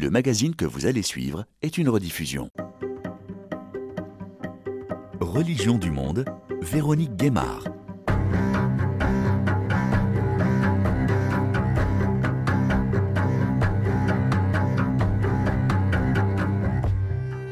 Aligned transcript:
Le 0.00 0.08
magazine 0.08 0.54
que 0.54 0.64
vous 0.64 0.86
allez 0.86 1.02
suivre 1.02 1.44
est 1.60 1.76
une 1.76 1.90
rediffusion. 1.90 2.48
Religion 5.20 5.76
du 5.76 5.90
monde, 5.90 6.24
Véronique 6.62 7.16
Guémard. 7.16 7.64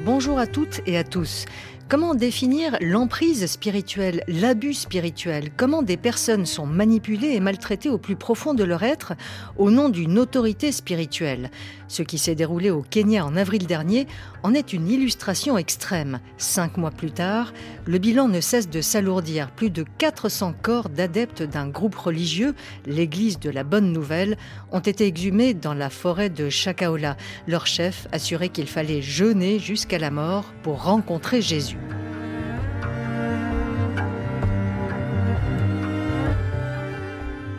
Bonjour 0.07 0.39
à 0.39 0.46
toutes 0.46 0.80
et 0.87 0.96
à 0.96 1.05
tous. 1.05 1.45
Comment 1.91 2.15
définir 2.15 2.77
l'emprise 2.83 3.46
spirituelle, 3.46 4.23
l'abus 4.29 4.75
spirituel? 4.75 5.49
Comment 5.57 5.83
des 5.83 5.96
personnes 5.96 6.45
sont 6.45 6.67
manipulées 6.67 7.35
et 7.35 7.41
maltraitées 7.41 7.89
au 7.89 7.96
plus 7.96 8.15
profond 8.15 8.53
de 8.53 8.62
leur 8.62 8.83
être 8.83 9.15
au 9.57 9.71
nom 9.71 9.89
d'une 9.89 10.19
autorité 10.19 10.71
spirituelle? 10.71 11.51
Ce 11.89 12.02
qui 12.02 12.18
s'est 12.18 12.34
déroulé 12.34 12.70
au 12.70 12.82
Kenya 12.82 13.25
en 13.25 13.34
avril 13.34 13.66
dernier 13.66 14.07
en 14.42 14.55
est 14.55 14.73
une 14.73 14.88
illustration 14.88 15.59
extrême. 15.59 16.20
Cinq 16.37 16.77
mois 16.77 16.91
plus 16.91 17.11
tard, 17.11 17.52
le 17.87 17.98
bilan 17.98 18.28
ne 18.28 18.41
cesse 18.41 18.69
de 18.69 18.80
s'alourdir. 18.80 19.51
Plus 19.51 19.70
de 19.70 19.84
400 19.97 20.55
corps 20.62 20.91
d'adeptes 20.91 21.42
d'un 21.42 21.66
groupe 21.69 21.97
religieux, 21.97 22.55
l'Église 22.87 23.41
de 23.41 23.51
la 23.51 23.64
Bonne 23.64 23.92
Nouvelle, 23.92 24.37
ont 24.70 24.80
été 24.80 25.06
exhumés 25.06 25.55
dans 25.55 25.74
la 25.74 25.91
forêt 25.91 26.30
de 26.30 26.51
Chakaola. 26.51 27.16
Leur 27.47 27.66
chef 27.66 28.06
assurait 28.12 28.50
qu'il 28.50 28.69
fallait 28.69 29.02
jeûner 29.02 29.59
jusqu'à 29.59 29.98
la 29.98 30.11
mort 30.11 30.52
pour 30.62 30.84
rencontrer 30.84 31.41
Jésus. 31.41 31.78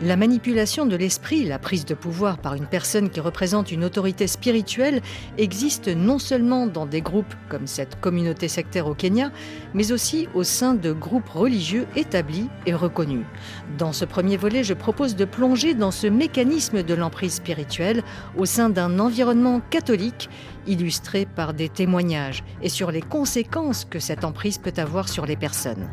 La 0.02 0.16
manipulation 0.16 0.86
de 0.86 0.96
l'esprit, 0.96 1.44
la 1.44 1.58
prise 1.58 1.84
de 1.84 1.92
pouvoir 1.92 2.38
par 2.38 2.54
une 2.54 2.64
personne 2.64 3.10
qui 3.10 3.20
représente 3.20 3.70
une 3.70 3.84
autorité 3.84 4.26
spirituelle 4.26 5.02
existe 5.36 5.88
non 5.88 6.18
seulement 6.18 6.66
dans 6.66 6.86
des 6.86 7.02
groupes 7.02 7.34
comme 7.50 7.66
cette 7.66 8.00
communauté 8.00 8.48
sectaire 8.48 8.86
au 8.86 8.94
Kenya, 8.94 9.30
mais 9.74 9.92
aussi 9.92 10.26
au 10.32 10.42
sein 10.42 10.72
de 10.72 10.92
groupes 10.92 11.28
religieux 11.28 11.86
établis 11.96 12.48
et 12.64 12.72
reconnus. 12.72 13.26
Dans 13.76 13.92
ce 13.92 14.06
premier 14.06 14.38
volet, 14.38 14.64
je 14.64 14.72
propose 14.72 15.16
de 15.16 15.26
plonger 15.26 15.74
dans 15.74 15.90
ce 15.90 16.06
mécanisme 16.06 16.82
de 16.82 16.94
l'emprise 16.94 17.34
spirituelle 17.34 18.02
au 18.38 18.46
sein 18.46 18.70
d'un 18.70 19.00
environnement 19.00 19.60
catholique 19.68 20.30
illustré 20.66 21.26
par 21.26 21.52
des 21.52 21.68
témoignages 21.68 22.42
et 22.62 22.70
sur 22.70 22.90
les 22.90 23.02
conséquences 23.02 23.84
que 23.84 23.98
cette 23.98 24.24
emprise 24.24 24.56
peut 24.56 24.72
avoir 24.78 25.10
sur 25.10 25.26
les 25.26 25.36
personnes. 25.36 25.90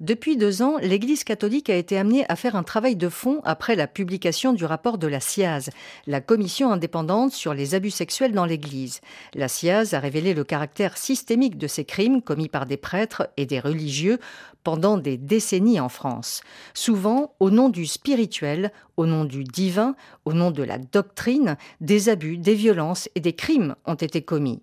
Depuis 0.00 0.38
deux 0.38 0.62
ans, 0.62 0.78
l'Église 0.80 1.24
catholique 1.24 1.68
a 1.68 1.76
été 1.76 1.98
amenée 1.98 2.24
à 2.30 2.34
faire 2.34 2.56
un 2.56 2.62
travail 2.62 2.96
de 2.96 3.10
fond 3.10 3.42
après 3.44 3.76
la 3.76 3.86
publication 3.86 4.54
du 4.54 4.64
rapport 4.64 4.96
de 4.96 5.06
la 5.06 5.20
CIAZ, 5.20 5.68
la 6.06 6.22
commission 6.22 6.72
indépendante 6.72 7.32
sur 7.32 7.52
les 7.52 7.74
abus 7.74 7.90
sexuels 7.90 8.32
dans 8.32 8.46
l'Église. 8.46 9.02
La 9.34 9.46
CIAZ 9.46 9.92
a 9.92 10.00
révélé 10.00 10.32
le 10.32 10.42
caractère 10.42 10.96
systémique 10.96 11.58
de 11.58 11.66
ces 11.66 11.84
crimes 11.84 12.22
commis 12.22 12.48
par 12.48 12.64
des 12.64 12.78
prêtres 12.78 13.28
et 13.36 13.44
des 13.44 13.60
religieux 13.60 14.18
pendant 14.64 14.96
des 14.96 15.16
décennies 15.18 15.80
en 15.80 15.88
France, 15.88 16.42
souvent 16.74 17.34
au 17.40 17.50
nom 17.50 17.68
du 17.68 17.86
spirituel, 17.86 18.72
au 18.96 19.06
nom 19.06 19.24
du 19.24 19.44
divin, 19.44 19.96
au 20.26 20.34
nom 20.34 20.50
de 20.50 20.62
la 20.62 20.76
doctrine, 20.76 21.56
des 21.80 22.10
abus, 22.10 22.36
des 22.36 22.54
violences 22.54 23.08
et 23.14 23.20
des 23.20 23.32
crimes 23.32 23.74
ont 23.86 23.94
été 23.94 24.20
commis. 24.20 24.62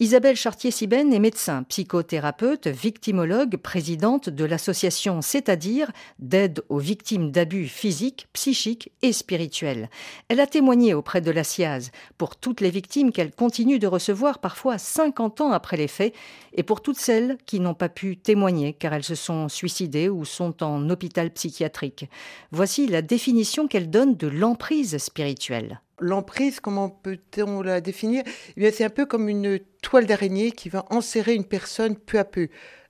Isabelle 0.00 0.36
Chartier-Sibène 0.36 1.14
est 1.14 1.18
médecin, 1.18 1.62
psychothérapeute, 1.64 2.66
victimologue, 2.66 3.56
présidente 3.56 4.28
de 4.28 4.44
l'association 4.44 4.77
C'est-à-dire 5.20 5.90
d'aide 6.18 6.62
aux 6.68 6.78
victimes 6.78 7.30
d'abus 7.30 7.66
physiques, 7.66 8.28
psychiques 8.32 8.92
et 9.02 9.12
spirituels. 9.12 9.88
Elle 10.28 10.40
a 10.40 10.46
témoigné 10.46 10.94
auprès 10.94 11.20
de 11.20 11.30
la 11.30 11.44
CIAZ 11.44 11.90
pour 12.16 12.36
toutes 12.36 12.60
les 12.60 12.70
victimes 12.70 13.12
qu'elle 13.12 13.32
continue 13.32 13.78
de 13.78 13.86
recevoir 13.86 14.38
parfois 14.38 14.78
50 14.78 15.40
ans 15.40 15.52
après 15.52 15.76
les 15.76 15.88
faits 15.88 16.14
et 16.54 16.62
pour 16.62 16.82
toutes 16.82 16.98
celles 16.98 17.38
qui 17.46 17.60
n'ont 17.60 17.74
pas 17.74 17.88
pu 17.88 18.16
témoigner 18.16 18.72
car 18.72 18.92
elles 18.92 19.04
se 19.04 19.14
sont 19.14 19.48
suicidées 19.48 20.08
ou 20.08 20.24
sont 20.24 20.62
en 20.62 20.88
hôpital 20.90 21.30
psychiatrique. 21.30 22.08
Voici 22.50 22.86
la 22.86 23.02
définition 23.02 23.68
qu'elle 23.68 23.90
donne 23.90 24.16
de 24.16 24.28
l'emprise 24.28 24.98
spirituelle. 24.98 25.80
L'emprise, 26.00 26.60
comment 26.60 26.90
peut-on 26.90 27.60
la 27.60 27.80
définir? 27.80 28.22
Eh 28.56 28.70
C'est 28.70 28.84
un 28.84 28.90
peu 28.90 29.04
comme 29.04 29.28
une 29.28 29.58
toile 29.82 30.06
d'araignée 30.06 30.52
qui 30.52 30.68
va 30.68 30.84
enserrer 30.90 31.34
une 31.34 31.44
personne 31.44 31.96
peu 31.96 32.18
à 32.18 32.24
peu. 32.24 32.48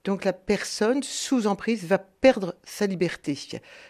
Donc 0.09 0.25
la 0.25 0.33
personne 0.33 1.03
sous 1.03 1.47
emprise 1.47 1.85
va 1.85 1.99
perdre 1.99 2.55
sa 2.65 2.87
liberté. 2.87 3.37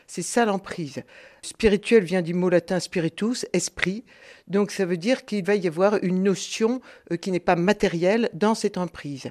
C'est 0.09 0.23
ça 0.23 0.45
l'emprise. 0.45 1.05
Spirituel 1.43 2.03
vient 2.03 2.23
du 2.23 2.34
mot 2.34 2.49
latin 2.49 2.81
spiritus, 2.81 3.47
esprit. 3.53 4.05
Donc 4.49 4.73
ça 4.73 4.84
veut 4.84 4.97
dire 4.97 5.25
qu'il 5.25 5.45
va 5.45 5.55
y 5.55 5.69
avoir 5.69 6.03
une 6.03 6.25
notion 6.25 6.81
euh, 7.12 7.17
qui 7.17 7.31
n'est 7.31 7.39
pas 7.39 7.55
matérielle 7.55 8.31
dans 8.33 8.56
cette 8.56 8.79
emprise. 8.79 9.31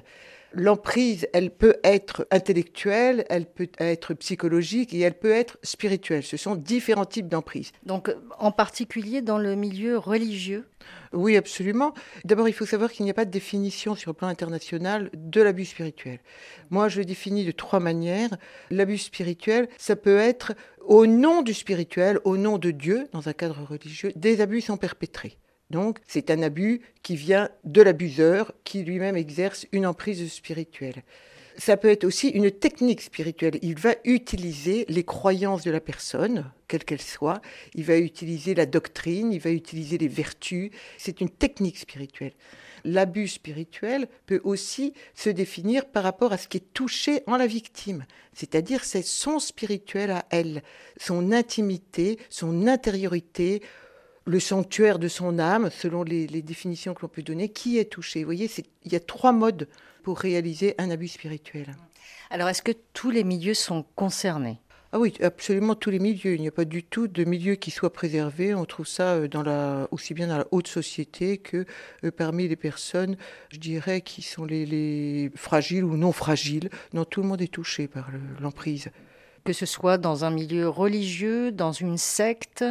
L'emprise, 0.54 1.28
elle 1.34 1.50
peut 1.50 1.76
être 1.84 2.26
intellectuelle, 2.30 3.26
elle 3.28 3.44
peut 3.44 3.68
être 3.78 4.14
psychologique 4.14 4.94
et 4.94 5.00
elle 5.00 5.18
peut 5.18 5.30
être 5.30 5.58
spirituelle. 5.62 6.22
Ce 6.22 6.38
sont 6.38 6.56
différents 6.56 7.04
types 7.04 7.28
d'emprise. 7.28 7.72
Donc, 7.84 8.10
en 8.38 8.50
particulier 8.50 9.20
dans 9.20 9.36
le 9.36 9.56
milieu 9.56 9.98
religieux 9.98 10.66
Oui, 11.12 11.36
absolument. 11.36 11.92
D'abord, 12.24 12.48
il 12.48 12.54
faut 12.54 12.64
savoir 12.64 12.90
qu'il 12.90 13.04
n'y 13.04 13.10
a 13.10 13.14
pas 13.14 13.26
de 13.26 13.30
définition 13.30 13.94
sur 13.94 14.12
le 14.12 14.16
plan 14.16 14.28
international 14.28 15.10
de 15.12 15.42
l'abus 15.42 15.66
spirituel. 15.66 16.18
Moi, 16.70 16.88
je 16.88 17.00
le 17.00 17.04
définis 17.04 17.44
de 17.44 17.52
trois 17.52 17.80
manières. 17.80 18.36
L'abus 18.70 18.98
spirituel, 18.98 19.68
ça 19.76 19.96
peut 19.96 20.18
être 20.18 20.54
au 20.80 21.06
nom 21.06 21.42
du 21.42 21.52
spirituel, 21.52 22.18
au 22.24 22.38
nom 22.38 22.56
de 22.56 22.70
Dieu, 22.70 23.06
dans 23.12 23.28
un 23.28 23.34
cadre 23.34 23.62
religieux, 23.68 24.12
des 24.16 24.40
abus 24.40 24.62
sont 24.62 24.78
perpétrés. 24.78 25.36
Donc, 25.70 25.98
c'est 26.06 26.30
un 26.30 26.42
abus 26.42 26.80
qui 27.02 27.16
vient 27.16 27.50
de 27.64 27.82
l'abuseur 27.82 28.52
qui 28.64 28.82
lui-même 28.82 29.16
exerce 29.16 29.66
une 29.72 29.86
emprise 29.86 30.32
spirituelle. 30.32 31.02
Ça 31.58 31.76
peut 31.76 31.90
être 31.90 32.04
aussi 32.04 32.28
une 32.28 32.52
technique 32.52 33.00
spirituelle. 33.00 33.58
Il 33.62 33.76
va 33.76 33.96
utiliser 34.04 34.86
les 34.88 35.02
croyances 35.02 35.64
de 35.64 35.72
la 35.72 35.80
personne, 35.80 36.50
quelles 36.68 36.84
qu'elles 36.84 37.02
soient. 37.02 37.42
Il 37.74 37.84
va 37.84 37.98
utiliser 37.98 38.54
la 38.54 38.64
doctrine, 38.64 39.32
il 39.32 39.40
va 39.40 39.50
utiliser 39.50 39.98
les 39.98 40.06
vertus. 40.06 40.70
C'est 40.98 41.20
une 41.20 41.30
technique 41.30 41.78
spirituelle. 41.78 42.32
L'abus 42.84 43.28
spirituel 43.28 44.08
peut 44.26 44.40
aussi 44.44 44.94
se 45.14 45.30
définir 45.30 45.86
par 45.86 46.04
rapport 46.04 46.32
à 46.32 46.38
ce 46.38 46.46
qui 46.46 46.58
est 46.58 46.72
touché 46.74 47.22
en 47.26 47.36
la 47.36 47.48
victime, 47.48 48.06
c'est-à-dire 48.32 48.84
c'est 48.84 49.02
son 49.02 49.40
spirituel 49.40 50.12
à 50.12 50.24
elle, 50.30 50.62
son 50.96 51.32
intimité, 51.32 52.18
son 52.30 52.68
intériorité, 52.68 53.62
le 54.28 54.40
sanctuaire 54.40 54.98
de 54.98 55.08
son 55.08 55.38
âme, 55.38 55.70
selon 55.70 56.02
les, 56.02 56.26
définitions 56.42 56.94
que 56.94 57.02
l'on 57.02 57.08
peut 57.08 57.22
donner, 57.22 57.48
qui 57.48 57.78
est 57.78 57.86
touché. 57.86 58.20
Vous 58.20 58.26
voyez, 58.26 58.50
il 58.84 58.92
y 58.92 58.96
a 58.96 59.00
trois 59.00 59.32
modes 59.32 59.68
pour 60.02 60.18
réaliser 60.18 60.74
un 60.78 60.90
abus 60.90 61.08
spirituel. 61.08 61.74
Alors, 62.30 62.48
est-ce 62.48 62.62
que 62.62 62.72
tous 62.92 63.10
les 63.10 63.24
milieux 63.24 63.54
sont 63.54 63.84
concernés? 63.94 64.58
Ah 64.92 64.98
oui, 64.98 65.12
absolument 65.22 65.74
tous 65.74 65.90
les 65.90 65.98
milieux. 65.98 66.34
Il 66.34 66.40
n'y 66.40 66.48
a 66.48 66.52
pas 66.52 66.64
du 66.64 66.82
tout 66.82 67.08
de 67.08 67.24
milieu 67.24 67.56
qui 67.56 67.70
soit 67.70 67.92
préservé. 67.92 68.54
On 68.54 68.64
trouve 68.64 68.86
ça 68.86 69.14
euh, 69.14 69.28
dans 69.28 69.42
la, 69.42 69.86
aussi 69.90 70.14
bien 70.14 70.28
dans 70.28 70.38
la 70.38 70.46
haute 70.50 70.68
société 70.68 71.36
que 71.36 71.66
euh, 72.04 72.10
parmi 72.10 72.48
les 72.48 72.56
personnes, 72.56 73.18
je 73.50 73.58
dirais, 73.58 74.00
qui 74.00 74.22
sont 74.22 74.46
les, 74.46 75.30
fragiles 75.36 75.84
ou 75.84 75.98
non 75.98 76.12
fragiles. 76.12 76.70
Non, 76.94 77.04
tout 77.04 77.20
le 77.20 77.28
monde 77.28 77.42
est 77.42 77.52
touché 77.52 77.86
par 77.86 78.08
l'emprise. 78.40 78.88
Que 79.48 79.54
ce 79.54 79.64
soit 79.64 79.96
dans 79.96 80.26
un 80.26 80.30
milieu 80.30 80.68
religieux, 80.68 81.50
dans 81.52 81.72
une 81.72 81.96
secte, 81.96 82.66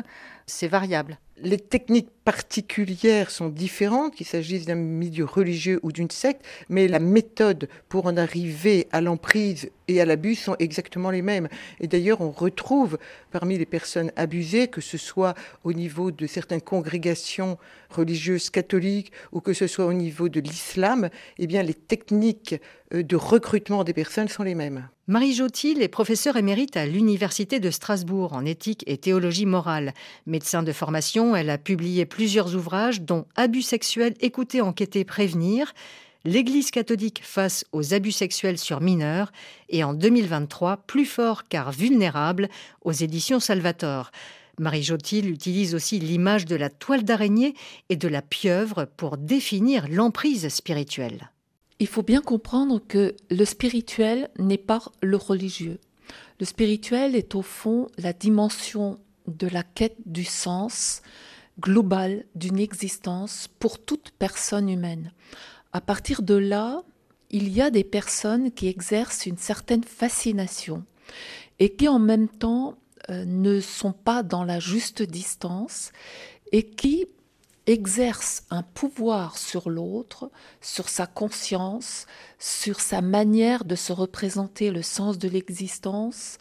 c'est 0.46 0.68
variable. 0.68 1.18
Les 1.42 1.58
techniques 1.58 2.12
particulières 2.24 3.32
sont 3.32 3.50
différentes, 3.50 4.14
qu'il 4.14 4.28
s'agisse 4.28 4.68
d'un 4.68 4.76
milieu 4.76 5.26
religieux 5.26 5.80
ou 5.82 5.92
d'une 5.92 6.12
secte, 6.12 6.46
mais 6.70 6.88
la 6.88 7.00
méthode 7.00 7.68
pour 7.90 8.06
en 8.06 8.16
arriver 8.16 8.88
à 8.92 9.02
l'emprise 9.02 9.72
et 9.88 10.00
à 10.02 10.06
l'abus 10.06 10.36
sont 10.36 10.56
exactement 10.60 11.10
les 11.10 11.24
mêmes. 11.24 11.48
Et 11.80 11.88
d'ailleurs, 11.88 12.22
on 12.22 12.30
retrouve 12.30 13.00
parmi 13.32 13.58
les 13.58 13.66
personnes 13.66 14.12
abusées, 14.16 14.68
que 14.68 14.82
ce 14.82 15.00
soit 15.00 15.34
au 15.64 15.74
niveau 15.74 16.12
de 16.12 16.28
certaines 16.28 16.62
congrégations 16.62 17.58
religieuses 17.90 18.52
catholiques 18.52 19.12
ou 19.32 19.42
que 19.42 19.54
ce 19.54 19.66
soit 19.66 19.86
au 19.86 19.94
niveau 19.94 20.30
de 20.30 20.40
l'islam, 20.40 21.10
eh 21.40 21.48
bien, 21.48 21.64
les 21.64 21.74
techniques 21.74 22.56
de 22.92 23.16
recrutement 23.16 23.84
des 23.84 23.94
personnes 23.94 24.28
sont 24.28 24.44
les 24.44 24.56
mêmes. 24.56 24.88
Marie 25.08 25.34
Jotil 25.34 25.82
est 25.82 25.88
professeure 25.88 26.38
émérite 26.38 26.78
à 26.78 26.86
l'Université 26.86 27.60
de 27.60 27.72
Strasbourg 27.72 28.34
en 28.34 28.46
éthique 28.46 28.84
et 28.88 28.98
théologie 28.98 29.46
morale. 29.46 29.94
Médecin 30.26 30.64
de 30.64 30.72
formation, 30.72 31.36
elle 31.36 31.50
a 31.50 31.58
publié 31.58 32.06
plusieurs 32.06 32.56
ouvrages 32.56 33.02
dont 33.02 33.26
Abus 33.36 33.62
sexuels, 33.62 34.16
écouter, 34.20 34.62
enquêter, 34.62 35.06
prévenir, 35.06 35.74
L'Église 36.26 36.72
catholique 36.72 37.22
face 37.24 37.64
aux 37.72 37.94
abus 37.94 38.12
sexuels 38.12 38.58
sur 38.58 38.82
mineurs 38.82 39.32
et 39.70 39.86
en 39.86 39.94
2023 39.94 40.84
Plus 40.86 41.06
fort 41.06 41.48
car 41.48 41.72
vulnérable 41.72 42.50
aux 42.82 42.92
éditions 42.92 43.40
Salvator. 43.40 44.12
Marie 44.60 44.84
Jotil 44.84 45.30
utilise 45.30 45.74
aussi 45.74 46.00
l'image 46.00 46.46
de 46.46 46.58
la 46.58 46.70
toile 46.70 47.04
d'araignée 47.04 47.54
et 47.88 47.96
de 47.96 48.10
la 48.10 48.22
pieuvre 48.22 48.84
pour 48.98 49.16
définir 49.16 49.88
l'emprise 49.88 50.50
spirituelle. 50.50 51.32
Il 51.80 51.88
faut 51.88 52.04
bien 52.04 52.22
comprendre 52.22 52.82
que 52.86 53.16
le 53.30 53.46
spirituel 53.46 54.30
n'est 54.40 54.58
pas 54.58 54.82
le 55.02 55.18
religieux. 55.18 55.80
Le 56.40 56.46
spirituel 56.46 57.16
est 57.16 57.36
au 57.36 57.42
fond 57.42 57.88
la 57.98 58.14
dimension 58.14 59.00
de 59.28 59.48
la 59.48 59.64
quête 59.64 59.98
du 60.06 60.24
sens, 60.24 61.02
global 61.60 62.26
d'une 62.36 62.60
existence 62.60 63.48
pour 63.60 63.80
toute 63.80 64.12
personne 64.18 64.70
humaine. 64.70 65.12
À 65.74 65.82
partir 65.82 66.22
de 66.22 66.36
là, 66.36 66.84
il 67.30 67.50
y 67.50 67.62
a 67.62 67.70
des 67.70 67.84
personnes 67.84 68.52
qui 68.52 68.68
exercent 68.68 69.26
une 69.26 69.38
certaine 69.38 69.84
fascination 69.84 70.84
et 71.60 71.74
qui 71.74 71.88
en 71.88 72.00
même 72.00 72.30
temps 72.30 72.78
euh, 73.10 73.26
ne 73.26 73.60
sont 73.60 73.92
pas 73.92 74.24
dans 74.24 74.44
la 74.44 74.60
juste 74.60 75.02
distance 75.02 75.92
et 76.52 76.64
qui 76.64 77.06
exercent 77.68 78.44
un 78.50 78.64
pouvoir 78.64 79.38
sur 79.38 79.70
l'autre, 79.70 80.32
sur 80.62 80.90
sa 80.90 81.06
conscience, 81.06 82.08
sur 82.40 82.80
sa 82.80 83.02
manière 83.02 83.66
de 83.66 83.76
se 83.76 83.94
représenter 83.94 84.72
le 84.72 84.82
sens 84.82 85.18
de 85.18 85.28
l'existence, 85.28 86.38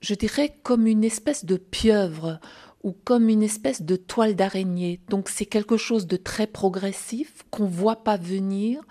je 0.00 0.14
dirais 0.14 0.56
comme 0.62 0.86
une 0.86 1.04
espèce 1.04 1.44
de 1.44 1.56
pieuvre 1.56 2.38
ou 2.84 2.92
comme 2.92 3.28
une 3.28 3.42
espèce 3.42 3.82
de 3.82 3.96
toile 3.96 4.36
d'araignée. 4.36 5.00
Donc 5.08 5.28
c'est 5.28 5.46
quelque 5.46 5.76
chose 5.76 6.06
de 6.06 6.16
très 6.16 6.46
progressif 6.46 7.44
qu'on 7.50 7.66
voit 7.66 8.04
pas 8.04 8.16
venir, 8.16 8.82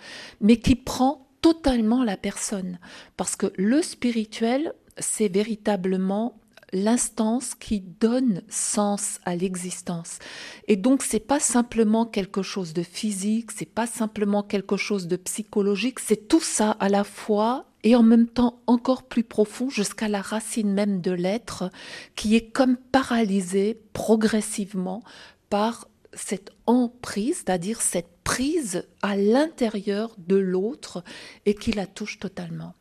mais 0.42 0.58
qui 0.58 0.75
prend 0.75 1.30
totalement 1.42 2.04
la 2.04 2.18
personne. 2.18 2.80
Parce 3.16 3.38
que 3.38 3.54
le 3.56 3.81
spirituel, 3.81 4.74
c'est 4.98 5.30
véritablement 5.30 6.38
l'instance 6.73 7.56
qui 7.56 7.81
donne 7.81 8.41
sens 8.50 9.19
à 9.25 9.35
l'existence. 9.35 10.19
Et 10.67 10.75
donc 10.75 11.03
c'est 11.03 11.19
pas 11.19 11.39
simplement 11.39 12.06
quelque 12.06 12.41
chose 12.41 12.73
de 12.73 12.83
physique, 12.83 13.51
c'est 13.51 13.65
pas 13.65 13.88
simplement 13.88 14.44
quelque 14.44 14.77
chose 14.77 15.07
de 15.07 15.15
psychologique, 15.15 16.00
c'est 16.00 16.27
tout 16.27 16.41
ça 16.41 16.71
à 16.71 16.89
la 16.89 17.03
fois 17.03 17.65
et 17.83 17.95
en 17.95 18.03
même 18.03 18.27
temps 18.27 18.59
encore 18.67 19.03
plus 19.03 19.23
profond 19.23 19.69
jusqu'à 19.69 20.07
la 20.07 20.21
racine 20.21 20.73
même 20.73 21.01
de 21.01 21.12
l'être 21.12 21.69
qui 22.15 22.35
est 22.35 22.50
comme 22.51 22.77
paralysé 22.77 23.79
progressivement 23.94 25.03
par 25.50 25.88
cette 26.13 26.51
emprise, 26.65 27.44
c'est-à-dire 27.45 27.81
cette 27.81 28.09
prise 28.23 28.88
à 29.01 29.15
l'intérieur 29.15 30.15
de 30.17 30.35
l'autre 30.35 31.03
et 31.45 31.53
qui 31.53 31.71
la 31.71 31.85
touche 31.85 32.19
totalement. 32.19 32.73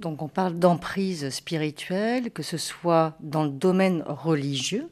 Donc 0.00 0.20
on 0.20 0.28
parle 0.28 0.58
d'emprise 0.58 1.30
spirituelle, 1.30 2.30
que 2.30 2.42
ce 2.42 2.58
soit 2.58 3.16
dans 3.20 3.44
le 3.44 3.50
domaine 3.50 4.02
religieux 4.06 4.90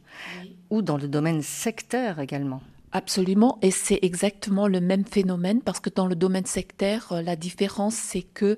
ou 0.70 0.80
dans 0.82 0.96
le 0.96 1.08
domaine 1.08 1.42
sectaire 1.42 2.20
également. 2.20 2.62
Absolument, 2.96 3.58
et 3.60 3.72
c'est 3.72 3.98
exactement 4.02 4.68
le 4.68 4.80
même 4.80 5.04
phénomène 5.04 5.60
parce 5.60 5.80
que 5.80 5.90
dans 5.90 6.06
le 6.06 6.14
domaine 6.14 6.46
sectaire, 6.46 7.10
euh, 7.10 7.22
la 7.22 7.34
différence 7.34 7.96
c'est 7.96 8.22
que 8.22 8.56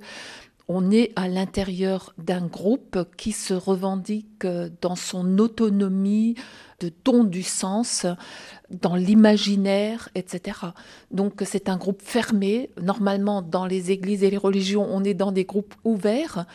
on 0.68 0.90
est 0.90 1.12
à 1.16 1.28
l'intérieur 1.28 2.12
d'un 2.18 2.46
groupe 2.46 2.98
qui 3.16 3.32
se 3.32 3.54
revendique 3.54 4.46
dans 4.80 4.96
son 4.96 5.38
autonomie 5.38 6.34
de 6.80 6.92
don 7.04 7.24
du 7.24 7.42
sens, 7.42 8.06
dans 8.70 8.96
l'imaginaire, 8.96 10.08
etc. 10.14 10.58
Donc 11.10 11.42
c'est 11.44 11.68
un 11.68 11.76
groupe 11.76 12.02
fermé. 12.02 12.70
Normalement, 12.82 13.42
dans 13.42 13.66
les 13.66 13.90
églises 13.90 14.24
et 14.24 14.30
les 14.30 14.36
religions, 14.36 14.86
on 14.90 15.04
est 15.04 15.14
dans 15.14 15.32
des 15.32 15.44
groupes 15.44 15.74
ouverts, 15.84 16.46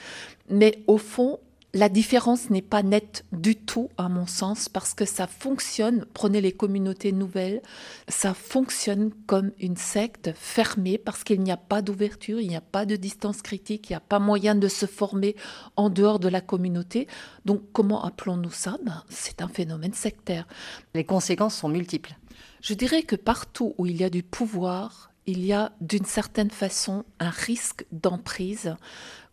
mais 0.49 0.83
au 0.87 0.97
fond, 0.97 1.39
la 1.73 1.87
différence 1.87 2.49
n'est 2.49 2.61
pas 2.61 2.83
nette 2.83 3.23
du 3.31 3.55
tout, 3.55 3.89
à 3.97 4.09
mon 4.09 4.27
sens, 4.27 4.67
parce 4.67 4.93
que 4.93 5.05
ça 5.05 5.25
fonctionne, 5.25 6.05
prenez 6.13 6.41
les 6.41 6.51
communautés 6.51 7.13
nouvelles, 7.13 7.61
ça 8.09 8.33
fonctionne 8.33 9.11
comme 9.25 9.51
une 9.57 9.77
secte 9.77 10.31
fermée, 10.35 10.97
parce 10.97 11.23
qu'il 11.23 11.41
n'y 11.41 11.51
a 11.51 11.57
pas 11.57 11.81
d'ouverture, 11.81 12.41
il 12.41 12.49
n'y 12.49 12.57
a 12.57 12.61
pas 12.61 12.85
de 12.85 12.97
distance 12.97 13.41
critique, 13.41 13.89
il 13.89 13.93
n'y 13.93 13.97
a 13.97 14.01
pas 14.01 14.19
moyen 14.19 14.53
de 14.53 14.67
se 14.67 14.85
former 14.85 15.35
en 15.77 15.89
dehors 15.89 16.19
de 16.19 16.27
la 16.27 16.41
communauté. 16.41 17.07
Donc 17.45 17.61
comment 17.71 18.03
appelons-nous 18.03 18.51
ça? 18.51 18.77
Ben, 18.85 19.03
C'est 19.09 19.41
un 19.41 19.47
phénomène 19.47 19.93
sectaire. 19.93 20.47
Les 20.93 21.05
conséquences 21.05 21.55
sont 21.55 21.69
multiples. 21.69 22.17
Je 22.61 22.73
dirais 22.73 23.03
que 23.03 23.15
partout 23.15 23.75
où 23.77 23.85
il 23.85 23.95
y 23.95 24.03
a 24.03 24.09
du 24.09 24.23
pouvoir, 24.23 25.11
il 25.25 25.45
y 25.45 25.53
a 25.53 25.71
d'une 25.79 26.05
certaine 26.05 26.51
façon 26.51 27.05
un 27.19 27.29
risque 27.29 27.85
d'emprise 27.93 28.75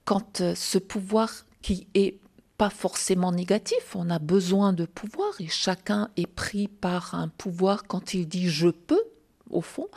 quand 0.04 0.40
euh, 0.40 0.54
ce 0.54 0.78
pouvoir 0.78 1.44
qui 1.60 1.88
est 1.94 2.18
pas 2.58 2.70
forcément 2.70 3.32
négatif. 3.32 3.94
On 3.94 4.10
a 4.10 4.18
besoin 4.18 4.72
de 4.72 4.84
pouvoir 4.84 5.32
et 5.40 5.48
chacun 5.48 6.10
est 6.16 6.26
pris 6.26 6.68
par 6.68 7.14
un 7.14 7.28
pouvoir 7.28 7.84
quand 7.84 8.12
il 8.12 8.28
dit 8.28 8.48
je 8.48 8.68
peux 8.68 9.02
au 9.50 9.62
fond. 9.62 9.88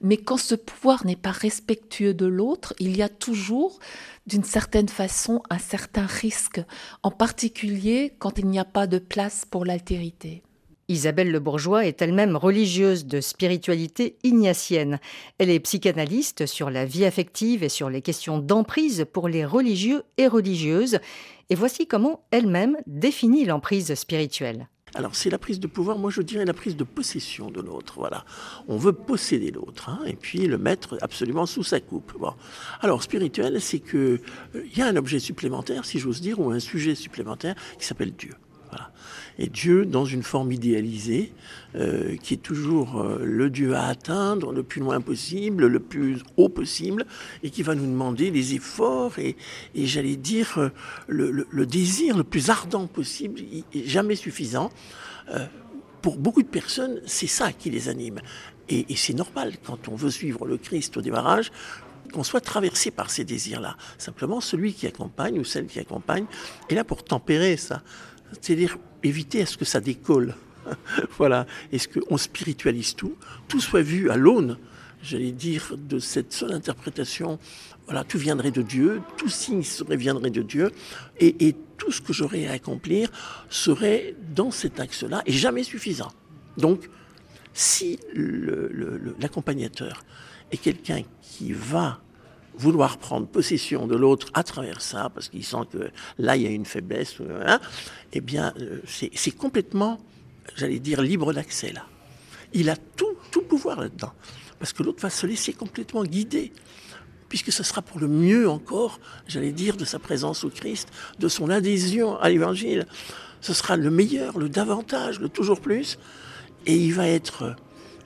Mais 0.00 0.16
quand 0.16 0.36
ce 0.36 0.54
pouvoir 0.54 1.04
n'est 1.04 1.16
pas 1.16 1.32
respectueux 1.32 2.14
de 2.14 2.26
l'autre, 2.26 2.74
il 2.78 2.96
y 2.96 3.02
a 3.02 3.08
toujours, 3.08 3.80
d'une 4.26 4.44
certaine 4.44 4.88
façon, 4.88 5.42
un 5.50 5.58
certain 5.58 6.06
risque, 6.06 6.60
en 7.02 7.10
particulier 7.10 8.14
quand 8.18 8.38
il 8.38 8.46
n'y 8.46 8.60
a 8.60 8.64
pas 8.64 8.86
de 8.86 8.98
place 8.98 9.44
pour 9.50 9.64
l'altérité. 9.64 10.42
Isabelle 10.88 11.30
Le 11.30 11.40
Bourgeois 11.40 11.86
est 11.86 12.02
elle-même 12.02 12.36
religieuse 12.36 13.06
de 13.06 13.20
spiritualité 13.20 14.16
ignatienne. 14.24 15.00
Elle 15.38 15.48
est 15.48 15.60
psychanalyste 15.60 16.44
sur 16.44 16.70
la 16.70 16.84
vie 16.84 17.06
affective 17.06 17.62
et 17.62 17.70
sur 17.70 17.88
les 17.88 18.02
questions 18.02 18.38
d'emprise 18.38 19.06
pour 19.10 19.28
les 19.28 19.46
religieux 19.46 20.02
et 20.18 20.26
religieuses. 20.26 20.98
Et 21.52 21.54
voici 21.54 21.86
comment 21.86 22.24
elle-même 22.30 22.78
définit 22.86 23.44
l'emprise 23.44 23.94
spirituelle. 23.94 24.70
Alors 24.94 25.14
c'est 25.14 25.28
la 25.28 25.36
prise 25.36 25.60
de 25.60 25.66
pouvoir, 25.66 25.98
moi 25.98 26.10
je 26.10 26.22
dirais 26.22 26.46
la 26.46 26.54
prise 26.54 26.78
de 26.78 26.84
possession 26.84 27.50
de 27.50 27.60
l'autre. 27.60 27.96
Voilà, 27.98 28.24
on 28.68 28.78
veut 28.78 28.94
posséder 28.94 29.50
l'autre 29.50 29.90
hein, 29.90 30.00
et 30.06 30.14
puis 30.14 30.46
le 30.46 30.56
mettre 30.56 30.96
absolument 31.02 31.44
sous 31.44 31.62
sa 31.62 31.78
coupe. 31.78 32.16
Alors 32.80 33.02
spirituel, 33.02 33.60
c'est 33.60 33.80
que 33.80 34.18
euh, 34.54 34.64
il 34.64 34.78
y 34.78 34.80
a 34.80 34.86
un 34.86 34.96
objet 34.96 35.18
supplémentaire, 35.18 35.84
si 35.84 35.98
j'ose 35.98 36.22
dire, 36.22 36.40
ou 36.40 36.50
un 36.52 36.58
sujet 36.58 36.94
supplémentaire 36.94 37.54
qui 37.78 37.84
s'appelle 37.84 38.14
Dieu. 38.14 38.32
Et 39.38 39.48
Dieu, 39.48 39.86
dans 39.86 40.04
une 40.04 40.22
forme 40.22 40.52
idéalisée, 40.52 41.32
euh, 41.74 42.16
qui 42.16 42.34
est 42.34 42.42
toujours 42.42 43.00
euh, 43.00 43.20
le 43.24 43.48
Dieu 43.48 43.74
à 43.74 43.86
atteindre 43.86 44.52
le 44.52 44.62
plus 44.62 44.80
loin 44.80 45.00
possible, 45.00 45.66
le 45.66 45.80
plus 45.80 46.18
haut 46.36 46.48
possible, 46.48 47.06
et 47.42 47.50
qui 47.50 47.62
va 47.62 47.74
nous 47.74 47.86
demander 47.86 48.30
des 48.30 48.54
efforts 48.54 49.18
et, 49.18 49.36
j'allais 49.74 50.16
dire 50.16 50.58
euh, 50.58 50.68
le, 51.08 51.66
désir 51.66 52.16
le 52.16 52.24
plus 52.24 52.50
ardent 52.50 52.86
possible, 52.86 53.40
jamais 53.74 54.16
suffisant. 54.16 54.70
pour 56.02 56.16
beaucoup 56.16 56.42
de 56.42 56.48
personnes, 56.48 57.00
c'est 57.06 57.28
ça 57.28 57.52
qui 57.52 57.70
les 57.70 57.88
anime. 57.88 58.20
Et, 58.68 58.92
et 58.92 58.96
c'est 58.96 59.14
normal, 59.14 59.54
quand 59.64 59.88
on 59.88 59.94
veut 59.94 60.10
suivre 60.10 60.46
le 60.46 60.58
Christ 60.58 60.96
au 60.96 61.00
démarrage, 61.00 61.52
qu'on 62.12 62.24
soit 62.24 62.40
traversé 62.40 62.90
par 62.90 63.10
ces 63.10 63.24
désirs-là. 63.24 63.76
Simplement, 63.96 64.40
celui 64.40 64.74
qui 64.74 64.86
accompagne 64.86 65.38
ou 65.38 65.44
celle 65.44 65.66
qui 65.66 65.78
accompagne 65.78 66.26
est 66.68 66.74
là 66.74 66.84
pour 66.84 67.02
tempérer 67.04 67.56
ça 67.56 67.82
c'est-à-dire 68.40 68.78
éviter 69.02 69.42
à 69.42 69.46
ce 69.46 69.56
que 69.56 69.64
ça 69.64 69.80
décolle. 69.80 70.34
voilà, 71.18 71.46
est-ce 71.72 71.88
qu'on 71.88 72.16
spiritualise 72.16 72.94
tout, 72.94 73.16
tout 73.48 73.60
soit 73.60 73.82
vu 73.82 74.10
à 74.10 74.16
l'aune, 74.16 74.58
j'allais 75.02 75.32
dire, 75.32 75.74
de 75.76 75.98
cette 75.98 76.32
seule 76.32 76.52
interprétation. 76.52 77.38
Voilà, 77.86 78.04
tout 78.04 78.18
viendrait 78.18 78.52
de 78.52 78.62
Dieu, 78.62 79.02
tout 79.16 79.28
signe 79.28 79.62
viendrait 79.90 80.30
de 80.30 80.42
Dieu, 80.42 80.70
et, 81.20 81.54
tout 81.78 81.90
ce 81.90 82.00
que 82.00 82.12
j'aurais 82.12 82.46
à 82.46 82.52
accomplir 82.52 83.10
serait 83.50 84.14
dans 84.36 84.52
cet 84.52 84.78
axe-là 84.78 85.24
et 85.26 85.32
jamais 85.32 85.64
suffisant. 85.64 86.12
Donc, 86.56 86.88
si 87.54 87.98
l'accompagnateur 89.18 90.04
est 90.52 90.58
quelqu'un 90.58 91.02
qui 91.20 91.52
va 91.52 92.00
vouloir 92.56 92.98
prendre 92.98 93.26
possession 93.26 93.86
de 93.86 93.96
l'autre 93.96 94.28
à 94.34 94.42
travers 94.42 94.80
ça, 94.80 95.10
parce 95.14 95.28
qu'il 95.28 95.44
sent 95.44 95.64
que 95.72 95.90
là, 96.18 96.36
il 96.36 96.42
y 96.42 96.46
a 96.46 96.50
une 96.50 96.66
faiblesse, 96.66 97.16
hein, 97.46 97.60
eh 98.12 98.20
bien, 98.20 98.52
euh, 98.60 98.80
c'est 98.86 99.30
complètement, 99.36 100.00
j'allais 100.56 100.78
dire, 100.78 101.02
libre 101.02 101.32
d'accès, 101.32 101.72
là. 101.72 101.86
Il 102.54 102.68
a 102.68 102.76
tout, 102.76 103.14
tout 103.30 103.42
pouvoir 103.42 103.80
là-dedans. 103.80 104.12
Parce 104.58 104.72
que 104.72 104.82
l'autre 104.82 105.00
va 105.00 105.10
se 105.10 105.26
laisser 105.26 105.54
complètement 105.54 106.04
guider, 106.04 106.52
puisque 107.28 107.50
ce 107.50 107.62
sera 107.62 107.80
pour 107.80 107.98
le 107.98 108.08
mieux 108.08 108.48
encore, 108.48 109.00
j'allais 109.26 109.52
dire, 109.52 109.76
de 109.76 109.86
sa 109.86 109.98
présence 109.98 110.44
au 110.44 110.50
Christ, 110.50 110.88
de 111.18 111.28
son 111.28 111.48
adhésion 111.48 112.18
à 112.18 112.28
l'Évangile. 112.28 112.86
Ce 113.40 113.54
sera 113.54 113.76
le 113.76 113.90
meilleur, 113.90 114.38
le 114.38 114.48
davantage, 114.48 115.18
le 115.18 115.28
toujours 115.28 115.60
plus. 115.60 115.98
Et 116.66 116.76
il 116.76 116.92
va 116.92 117.08
être, 117.08 117.56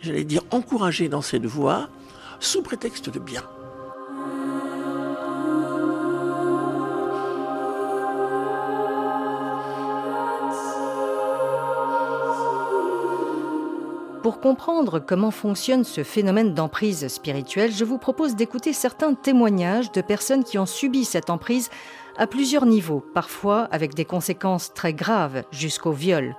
j'allais 0.00 0.24
dire, 0.24 0.42
encouragé 0.50 1.08
dans 1.08 1.22
cette 1.22 1.44
voie, 1.44 1.90
sous 2.38 2.62
prétexte 2.62 3.10
de 3.10 3.18
bien. 3.18 3.42
Pour 14.26 14.40
comprendre 14.40 14.98
comment 14.98 15.30
fonctionne 15.30 15.84
ce 15.84 16.02
phénomène 16.02 16.52
d'emprise 16.52 17.06
spirituelle, 17.06 17.70
je 17.70 17.84
vous 17.84 17.96
propose 17.96 18.34
d'écouter 18.34 18.72
certains 18.72 19.14
témoignages 19.14 19.92
de 19.92 20.00
personnes 20.00 20.42
qui 20.42 20.58
ont 20.58 20.66
subi 20.66 21.04
cette 21.04 21.30
emprise 21.30 21.70
à 22.16 22.26
plusieurs 22.26 22.66
niveaux, 22.66 23.04
parfois 23.14 23.68
avec 23.70 23.94
des 23.94 24.04
conséquences 24.04 24.74
très 24.74 24.92
graves 24.92 25.44
jusqu'au 25.52 25.92
viol. 25.92 26.34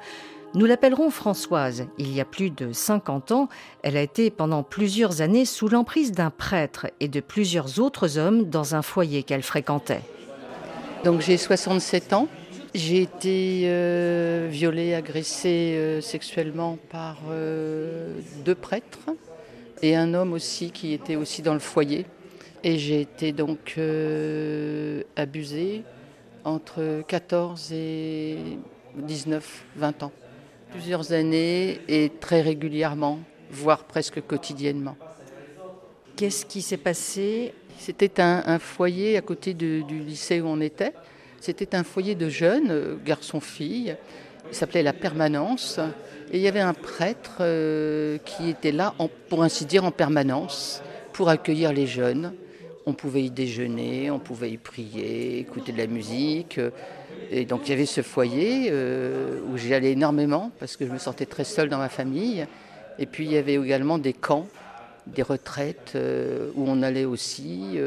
Nous 0.54 0.66
l'appellerons 0.66 1.10
Françoise. 1.10 1.88
Il 1.98 2.14
y 2.14 2.20
a 2.20 2.26
plus 2.26 2.50
de 2.50 2.74
50 2.74 3.32
ans, 3.32 3.48
elle 3.84 3.96
a 3.96 4.02
été 4.02 4.32
pendant 4.32 4.64
plusieurs 4.64 5.22
années 5.22 5.46
sous 5.46 5.70
l'emprise 5.70 6.12
d'un 6.12 6.30
prêtre 6.30 6.88
et 7.00 7.08
de 7.08 7.22
plusieurs 7.22 7.80
autres 7.80 8.18
hommes 8.18 8.50
dans 8.50 8.76
un 8.76 8.82
foyer 8.82 9.24
qu'elle 9.24 9.44
fréquentait. 9.44 10.04
Donc 11.06 11.22
j'ai 11.22 11.38
67 11.38 12.12
ans 12.12 12.28
J'ai 12.78 13.02
été 13.02 13.62
euh, 13.64 14.50
violée, 14.52 14.94
agressée 14.94 15.74
euh, 15.76 16.00
sexuellement 16.00 16.78
par 16.92 17.18
deux 18.46 18.54
prêtres 18.54 19.10
et 19.82 19.96
un 19.96 20.14
homme 20.14 20.32
aussi 20.34 20.70
qui 20.70 20.94
était 20.94 21.16
aussi 21.16 21.42
dans 21.42 21.56
le 21.56 21.60
foyer. 21.60 22.06
Et 22.64 22.78
j'ai 22.78 23.02
été 23.02 23.32
donc 23.32 23.80
abusée 25.16 25.84
entre 26.44 27.02
14 27.08 27.74
et 27.74 28.38
19, 28.96 29.66
20 29.76 30.04
ans. 30.04 30.12
Plusieurs 30.70 31.14
années 31.14 31.82
et 31.88 32.12
très 32.20 32.42
régulièrement, 32.42 33.20
voire 33.50 33.86
presque 33.86 34.22
quotidiennement. 34.22 34.98
Qu'est-ce 36.16 36.46
qui 36.46 36.62
s'est 36.62 36.78
passé? 36.78 37.56
C'était 37.80 38.22
un, 38.22 38.60
foyer 38.60 39.18
à 39.18 39.22
côté 39.22 39.56
du 39.56 39.82
lycée 39.82 40.42
où 40.42 40.46
on 40.46 40.62
était. 40.62 40.94
C'était 41.40 41.76
un 41.76 41.84
foyer 41.84 42.16
de 42.16 42.30
jeunes, 42.30 42.72
euh, 42.72 42.96
garçons-filles. 43.06 43.96
Il 44.50 44.56
s'appelait 44.56 44.84
La 44.84 44.94
Permanence. 44.94 45.80
Et 46.32 46.38
il 46.38 46.42
y 46.42 46.48
avait 46.48 46.60
un 46.60 46.74
prêtre 46.74 47.38
euh, 47.42 48.18
qui 48.26 48.50
était 48.50 48.72
là, 48.72 48.94
pour 49.30 49.44
ainsi 49.44 49.66
dire, 49.66 49.86
en 49.86 49.92
permanence, 49.92 50.82
pour 51.14 51.30
accueillir 51.30 51.72
les 51.72 51.88
jeunes. 51.88 52.34
On 52.86 52.94
pouvait 52.94 53.24
y 53.24 53.30
déjeuner, 53.30 54.12
on 54.12 54.20
pouvait 54.20 54.52
y 54.52 54.58
prier, 54.58 55.40
écouter 55.40 55.72
de 55.72 55.78
la 55.78 55.88
musique. 55.88 56.60
Et 57.32 57.46
donc 57.46 57.62
il 57.66 57.72
y 57.72 57.74
avait 57.74 57.86
ce 57.86 58.02
foyer 58.02 58.70
euh, 58.72 59.40
où 59.50 59.58
j'y 59.58 59.74
allais 59.74 59.92
énormément 59.92 60.52
parce 60.60 60.78
que 60.78 60.86
je 60.86 60.92
me 60.92 60.98
sentais 60.98 61.26
très 61.26 61.44
seule 61.44 61.70
dans 61.70 61.80
ma 61.80 61.90
famille. 61.90 62.46
Et 62.98 63.06
puis 63.06 63.26
il 63.26 63.32
y 63.32 63.38
avait 63.38 63.56
également 63.56 63.98
des 63.98 64.14
camps, 64.14 64.48
des 65.06 65.22
retraites 65.22 65.98
où 66.56 66.64
on 66.66 66.82
allait 66.82 67.06
aussi 67.06 67.78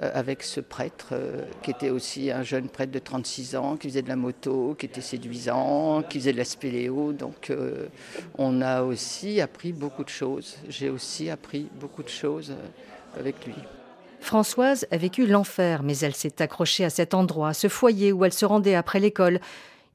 avec 0.00 0.42
ce 0.42 0.60
prêtre 0.60 1.14
qui 1.62 1.70
était 1.70 1.90
aussi 1.90 2.30
un 2.30 2.42
jeune 2.42 2.68
prêtre 2.68 2.92
de 2.92 2.98
36 2.98 3.56
ans, 3.56 3.76
qui 3.76 3.88
faisait 3.88 4.02
de 4.02 4.08
la 4.08 4.16
moto, 4.16 4.74
qui 4.78 4.86
était 4.86 5.00
séduisant, 5.00 6.02
qui 6.02 6.18
faisait 6.18 6.32
de 6.32 6.38
la 6.38 6.44
spéléo. 6.44 7.12
Donc 7.12 7.52
on 8.38 8.60
a 8.60 8.82
aussi 8.82 9.40
appris 9.40 9.72
beaucoup 9.72 10.04
de 10.04 10.08
choses. 10.08 10.56
J'ai 10.68 10.90
aussi 10.90 11.30
appris 11.30 11.68
beaucoup 11.80 12.02
de 12.02 12.08
choses 12.08 12.52
avec 13.18 13.46
lui. 13.46 13.54
Françoise 14.20 14.86
a 14.90 14.96
vécu 14.96 15.26
l'enfer, 15.26 15.82
mais 15.82 15.98
elle 15.98 16.14
s'est 16.14 16.40
accrochée 16.40 16.84
à 16.84 16.90
cet 16.90 17.12
endroit, 17.12 17.50
à 17.50 17.54
ce 17.54 17.68
foyer 17.68 18.10
où 18.10 18.24
elle 18.24 18.32
se 18.32 18.46
rendait 18.46 18.74
après 18.74 18.98
l'école. 18.98 19.38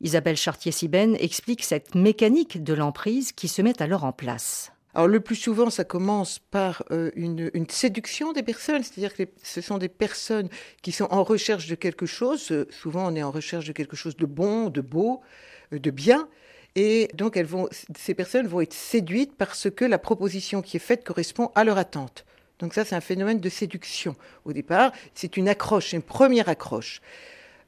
Isabelle 0.02 0.38
Chartier-Sibène 0.38 1.18
explique 1.20 1.64
cette 1.64 1.96
mécanique 1.96 2.64
de 2.64 2.74
l'emprise 2.74 3.32
qui 3.32 3.48
se 3.48 3.62
met 3.62 3.82
alors 3.82 4.04
en 4.06 4.12
place. 4.12 4.72
Alors 5.00 5.08
le 5.08 5.22
plus 5.22 5.38
souvent, 5.38 5.70
ça 5.70 5.86
commence 5.86 6.40
par 6.40 6.84
euh, 6.92 7.10
une, 7.16 7.50
séduction 7.70 8.34
des 8.34 8.44
personnes, 8.44 8.84
c'est-à-dire 8.84 9.14
que 9.14 9.24
ce 9.42 9.62
sont 9.62 9.78
des 9.78 9.88
personnes 9.88 10.50
qui 10.82 10.92
sont 10.92 11.08
en 11.10 11.24
recherche 11.24 11.68
de 11.68 11.76
quelque 11.76 12.06
chose. 12.06 12.52
Euh, 12.52 12.68
souvent, 12.70 13.10
on 13.10 13.16
est 13.16 13.24
en 13.24 13.32
recherche 13.32 13.64
de 13.64 13.72
quelque 13.72 13.96
chose 13.96 14.18
de 14.18 14.26
bon, 14.26 14.70
de 14.70 14.82
beau, 14.82 15.22
euh, 15.72 15.80
de 15.80 15.90
bien. 15.90 16.28
Et 16.76 17.08
donc, 17.14 17.40
ces 17.96 18.14
personnes 18.14 18.46
vont 18.46 18.60
être 18.60 18.74
séduites 18.74 19.38
parce 19.38 19.70
que 19.72 19.86
la 19.86 20.00
proposition 20.00 20.62
qui 20.62 20.76
est 20.76 20.82
faite 20.82 21.06
correspond 21.06 21.50
à 21.56 21.64
leur 21.64 21.78
attente. 21.78 22.26
Donc 22.60 22.74
ça, 22.74 22.84
c'est 22.84 22.96
un 22.96 23.00
phénomène 23.00 23.40
de 23.40 23.50
séduction. 23.50 24.18
Au 24.44 24.52
départ, 24.52 24.92
c'est 25.14 25.38
une 25.38 25.48
accroche, 25.48 25.94
une 25.94 26.02
première 26.02 26.50
accroche. 26.50 27.00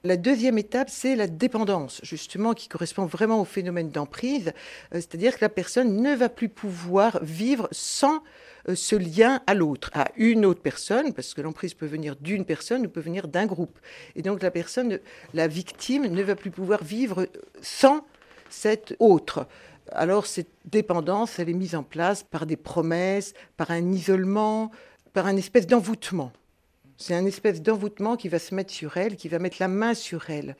La 0.03 0.17
deuxième 0.17 0.57
étape, 0.57 0.89
c'est 0.89 1.15
la 1.15 1.27
dépendance, 1.27 1.99
justement, 2.01 2.55
qui 2.55 2.67
correspond 2.67 3.05
vraiment 3.05 3.39
au 3.39 3.45
phénomène 3.45 3.91
d'emprise, 3.91 4.47
euh, 4.47 4.95
c'est-à-dire 4.95 5.35
que 5.35 5.41
la 5.41 5.49
personne 5.49 6.01
ne 6.01 6.15
va 6.15 6.27
plus 6.27 6.49
pouvoir 6.49 7.23
vivre 7.23 7.67
sans 7.71 8.23
euh, 8.67 8.73
ce 8.73 8.95
lien 8.95 9.43
à 9.45 9.53
l'autre, 9.53 9.91
à 9.93 10.07
une 10.15 10.43
autre 10.43 10.63
personne, 10.63 11.13
parce 11.13 11.35
que 11.35 11.41
l'emprise 11.41 11.75
peut 11.75 11.85
venir 11.85 12.15
d'une 12.15 12.45
personne 12.45 12.87
ou 12.87 12.89
peut 12.89 12.99
venir 12.99 13.27
d'un 13.27 13.45
groupe. 13.45 13.77
Et 14.15 14.23
donc 14.23 14.41
la 14.41 14.49
personne, 14.49 14.97
la 15.35 15.47
victime, 15.47 16.07
ne 16.07 16.23
va 16.23 16.35
plus 16.35 16.49
pouvoir 16.49 16.83
vivre 16.83 17.27
sans 17.61 18.03
cette 18.49 18.95
autre. 18.97 19.45
Alors 19.91 20.25
cette 20.25 20.49
dépendance, 20.65 21.37
elle 21.37 21.49
est 21.49 21.53
mise 21.53 21.75
en 21.75 21.83
place 21.83 22.23
par 22.23 22.47
des 22.47 22.57
promesses, 22.57 23.35
par 23.55 23.69
un 23.69 23.91
isolement, 23.91 24.71
par 25.13 25.27
un 25.27 25.37
espèce 25.37 25.67
d'envoûtement. 25.67 26.31
C'est 27.01 27.15
un 27.15 27.25
espèce 27.25 27.63
d'envoûtement 27.63 28.15
qui 28.15 28.29
va 28.29 28.37
se 28.37 28.53
mettre 28.53 28.71
sur 28.71 28.95
elle, 28.97 29.15
qui 29.15 29.27
va 29.27 29.39
mettre 29.39 29.57
la 29.59 29.67
main 29.67 29.95
sur 29.95 30.29
elle. 30.29 30.55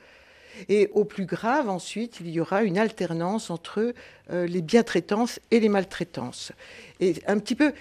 Et 0.68 0.90
au 0.92 1.04
plus 1.04 1.24
grave, 1.24 1.68
ensuite, 1.68 2.18
il 2.20 2.28
y 2.28 2.40
aura 2.40 2.64
une 2.64 2.78
alternance 2.78 3.48
entre 3.48 3.94
euh, 4.30 4.46
les 4.46 4.60
bientraitances 4.60 5.38
et 5.52 5.60
les 5.60 5.68
maltraitances. 5.68 6.50
Et 6.98 7.14
un 7.28 7.38
petit 7.38 7.54
peu, 7.54 7.72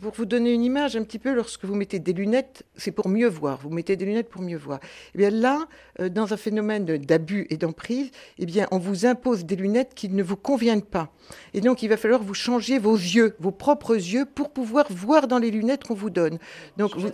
pour 0.00 0.12
vous 0.12 0.24
donner 0.24 0.52
une 0.52 0.62
image, 0.62 0.96
un 0.96 1.02
petit 1.04 1.18
peu, 1.18 1.34
lorsque 1.34 1.64
vous 1.64 1.74
mettez 1.74 1.98
des 1.98 2.12
lunettes, 2.12 2.64
c'est 2.76 2.90
pour 2.90 3.08
mieux 3.08 3.28
voir. 3.28 3.58
Vous 3.62 3.70
mettez 3.70 3.96
des 3.96 4.04
lunettes 4.04 4.28
pour 4.28 4.42
mieux 4.42 4.56
voir. 4.56 4.78
Et 4.78 5.10
eh 5.14 5.18
bien 5.18 5.30
là, 5.30 5.66
euh, 6.00 6.08
dans 6.08 6.32
un 6.32 6.36
phénomène 6.36 6.84
d'abus 6.84 7.46
et 7.50 7.56
d'emprise, 7.56 8.10
eh 8.38 8.46
bien, 8.46 8.66
on 8.70 8.78
vous 8.78 9.06
impose 9.06 9.44
des 9.44 9.56
lunettes 9.56 9.94
qui 9.94 10.08
ne 10.08 10.22
vous 10.22 10.36
conviennent 10.36 10.82
pas. 10.82 11.12
Et 11.54 11.60
donc, 11.60 11.82
il 11.82 11.88
va 11.88 11.96
falloir 11.96 12.22
vous 12.22 12.34
changer 12.34 12.78
vos 12.78 12.94
yeux, 12.94 13.34
vos 13.38 13.52
propres 13.52 13.94
yeux, 13.94 14.26
pour 14.26 14.50
pouvoir 14.50 14.86
voir 14.90 15.28
dans 15.28 15.38
les 15.38 15.50
lunettes 15.50 15.84
qu'on 15.84 15.94
vous 15.94 16.10
donne. 16.10 16.38
Donc, 16.76 16.96
vous, 16.96 17.08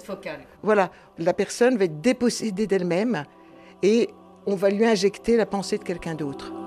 voilà, 0.62 0.90
la 1.18 1.33
personne 1.33 1.76
va 1.76 1.85
être 1.85 2.00
dépossédée 2.00 2.66
d'elle-même 2.66 3.25
et 3.83 4.09
on 4.47 4.54
va 4.54 4.71
lui 4.71 4.85
injecter 4.85 5.37
la 5.37 5.47
pensée 5.47 5.78
de 5.78 5.85
quelqu'un 5.85 6.14
d'autre. 6.14 6.66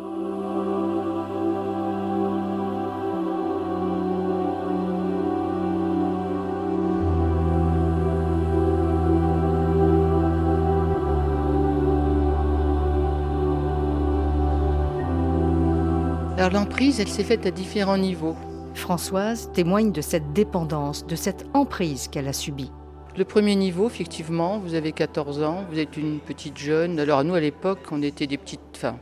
Alors 16.39 16.51
l'emprise, 16.51 17.01
elle 17.01 17.09
s'est 17.09 17.25
faite 17.25 17.45
à 17.45 17.51
différents 17.51 17.97
niveaux. 17.97 18.37
Françoise 18.73 19.51
témoigne 19.53 19.91
de 19.91 19.99
cette 19.99 20.31
dépendance, 20.31 21.05
de 21.05 21.17
cette 21.17 21.45
emprise 21.53 22.07
qu'elle 22.07 22.29
a 22.29 22.33
subie. 22.33 22.71
Le 23.17 23.25
premier 23.25 23.55
niveau, 23.55 23.87
effectivement, 23.87 24.57
vous 24.57 24.73
avez 24.73 24.93
14 24.93 25.43
ans, 25.43 25.65
vous 25.69 25.79
êtes 25.79 25.97
une 25.97 26.21
petite 26.21 26.57
jeune. 26.57 26.97
Alors 26.97 27.25
nous, 27.25 27.35
à 27.35 27.41
l'époque, 27.41 27.79
on 27.91 28.01
était 28.01 28.25
des 28.25 28.37
petites, 28.37 28.61
enfin, 28.73 28.97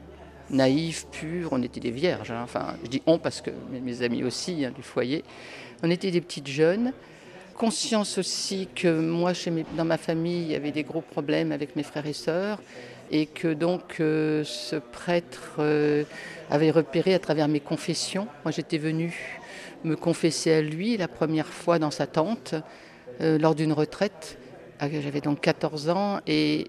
naïves, 0.50 1.06
pures, 1.12 1.50
on 1.51 1.62
était 1.62 1.79
des 1.79 1.91
vierges. 1.91 2.32
Hein. 2.32 2.41
Enfin, 2.44 2.74
je 2.84 2.89
dis 2.89 3.03
on 3.06 3.20
parce 3.20 3.41
que 3.41 3.51
mes 3.84 4.01
amis 4.01 4.24
aussi, 4.24 4.65
hein, 4.65 4.72
du 4.75 4.82
foyer. 4.82 5.24
On 5.84 5.91
était 5.91 6.10
des 6.10 6.22
petites 6.22 6.48
jeunes. 6.48 6.91
Conscience 7.56 8.17
aussi 8.17 8.67
que 8.74 9.00
moi, 9.00 9.36
chez 9.36 9.53
dans 9.75 9.86
ma 9.86 9.98
famille, 9.98 10.41
il 10.41 10.51
y 10.53 10.56
avait 10.56 10.72
des 10.72 10.84
gros 10.84 11.01
problèmes 11.01 11.51
avec 11.51 11.75
mes 11.75 11.84
frères 11.84 12.08
et 12.08 12.13
sœurs 12.13 12.60
et 13.11 13.25
que 13.25 13.53
donc 13.53 13.99
euh, 13.99 14.43
ce 14.43 14.75
prêtre 14.75 15.55
euh, 15.59 16.03
avait 16.49 16.71
repéré 16.71 17.13
à 17.13 17.19
travers 17.19 17.47
mes 17.47 17.59
confessions. 17.59 18.27
Moi 18.43 18.51
j'étais 18.51 18.77
venue 18.77 19.39
me 19.83 19.95
confesser 19.95 20.53
à 20.53 20.61
lui 20.61 20.97
la 20.97 21.07
première 21.07 21.47
fois 21.47 21.79
dans 21.79 21.91
sa 21.91 22.07
tente 22.07 22.55
euh, 23.21 23.37
lors 23.37 23.55
d'une 23.55 23.73
retraite. 23.73 24.37
Ah, 24.79 24.87
j'avais 24.89 25.21
donc 25.21 25.41
14 25.41 25.89
ans 25.89 26.19
et, 26.27 26.67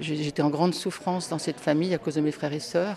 j'étais 0.00 0.42
en 0.42 0.48
grande 0.48 0.74
souffrance 0.74 1.28
dans 1.28 1.38
cette 1.38 1.60
famille 1.60 1.92
à 1.92 1.98
cause 1.98 2.14
de 2.14 2.22
mes 2.22 2.32
frères 2.32 2.54
et 2.54 2.60
sœurs 2.60 2.96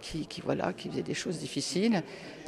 qui, 0.00 0.26
voilà, 0.42 0.72
qui 0.72 0.88
faisaient 0.88 1.02
des 1.02 1.14
choses 1.14 1.38
difficiles. 1.38 2.02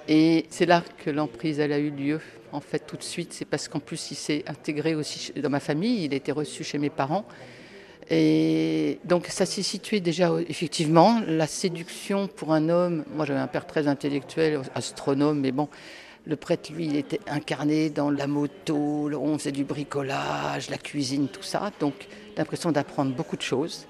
Et 0.08 0.46
c'est 0.48 0.64
là 0.64 0.82
que 1.04 1.10
l'emprise 1.10 1.60
a 1.60 1.78
eu 1.78 1.90
lieu. 1.90 2.20
En 2.50 2.60
fait, 2.60 2.86
tout 2.86 2.96
de 2.96 3.02
suite, 3.02 3.34
c'est 3.34 3.44
parce 3.44 3.68
qu'en 3.68 3.78
plus 3.78 4.10
il 4.10 4.14
s'est 4.14 4.42
intégré 4.46 4.94
aussi 4.94 5.32
dans 5.36 5.50
ma 5.50 5.60
famille. 5.60 6.04
Il 6.04 6.14
a 6.14 6.16
été 6.16 6.32
reçu 6.32 6.64
chez 6.64 6.78
mes 6.78 6.90
parents. 6.90 7.26
Et 8.14 8.98
donc 9.06 9.28
ça 9.28 9.46
s'est 9.46 9.62
situé 9.62 10.00
déjà 10.00 10.30
effectivement 10.46 11.22
la 11.26 11.46
séduction 11.46 12.28
pour 12.28 12.52
un 12.52 12.68
homme. 12.68 13.04
Moi 13.16 13.24
j'avais 13.24 13.40
un 13.40 13.46
père 13.46 13.66
très 13.66 13.88
intellectuel, 13.88 14.60
astronome, 14.74 15.40
mais 15.40 15.50
bon, 15.50 15.70
le 16.26 16.36
prêtre 16.36 16.70
lui 16.74 16.84
il 16.84 16.96
était 16.96 17.20
incarné 17.26 17.88
dans 17.88 18.10
la 18.10 18.26
moto, 18.26 19.10
on 19.18 19.38
faisait 19.38 19.50
du 19.50 19.64
bricolage, 19.64 20.68
la 20.68 20.76
cuisine, 20.76 21.28
tout 21.28 21.42
ça. 21.42 21.70
Donc 21.80 22.06
l'impression 22.36 22.70
d'apprendre 22.70 23.12
beaucoup 23.14 23.38
de 23.38 23.42
choses. 23.42 23.86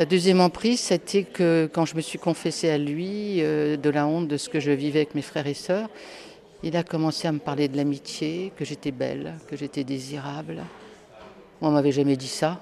La 0.00 0.06
deuxième 0.06 0.40
emprise, 0.40 0.80
c'était 0.80 1.22
que 1.22 1.70
quand 1.72 1.84
je 1.84 1.94
me 1.94 2.00
suis 2.00 2.18
confessée 2.18 2.68
à 2.68 2.78
lui 2.78 3.42
euh, 3.42 3.76
de 3.76 3.90
la 3.90 4.08
honte 4.08 4.26
de 4.26 4.36
ce 4.38 4.48
que 4.48 4.58
je 4.58 4.72
vivais 4.72 4.98
avec 4.98 5.14
mes 5.14 5.22
frères 5.22 5.46
et 5.46 5.54
sœurs, 5.54 5.88
il 6.64 6.76
a 6.76 6.82
commencé 6.82 7.28
à 7.28 7.32
me 7.32 7.38
parler 7.38 7.68
de 7.68 7.76
l'amitié, 7.76 8.52
que 8.56 8.64
j'étais 8.64 8.90
belle, 8.90 9.34
que 9.48 9.56
j'étais 9.56 9.84
désirable. 9.84 10.64
Moi, 11.60 11.70
on 11.70 11.72
m'avait 11.72 11.92
jamais 11.92 12.16
dit 12.16 12.26
ça. 12.26 12.60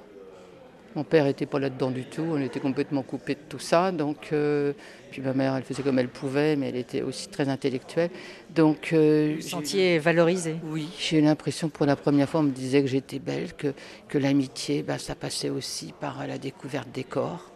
Mon 0.95 1.03
père 1.03 1.25
n'était 1.25 1.47
pas 1.47 1.59
là-dedans 1.59 1.91
du 1.91 2.05
tout, 2.05 2.23
on 2.23 2.41
était 2.41 2.61
complètement 2.61 3.03
coupé 3.03 3.35
de 3.35 3.41
tout 3.49 3.59
ça. 3.59 3.91
Donc, 3.91 4.29
euh, 4.33 4.73
puis 5.11 5.21
ma 5.23 5.33
mère, 5.33 5.57
elle 5.57 5.65
faisait 5.65 5.83
comme 5.83 5.99
elle 5.99 6.09
pouvait, 6.09 6.55
mais 6.55 6.69
elle 6.69 6.77
était 6.77 7.03
aussi 7.03 7.29
très 7.29 7.49
intellectuelle. 7.49 8.11
Donc, 8.55 8.93
euh, 8.93 9.35
Vous 9.37 9.49
sentiez 9.49 9.99
valorisé 9.99 10.57
Oui, 10.65 10.89
j'ai 10.99 11.19
eu 11.19 11.23
l'impression 11.23 11.69
pour 11.69 11.87
la 11.87 11.97
première 11.97 12.29
fois, 12.29 12.41
on 12.41 12.45
me 12.45 12.51
disait 12.51 12.81
que 12.81 12.89
j'étais 12.89 13.19
belle, 13.19 13.55
que, 13.55 13.75
que 14.09 14.19
l'amitié, 14.19 14.83
bah, 14.83 14.99
ça 14.99 15.15
passait 15.15 15.51
aussi 15.51 15.93
par 16.01 16.27
la 16.27 16.39
découverte 16.39 16.89
des 16.93 17.05
corps, 17.05 17.51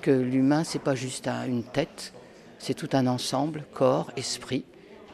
que 0.00 0.10
l'humain, 0.10 0.64
c'est 0.64 0.82
pas 0.82 0.94
juste 0.94 1.28
une 1.48 1.64
tête, 1.64 2.12
c'est 2.58 2.74
tout 2.74 2.90
un 2.92 3.06
ensemble, 3.06 3.64
corps, 3.72 4.10
esprit, 4.16 4.64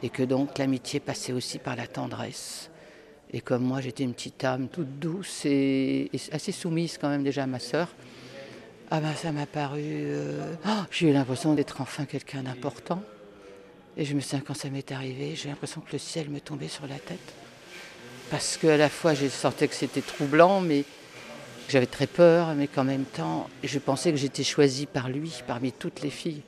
et 0.03 0.09
que 0.09 0.23
donc 0.23 0.57
l'amitié 0.57 0.99
passait 0.99 1.33
aussi 1.33 1.59
par 1.59 1.75
la 1.75 1.87
tendresse. 1.87 2.70
Et 3.33 3.41
comme 3.41 3.63
moi, 3.63 3.79
j'étais 3.79 4.03
une 4.03 4.13
petite 4.13 4.43
âme 4.43 4.67
toute 4.67 4.99
douce 4.99 5.45
et, 5.45 6.11
assez 6.31 6.51
soumise 6.51 6.97
quand 6.97 7.09
même 7.09 7.23
déjà 7.23 7.43
à 7.43 7.47
ma 7.47 7.59
sœur, 7.59 7.87
Ah 8.89 8.99
ben 8.99 9.13
ça 9.15 9.31
m'a 9.31 9.45
paru... 9.45 9.81
Euh, 9.83 10.53
oh, 10.65 10.83
j'ai 10.91 11.09
eu 11.09 11.13
l'impression 11.13 11.53
d'être 11.53 11.79
enfin 11.79 12.05
quelqu'un 12.05 12.43
d'important. 12.43 13.01
Et 13.95 14.03
je 14.03 14.13
me 14.15 14.19
souviens 14.19 14.41
quand 14.45 14.53
ça 14.53 14.69
m'est 14.69 14.91
arrivé, 14.91 15.35
j'ai 15.35 15.49
l'impression 15.49 15.81
que 15.81 15.93
le 15.93 15.97
ciel 15.97 16.29
me 16.29 16.39
tombait 16.41 16.67
sur 16.67 16.87
la 16.87 16.99
tête. 16.99 17.33
Parce 18.29 18.57
qu'à 18.57 18.77
la 18.77 18.89
fois, 18.89 19.13
j'ai 19.13 19.29
senti 19.29 19.67
que 19.67 19.75
c'était 19.75 20.01
troublant, 20.01 20.59
mais 20.61 20.83
j'avais 21.69 21.85
très 21.85 22.07
peur, 22.07 22.53
mais 22.55 22.67
qu'en 22.67 22.83
même 22.83 23.05
temps, 23.05 23.49
je 23.63 23.79
pensais 23.79 24.11
que 24.11 24.17
j'étais 24.17 24.43
choisie 24.43 24.85
par 24.85 25.09
lui, 25.09 25.33
parmi 25.47 25.71
toutes 25.71 26.01
les 26.01 26.09
filles. 26.09 26.41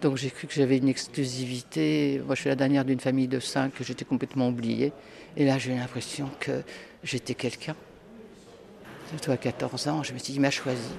Donc 0.00 0.16
j'ai 0.16 0.30
cru 0.30 0.46
que 0.46 0.54
j'avais 0.54 0.78
une 0.78 0.88
exclusivité. 0.88 2.22
Moi, 2.24 2.34
je 2.34 2.42
suis 2.42 2.48
la 2.48 2.56
dernière 2.56 2.84
d'une 2.84 3.00
famille 3.00 3.28
de 3.28 3.40
cinq, 3.40 3.72
j'étais 3.80 4.04
complètement 4.04 4.48
oubliée. 4.48 4.92
Et 5.36 5.44
là, 5.44 5.58
j'ai 5.58 5.72
eu 5.72 5.76
l'impression 5.76 6.30
que 6.38 6.62
j'étais 7.02 7.34
quelqu'un. 7.34 7.74
Surtout 9.10 9.32
à 9.32 9.36
14 9.36 9.88
ans, 9.88 10.02
je 10.02 10.12
me 10.12 10.18
suis 10.18 10.32
dit, 10.32 10.38
il 10.38 10.40
m'a 10.40 10.50
choisi. 10.50 10.90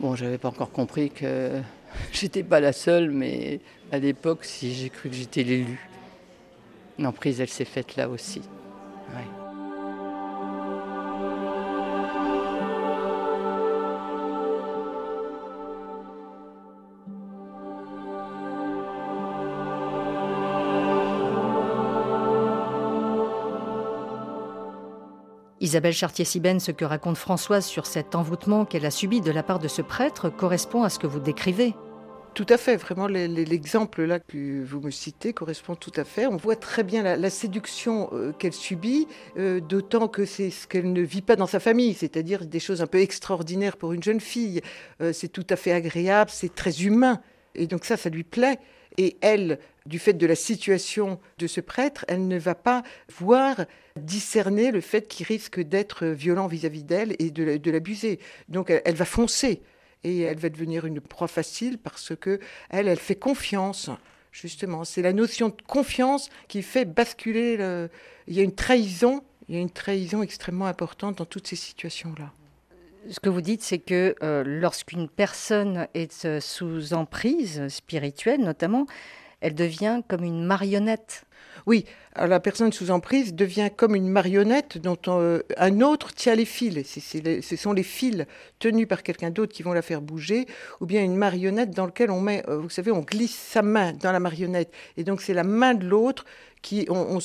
Bon, 0.00 0.16
je 0.16 0.24
n'avais 0.24 0.38
pas 0.38 0.48
encore 0.48 0.72
compris 0.72 1.10
que 1.10 1.60
j'étais 2.12 2.42
pas 2.42 2.60
la 2.60 2.72
seule, 2.72 3.10
mais 3.10 3.60
à 3.92 3.98
l'époque, 3.98 4.44
si 4.44 4.74
j'ai 4.74 4.90
cru 4.90 5.10
que 5.10 5.14
j'étais 5.14 5.42
l'élu. 5.42 5.78
L'emprise, 6.98 7.40
elle 7.40 7.48
s'est 7.48 7.64
faite 7.64 7.96
là 7.96 8.08
aussi. 8.08 8.40
Isabelle 25.74 25.92
Chartier-Sibène, 25.92 26.60
ce 26.60 26.70
que 26.70 26.84
raconte 26.84 27.16
Françoise 27.16 27.66
sur 27.66 27.86
cet 27.86 28.14
envoûtement 28.14 28.64
qu'elle 28.64 28.86
a 28.86 28.92
subi 28.92 29.20
de 29.20 29.32
la 29.32 29.42
part 29.42 29.58
de 29.58 29.66
ce 29.66 29.82
prêtre 29.82 30.28
correspond 30.28 30.84
à 30.84 30.88
ce 30.88 31.00
que 31.00 31.08
vous 31.08 31.18
décrivez. 31.18 31.74
Tout 32.34 32.46
à 32.48 32.58
fait, 32.58 32.76
vraiment 32.76 33.08
l'exemple 33.08 34.04
là 34.04 34.20
que 34.20 34.62
vous 34.62 34.80
me 34.80 34.92
citez 34.92 35.32
correspond 35.32 35.74
tout 35.74 35.90
à 35.96 36.04
fait. 36.04 36.28
On 36.28 36.36
voit 36.36 36.54
très 36.54 36.84
bien 36.84 37.16
la, 37.16 37.28
séduction 37.28 38.08
euh, 38.12 38.30
qu'elle 38.30 38.52
subit, 38.52 39.08
euh, 39.36 39.58
d'autant 39.58 40.06
que 40.06 40.24
c'est 40.24 40.50
ce 40.50 40.68
qu'elle 40.68 40.92
ne 40.92 41.02
vit 41.02 41.22
pas 41.22 41.34
dans 41.34 41.48
sa 41.48 41.58
famille, 41.58 41.94
c'est-à-dire 41.94 42.46
des 42.46 42.60
choses 42.60 42.80
un 42.80 42.86
peu 42.86 43.00
extraordinaires 43.00 43.76
pour 43.76 43.92
une 43.94 44.02
jeune 44.04 44.20
fille. 44.20 44.60
Euh, 45.00 45.12
c'est 45.12 45.26
tout 45.26 45.46
à 45.50 45.56
fait 45.56 45.72
agréable, 45.72 46.30
c'est 46.32 46.54
très 46.54 46.84
humain, 46.84 47.20
et 47.56 47.66
donc 47.66 47.84
ça, 47.84 47.96
ça 47.96 48.10
lui 48.10 48.22
plaît. 48.22 48.60
Et 48.96 49.16
elle, 49.20 49.58
du 49.86 49.98
fait 49.98 50.12
de 50.12 50.26
la 50.26 50.36
situation 50.36 51.18
de 51.38 51.46
ce 51.46 51.60
prêtre, 51.60 52.04
elle 52.08 52.28
ne 52.28 52.38
va 52.38 52.54
pas 52.54 52.82
voir 53.18 53.64
discerner 53.96 54.70
le 54.70 54.80
fait 54.80 55.08
qu'il 55.08 55.26
risque 55.26 55.60
d'être 55.60 56.06
violent 56.06 56.46
vis-à-vis 56.46 56.84
d'elle 56.84 57.16
et 57.18 57.30
de, 57.30 57.70
l'abuser. 57.70 58.20
Donc 58.48 58.70
elle, 58.70 58.94
va 58.94 59.04
foncer 59.04 59.62
et 60.04 60.20
elle 60.20 60.38
va 60.38 60.48
devenir 60.48 60.86
une 60.86 61.00
proie 61.00 61.28
facile 61.28 61.78
parce 61.78 62.14
que 62.16 62.38
elle, 62.70 62.88
elle 62.88 62.98
fait 62.98 63.16
confiance. 63.16 63.90
Justement, 64.32 64.84
c'est 64.84 65.02
la 65.02 65.12
notion 65.12 65.48
de 65.48 65.62
confiance 65.66 66.28
qui 66.48 66.62
fait 66.62 66.84
basculer. 66.84 67.56
Le... 67.56 67.88
Il 68.26 68.34
y 68.34 68.40
a 68.40 68.42
une 68.42 68.54
trahison, 68.54 69.22
il 69.48 69.54
y 69.54 69.58
a 69.58 69.60
une 69.60 69.70
trahison 69.70 70.22
extrêmement 70.22 70.66
importante 70.66 71.18
dans 71.18 71.26
toutes 71.26 71.46
ces 71.46 71.56
situations-là 71.56 72.32
ce 73.10 73.20
que 73.20 73.28
vous 73.28 73.40
dites, 73.40 73.62
c'est 73.62 73.78
que 73.78 74.14
euh, 74.22 74.42
lorsqu'une 74.46 75.08
personne 75.08 75.86
est 75.94 76.24
euh, 76.24 76.40
sous 76.40 76.94
emprise 76.94 77.68
spirituelle, 77.68 78.40
notamment, 78.40 78.86
elle 79.40 79.54
devient 79.54 80.02
comme 80.08 80.24
une 80.24 80.44
marionnette. 80.44 81.24
Oui, 81.66 81.84
la 82.16 82.40
personne 82.40 82.72
sous 82.72 82.90
emprise 82.90 83.34
devient 83.34 83.70
comme 83.74 83.94
une 83.94 84.08
marionnette 84.08 84.78
dont 84.78 84.98
euh, 85.08 85.42
un 85.56 85.80
autre 85.82 86.12
tient 86.12 86.34
les 86.34 86.44
fils. 86.44 86.98
ce 86.98 87.56
sont 87.56 87.72
les 87.72 87.82
fils 87.82 88.24
tenus 88.58 88.88
par 88.88 89.02
quelqu'un 89.02 89.30
d'autre 89.30 89.52
qui 89.52 89.62
vont 89.62 89.72
la 89.72 89.82
faire 89.82 90.00
bouger, 90.00 90.46
ou 90.80 90.86
bien 90.86 91.02
une 91.02 91.16
marionnette 91.16 91.70
dans 91.70 91.86
laquelle 91.86 92.10
on 92.10 92.20
met, 92.20 92.42
vous 92.48 92.70
savez, 92.70 92.90
on 92.90 93.00
glisse 93.00 93.36
sa 93.36 93.62
main 93.62 93.92
dans 93.92 94.12
la 94.12 94.20
marionnette, 94.20 94.72
et 94.96 95.04
donc 95.04 95.22
c'est 95.22 95.34
la 95.34 95.44
main 95.44 95.74
de 95.74 95.86
l'autre 95.86 96.24
qui, 96.64 96.86
on, 96.88 97.18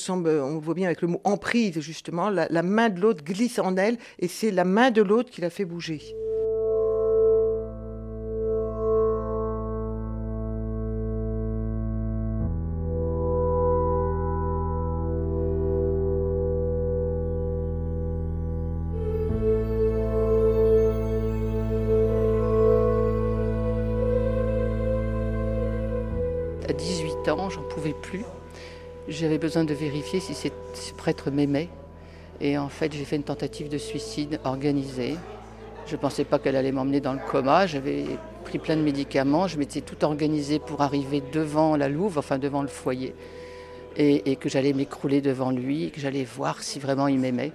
voit 0.58 0.74
bien 0.74 0.86
avec 0.86 1.00
le 1.00 1.08
mot 1.08 1.20
emprise 1.24 1.80
justement, 1.80 2.28
la, 2.28 2.62
main 2.62 2.90
de 2.90 3.00
l'autre 3.00 3.24
glisse 3.24 3.58
en 3.58 3.76
elle 3.76 3.96
et 4.18 4.28
c'est 4.28 4.50
la 4.50 4.64
main 4.64 4.90
de 4.90 5.00
l'autre 5.02 5.30
qui 5.30 5.40
la 5.40 5.50
fait 5.50 5.64
bouger. 5.64 6.00
J'avais 29.10 29.38
besoin 29.38 29.64
de 29.64 29.74
vérifier 29.74 30.20
si 30.20 30.34
ce 30.34 30.92
prêtre 30.96 31.32
m'aimait. 31.32 31.68
Et 32.40 32.56
en 32.56 32.68
fait, 32.68 32.92
j'ai 32.92 33.04
fait 33.04 33.16
une 33.16 33.24
tentative 33.24 33.68
de 33.68 33.76
suicide 33.76 34.38
organisée. 34.44 35.16
Je 35.88 35.96
ne 35.96 36.00
pensais 36.00 36.22
pas 36.22 36.38
qu'elle 36.38 36.54
allait 36.54 36.70
m'emmener 36.70 37.00
dans 37.00 37.12
le 37.12 37.18
coma. 37.18 37.66
J'avais 37.66 38.04
pris 38.44 38.60
plein 38.60 38.76
de 38.76 38.82
médicaments. 38.82 39.48
Je 39.48 39.58
m'étais 39.58 39.80
tout 39.80 40.04
organisé 40.04 40.60
pour 40.60 40.80
arriver 40.80 41.24
devant 41.32 41.76
la 41.76 41.88
louve, 41.88 42.18
enfin 42.18 42.38
devant 42.38 42.62
le 42.62 42.68
foyer. 42.68 43.12
Et, 43.96 44.36
que 44.36 44.48
j'allais 44.48 44.72
m'écrouler 44.72 45.20
devant 45.20 45.50
lui, 45.50 45.90
que 45.90 46.00
j'allais 46.00 46.22
voir 46.22 46.62
si 46.62 46.78
vraiment 46.78 47.08
il 47.08 47.18
m'aimait. 47.18 47.50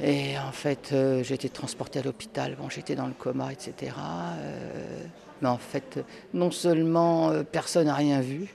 Et 0.00 0.38
en 0.38 0.52
fait, 0.52 0.90
euh, 0.92 1.24
j'ai 1.24 1.34
été 1.34 1.48
transportée 1.48 1.98
à 1.98 2.02
l'hôpital. 2.02 2.56
Bon, 2.60 2.70
j'étais 2.70 2.94
dans 2.94 3.08
le 3.08 3.12
coma, 3.12 3.52
etc. 3.52 3.92
Euh, 4.38 5.04
mais 5.42 5.48
en 5.48 5.58
fait, 5.58 5.98
non 6.32 6.52
seulement 6.52 7.30
euh, 7.30 7.42
personne 7.42 7.86
n'a 7.86 7.94
rien 7.94 8.20
vu, 8.20 8.54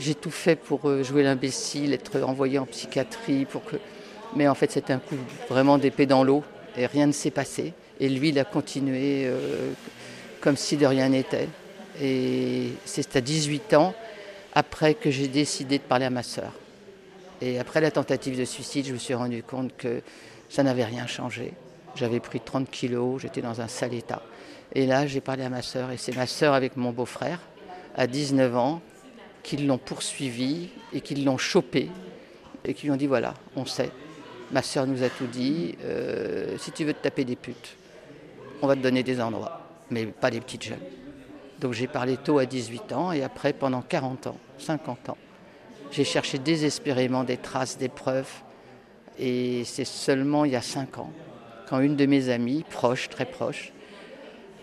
j'ai 0.00 0.14
tout 0.14 0.30
fait 0.30 0.56
pour 0.56 0.88
euh, 0.88 1.02
jouer 1.02 1.22
l'imbécile, 1.22 1.92
être 1.92 2.22
envoyé 2.22 2.58
en 2.58 2.66
psychiatrie, 2.66 3.44
pour 3.44 3.64
que... 3.64 3.76
mais 4.34 4.48
en 4.48 4.54
fait 4.54 4.72
c'était 4.72 4.92
un 4.92 4.98
coup 4.98 5.16
vraiment 5.48 5.78
d'épée 5.78 6.06
dans 6.06 6.24
l'eau 6.24 6.42
et 6.76 6.86
rien 6.86 7.06
ne 7.06 7.12
s'est 7.12 7.30
passé. 7.30 7.74
Et 8.00 8.08
lui, 8.08 8.30
il 8.30 8.38
a 8.38 8.44
continué 8.44 9.24
euh, 9.26 9.72
comme 10.40 10.56
si 10.56 10.76
de 10.76 10.86
rien 10.86 11.10
n'était. 11.10 11.48
Et 12.00 12.68
c'est 12.86 13.16
à 13.16 13.20
18 13.20 13.74
ans, 13.74 13.94
après 14.54 14.94
que 14.94 15.10
j'ai 15.10 15.28
décidé 15.28 15.78
de 15.78 15.82
parler 15.82 16.06
à 16.06 16.10
ma 16.10 16.22
sœur. 16.22 16.52
Et 17.42 17.58
après 17.58 17.80
la 17.80 17.90
tentative 17.90 18.38
de 18.38 18.44
suicide, 18.44 18.86
je 18.86 18.92
me 18.92 18.98
suis 18.98 19.14
rendu 19.14 19.42
compte 19.42 19.76
que 19.76 20.00
ça 20.48 20.62
n'avait 20.62 20.84
rien 20.84 21.06
changé. 21.06 21.52
J'avais 21.94 22.20
pris 22.20 22.40
30 22.40 22.70
kilos, 22.70 23.20
j'étais 23.20 23.42
dans 23.42 23.60
un 23.60 23.68
sale 23.68 23.94
état. 23.94 24.22
Et 24.74 24.86
là, 24.86 25.06
j'ai 25.06 25.20
parlé 25.20 25.42
à 25.44 25.50
ma 25.50 25.62
sœur, 25.62 25.90
et 25.90 25.96
c'est 25.96 26.14
ma 26.16 26.26
sœur 26.26 26.54
avec 26.54 26.76
mon 26.76 26.92
beau-frère, 26.92 27.40
à 27.96 28.06
19 28.06 28.56
ans, 28.56 28.80
qu'ils 29.42 29.66
l'ont 29.66 29.78
poursuivi 29.78 30.68
et 30.92 31.00
qu'ils 31.00 31.24
l'ont 31.24 31.38
chopé 31.38 31.90
et 32.64 32.74
qui 32.74 32.86
lui 32.86 32.92
ont 32.92 32.96
dit 32.96 33.06
voilà, 33.06 33.34
on 33.56 33.64
sait, 33.64 33.90
ma 34.52 34.62
soeur 34.62 34.86
nous 34.86 35.02
a 35.02 35.08
tout 35.08 35.26
dit, 35.26 35.76
euh, 35.84 36.56
si 36.58 36.72
tu 36.72 36.84
veux 36.84 36.92
te 36.92 37.02
taper 37.02 37.24
des 37.24 37.36
putes, 37.36 37.76
on 38.62 38.66
va 38.66 38.76
te 38.76 38.80
donner 38.80 39.02
des 39.02 39.20
endroits, 39.20 39.66
mais 39.90 40.06
pas 40.06 40.30
des 40.30 40.40
petites 40.40 40.64
jeunes. 40.64 40.78
Donc 41.60 41.72
j'ai 41.72 41.86
parlé 41.86 42.16
tôt 42.16 42.38
à 42.38 42.46
18 42.46 42.92
ans 42.92 43.12
et 43.12 43.22
après 43.22 43.52
pendant 43.52 43.82
40 43.82 44.28
ans, 44.28 44.38
50 44.58 45.10
ans, 45.10 45.18
j'ai 45.90 46.04
cherché 46.04 46.38
désespérément 46.38 47.24
des 47.24 47.36
traces, 47.36 47.78
des 47.78 47.88
preuves 47.88 48.30
et 49.18 49.64
c'est 49.64 49.84
seulement 49.84 50.44
il 50.44 50.52
y 50.52 50.56
a 50.56 50.62
5 50.62 50.98
ans, 50.98 51.10
quand 51.68 51.80
une 51.80 51.96
de 51.96 52.06
mes 52.06 52.28
amies, 52.30 52.64
proche, 52.68 53.08
très 53.08 53.26
proche, 53.26 53.72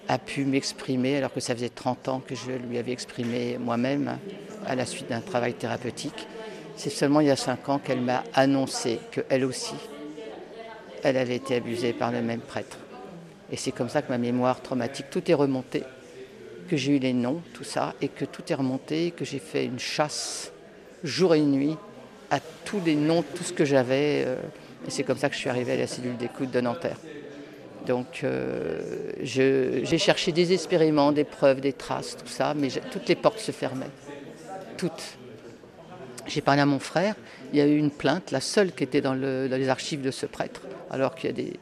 a 0.08 0.18
pu 0.18 0.46
m'exprimer, 0.46 1.18
alors 1.18 1.34
que 1.34 1.40
ça 1.40 1.54
faisait 1.54 1.70
30 1.70 2.08
ans 2.08 2.22
que 2.26 2.36
je 2.36 2.52
lui 2.52 2.78
avais 2.78 2.92
exprimé 2.92 3.58
moi-même 3.58 4.18
à 4.66 4.76
la 4.76 4.86
suite 4.86 5.10
d'un 5.10 5.22
travail 5.22 5.54
thérapeutique. 5.54 6.28
C'est 6.76 6.90
seulement 6.90 7.22
il 7.22 7.28
y 7.28 7.32
a 7.32 7.36
5 7.36 7.70
ans 7.70 7.80
qu'elle 7.80 8.02
m'a 8.02 8.24
annoncé 8.34 9.00
qu'elle 9.12 9.44
aussi, 9.44 9.76
elle 11.04 11.18
avait 11.18 11.36
été 11.36 11.56
abusée 11.56 11.94
par 11.94 12.12
le 12.12 12.22
même 12.22 12.42
prêtre. 12.42 12.78
Et 13.52 13.58
c'est 13.58 13.72
comme 13.72 13.90
ça 13.90 14.02
que 14.02 14.10
ma 14.10 14.18
mémoire 14.18 14.62
traumatique, 14.62 15.08
tout 15.10 15.30
est 15.32 15.34
remonté, 15.34 15.84
que 16.70 16.78
j'ai 16.78 16.96
eu 16.98 17.00
les 17.00 17.14
noms, 17.14 17.42
tout 17.54 17.64
ça, 17.64 17.94
et 18.02 18.10
que 18.10 18.26
tout 18.26 18.44
est 18.50 18.56
remonté, 18.56 19.12
que 19.12 19.26
j'ai 19.26 19.40
fait 19.40 19.66
une 19.66 19.80
chasse 19.80 20.52
jour 21.04 21.34
et 21.36 21.42
nuit 21.42 21.78
à 22.30 22.40
tous 22.66 22.82
les 22.86 22.96
noms, 22.96 23.24
tout 23.24 23.44
ce 23.44 23.54
que 23.54 23.66
j'avais. 23.66 24.24
Euh, 24.26 24.36
et 24.86 24.92
c'est 24.92 25.04
comme 25.04 25.18
ça 25.18 25.30
que 25.30 25.36
je 25.36 25.40
suis 25.40 25.50
arrivée 25.50 25.74
à 25.74 25.78
la 25.78 25.88
cellule 25.88 26.18
d'écoute 26.18 26.52
de 26.52 26.62
Nanterre. 26.62 26.98
Donc 27.88 28.22
euh, 28.24 29.12
j'ai 29.22 29.98
cherché 29.98 30.34
désespérément 30.34 31.14
des 31.14 31.24
preuves, 31.24 31.62
des 31.62 31.74
traces, 31.74 32.18
tout 32.18 32.28
ça, 32.28 32.54
mais 32.54 32.68
toutes 32.92 33.08
les 33.08 33.16
portes 33.16 33.40
se 33.40 33.52
fermaient. 33.52 33.90
Toutes. 34.78 35.18
J'ai 36.28 36.42
parlé 36.42 36.62
à 36.62 36.66
mon 36.66 36.80
frère, 36.80 37.16
il 37.54 37.60
y 37.60 37.62
a 37.62 37.66
eu 37.66 37.78
une 37.78 37.92
plainte, 37.92 38.32
la 38.32 38.42
seule 38.42 38.74
qui 38.74 38.84
était 38.84 39.00
dans, 39.00 39.14
les 39.14 39.70
archives 39.70 40.02
de 40.02 40.12
ce 40.12 40.26
prêtre, 40.26 40.62
alors 40.92 41.16
qu'il 41.16 41.30
y 41.30 41.34
a 41.34 41.36
des 41.36 41.54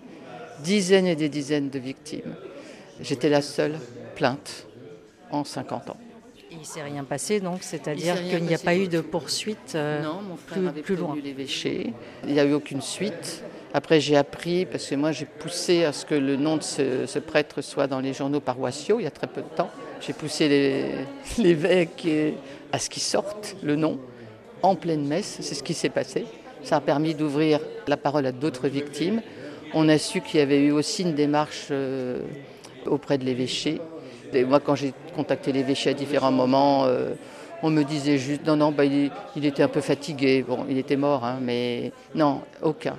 dizaines 0.63 1.05
et 1.05 1.15
des 1.15 1.29
dizaines 1.29 1.69
de 1.69 1.77
victimes. 1.77 2.35
J'étais 2.99 3.29
la 3.29 3.43
seule 3.43 3.75
plainte 4.15 4.65
en 5.29 5.43
50 5.43 5.91
ans. 5.91 5.97
Il 6.51 6.65
s'est 6.65 6.84
rien 6.84 7.03
passé 7.03 7.39
donc, 7.39 7.60
c'est-à-dire 7.62 8.15
qu'il 8.29 8.43
n'y 8.43 8.53
a 8.53 8.60
pas 8.60 8.75
eu 8.75 8.88
de 8.88 9.01
poursuite 9.01 9.73
euh, 9.75 10.01
Non, 10.03 10.21
mon 10.21 10.36
frère 10.36 10.58
plus, 10.60 10.67
avait 10.67 10.81
plus 10.81 10.95
loin. 10.95 11.15
l'évêché. 11.21 11.93
Il 12.27 12.34
n'y 12.34 12.39
a 12.39 12.45
eu 12.45 12.53
aucune 12.53 12.81
suite. 12.81 13.43
Après, 13.73 13.99
j'ai 13.99 14.15
appris, 14.15 14.65
parce 14.65 14.88
que 14.88 14.95
moi, 14.95 15.12
j'ai 15.12 15.25
poussé 15.25 15.84
à 15.84 15.91
ce 15.91 16.05
que 16.05 16.15
le 16.15 16.38
nom 16.38 16.55
de 16.58 16.63
ce, 16.63 17.05
ce 17.08 17.19
prêtre 17.19 17.62
soit 17.62 17.88
dans 17.88 17.99
les 17.99 18.13
journaux 18.13 18.39
paroissiaux 18.39 18.99
il 18.99 19.03
y 19.03 19.08
a 19.08 19.12
très 19.12 19.27
peu 19.27 19.41
de 19.41 19.49
temps. 19.55 19.69
J'ai 19.99 20.13
poussé 20.13 20.47
les- 20.47 20.91
l'évêque 21.43 22.08
à 22.71 22.79
ce 22.79 22.89
qu'il 22.89 23.03
sorte 23.03 23.55
le 23.63 23.75
nom 23.75 23.99
en 24.62 24.75
pleine 24.75 25.05
messe. 25.05 25.38
C'est 25.41 25.55
ce 25.55 25.63
qui 25.63 25.73
s'est 25.73 25.89
passé. 25.89 26.25
Ça 26.63 26.77
a 26.77 26.81
permis 26.81 27.15
d'ouvrir 27.15 27.60
la 27.88 27.97
parole 27.97 28.25
à 28.27 28.31
d'autres 28.31 28.67
victimes. 28.69 29.21
On 29.73 29.89
a 29.89 29.97
su 29.97 30.21
qu'il 30.21 30.39
y 30.39 30.43
avait 30.43 30.62
eu 30.62 30.71
aussi 30.71 31.01
une 31.03 31.13
démarche 31.15 31.67
euh, 31.71 32.21
auprès 32.86 33.17
de 33.17 33.25
l'évêché. 33.25 33.81
Et 34.33 34.43
moi, 34.43 34.59
quand 34.59 34.75
j'ai 34.75 34.93
contacté 35.15 35.51
l'évêché 35.51 35.91
à 35.91 35.93
différents 35.93 36.31
moments, 36.31 36.85
euh, 36.85 37.13
on 37.63 37.69
me 37.69 37.83
disait 37.83 38.17
juste 38.17 38.45
non, 38.45 38.55
non, 38.55 38.71
bah, 38.71 38.85
il, 38.85 39.11
était 39.43 39.63
un 39.63 39.67
peu 39.67 39.81
fatigué. 39.81 40.43
Bon, 40.47 40.65
il 40.69 40.77
était 40.77 40.95
mort, 40.95 41.23
hein, 41.23 41.39
mais 41.41 41.91
non, 42.13 42.41
aucun. 42.61 42.95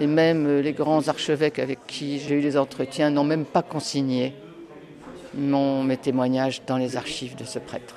Et 0.00 0.06
même 0.06 0.46
euh, 0.46 0.62
les 0.62 0.72
grands 0.72 1.06
archevêques 1.08 1.58
avec 1.58 1.86
qui 1.86 2.18
j'ai 2.18 2.36
eu 2.36 2.40
les 2.40 2.56
entretiens 2.56 3.10
n'ont 3.10 3.24
même 3.24 3.44
pas 3.44 3.62
consigné 3.62 4.34
mon, 5.34 5.82
mes 5.82 5.96
témoignages 5.96 6.62
dans 6.66 6.76
les 6.76 6.96
archives 6.96 7.36
de 7.36 7.44
ce 7.44 7.58
prêtre. 7.58 7.94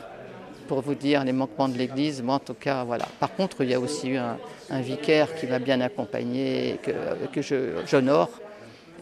Pour 0.67 0.81
vous 0.81 0.95
dire 0.95 1.23
les 1.23 1.33
manquements 1.33 1.67
de 1.67 1.77
l'Église, 1.77 2.21
moi 2.21 2.35
en 2.35 2.39
tout 2.39 2.53
cas, 2.53 2.83
voilà. 2.83 3.05
Par 3.19 3.35
contre, 3.35 3.63
il 3.63 3.69
y 3.69 3.73
a 3.73 3.79
aussi 3.79 4.09
eu 4.09 4.17
un, 4.17 4.37
vicaire 4.81 5.35
qui 5.35 5.47
m'a 5.47 5.59
bien 5.59 5.81
accompagné, 5.81 6.79
que, 6.81 6.91
que 7.33 7.41
j'honore, 7.85 8.29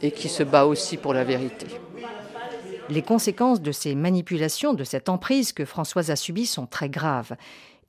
et 0.01 0.11
qui 0.11 0.29
se 0.29 0.43
bat 0.43 0.65
aussi 0.65 0.97
pour 0.97 1.13
la 1.13 1.23
vérité. 1.23 1.67
Les 2.89 3.04
conséquences 3.04 3.62
de 3.62 3.71
ces 3.71 3.93
manipulations, 3.93 4.73
de 4.73 4.84
cette 4.84 5.10
emprise 5.10 5.54
que 5.54 5.63
Françoise 5.63 6.10
a 6.10 6.15
subie 6.15 6.47
sont 6.47 6.65
très 6.65 6.89
graves. 6.89 7.36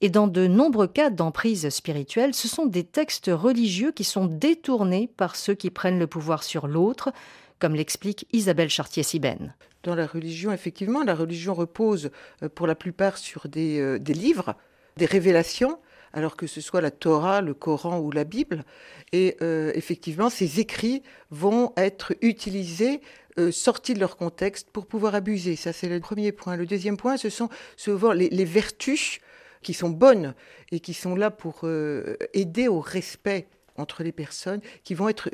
Et 0.02 0.10
dans 0.10 0.26
de 0.26 0.46
nombreux 0.46 0.88
cas 0.88 1.08
d'emprise 1.08 1.70
spirituelle, 1.70 2.34
ce 2.34 2.48
sont 2.48 2.66
des 2.66 2.84
textes 2.84 3.30
religieux 3.32 3.92
qui 3.92 4.04
sont 4.04 4.26
détournés 4.26 5.10
par 5.16 5.36
ceux 5.36 5.54
qui 5.54 5.70
prennent 5.70 5.98
le 5.98 6.06
pouvoir 6.06 6.42
sur 6.42 6.66
l'autre, 6.66 7.12
comme 7.58 7.74
l'explique 7.74 8.26
Isabelle 8.32 8.68
Chartier-Sibène. 8.68 9.54
Dans 9.84 9.94
la 9.94 10.06
religion, 10.06 10.52
effectivement, 10.52 11.02
la 11.02 11.14
religion 11.14 11.54
repose 11.54 12.10
euh, 12.42 12.50
pour 12.54 12.66
la 12.66 12.74
plupart 12.74 13.16
sur 13.16 13.48
des, 13.48 13.80
euh, 13.80 13.98
des 13.98 14.14
livres, 14.14 14.54
des 14.98 15.06
révélations, 15.06 15.78
alors 16.12 16.36
que 16.36 16.46
ce 16.46 16.60
soit 16.60 16.80
la 16.80 16.90
Torah, 16.90 17.40
le 17.40 17.54
Coran 17.54 18.00
ou 18.00 18.10
la 18.10 18.24
Bible. 18.24 18.64
Et 19.12 19.36
euh, 19.40 19.72
effectivement, 19.74 20.28
ces 20.28 20.60
écrits 20.60 21.02
vont 21.30 21.72
être 21.76 22.14
utilisés, 22.20 23.00
euh, 23.40 23.50
sortis 23.50 23.94
de 23.94 24.00
leur 24.00 24.16
contexte 24.16 24.70
pour 24.70 24.86
pouvoir 24.86 25.14
abuser. 25.14 25.56
Ça, 25.56 25.72
c'est 25.72 25.88
le 25.88 26.00
premier 26.00 26.32
point. 26.32 26.56
Le 26.56 26.66
deuxième 26.66 26.96
point, 26.96 27.16
ce 27.16 27.30
sont 27.30 27.48
souvent 27.76 28.12
les, 28.12 28.28
les 28.28 28.44
vertus 28.44 29.20
qui 29.62 29.74
sont 29.74 29.90
bonnes 29.90 30.34
et 30.70 30.80
qui 30.80 30.94
sont 30.94 31.14
là 31.14 31.30
pour 31.30 31.60
euh, 31.64 32.16
aider 32.32 32.68
au 32.68 32.80
respect 32.80 33.48
entre 33.76 34.02
les 34.02 34.12
personnes, 34.12 34.60
qui 34.84 34.94
vont 34.94 35.08
être 35.08 35.30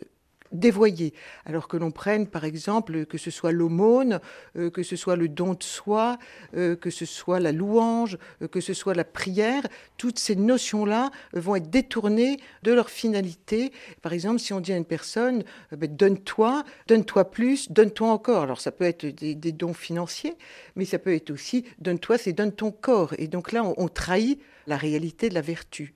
dévoyées. 0.52 1.12
Alors 1.44 1.68
que 1.68 1.76
l'on 1.76 1.90
prenne, 1.90 2.26
par 2.26 2.44
exemple, 2.44 3.06
que 3.06 3.18
ce 3.18 3.30
soit 3.30 3.52
l'aumône, 3.52 4.20
euh, 4.56 4.70
que 4.70 4.82
ce 4.82 4.96
soit 4.96 5.16
le 5.16 5.28
don 5.28 5.54
de 5.54 5.62
soi, 5.62 6.18
euh, 6.56 6.76
que 6.76 6.90
ce 6.90 7.04
soit 7.04 7.40
la 7.40 7.52
louange, 7.52 8.18
euh, 8.42 8.48
que 8.48 8.60
ce 8.60 8.74
soit 8.74 8.94
la 8.94 9.04
prière, 9.04 9.62
toutes 9.96 10.18
ces 10.18 10.36
notions-là 10.36 11.10
vont 11.32 11.56
être 11.56 11.70
détournées 11.70 12.38
de 12.62 12.72
leur 12.72 12.90
finalité. 12.90 13.72
Par 14.02 14.12
exemple, 14.12 14.38
si 14.38 14.52
on 14.52 14.60
dit 14.60 14.72
à 14.72 14.76
une 14.76 14.84
personne, 14.84 15.44
ben, 15.72 15.94
donne-toi, 15.94 16.64
donne-toi 16.86 17.30
plus, 17.30 17.70
donne-toi 17.70 18.08
encore. 18.08 18.42
Alors 18.42 18.60
ça 18.60 18.72
peut 18.72 18.84
être 18.84 19.06
des, 19.06 19.52
dons 19.52 19.74
financiers, 19.74 20.34
mais 20.74 20.84
ça 20.84 20.98
peut 20.98 21.14
être 21.14 21.30
aussi, 21.30 21.64
donne-toi, 21.78 22.18
c'est 22.18 22.32
donne 22.32 22.52
ton 22.52 22.70
corps. 22.70 23.14
Et 23.18 23.28
donc 23.28 23.52
là, 23.52 23.62
on 23.76 23.88
trahit 23.88 24.40
la 24.66 24.76
réalité 24.76 25.28
de 25.28 25.34
la 25.34 25.40
vertu. 25.40 25.94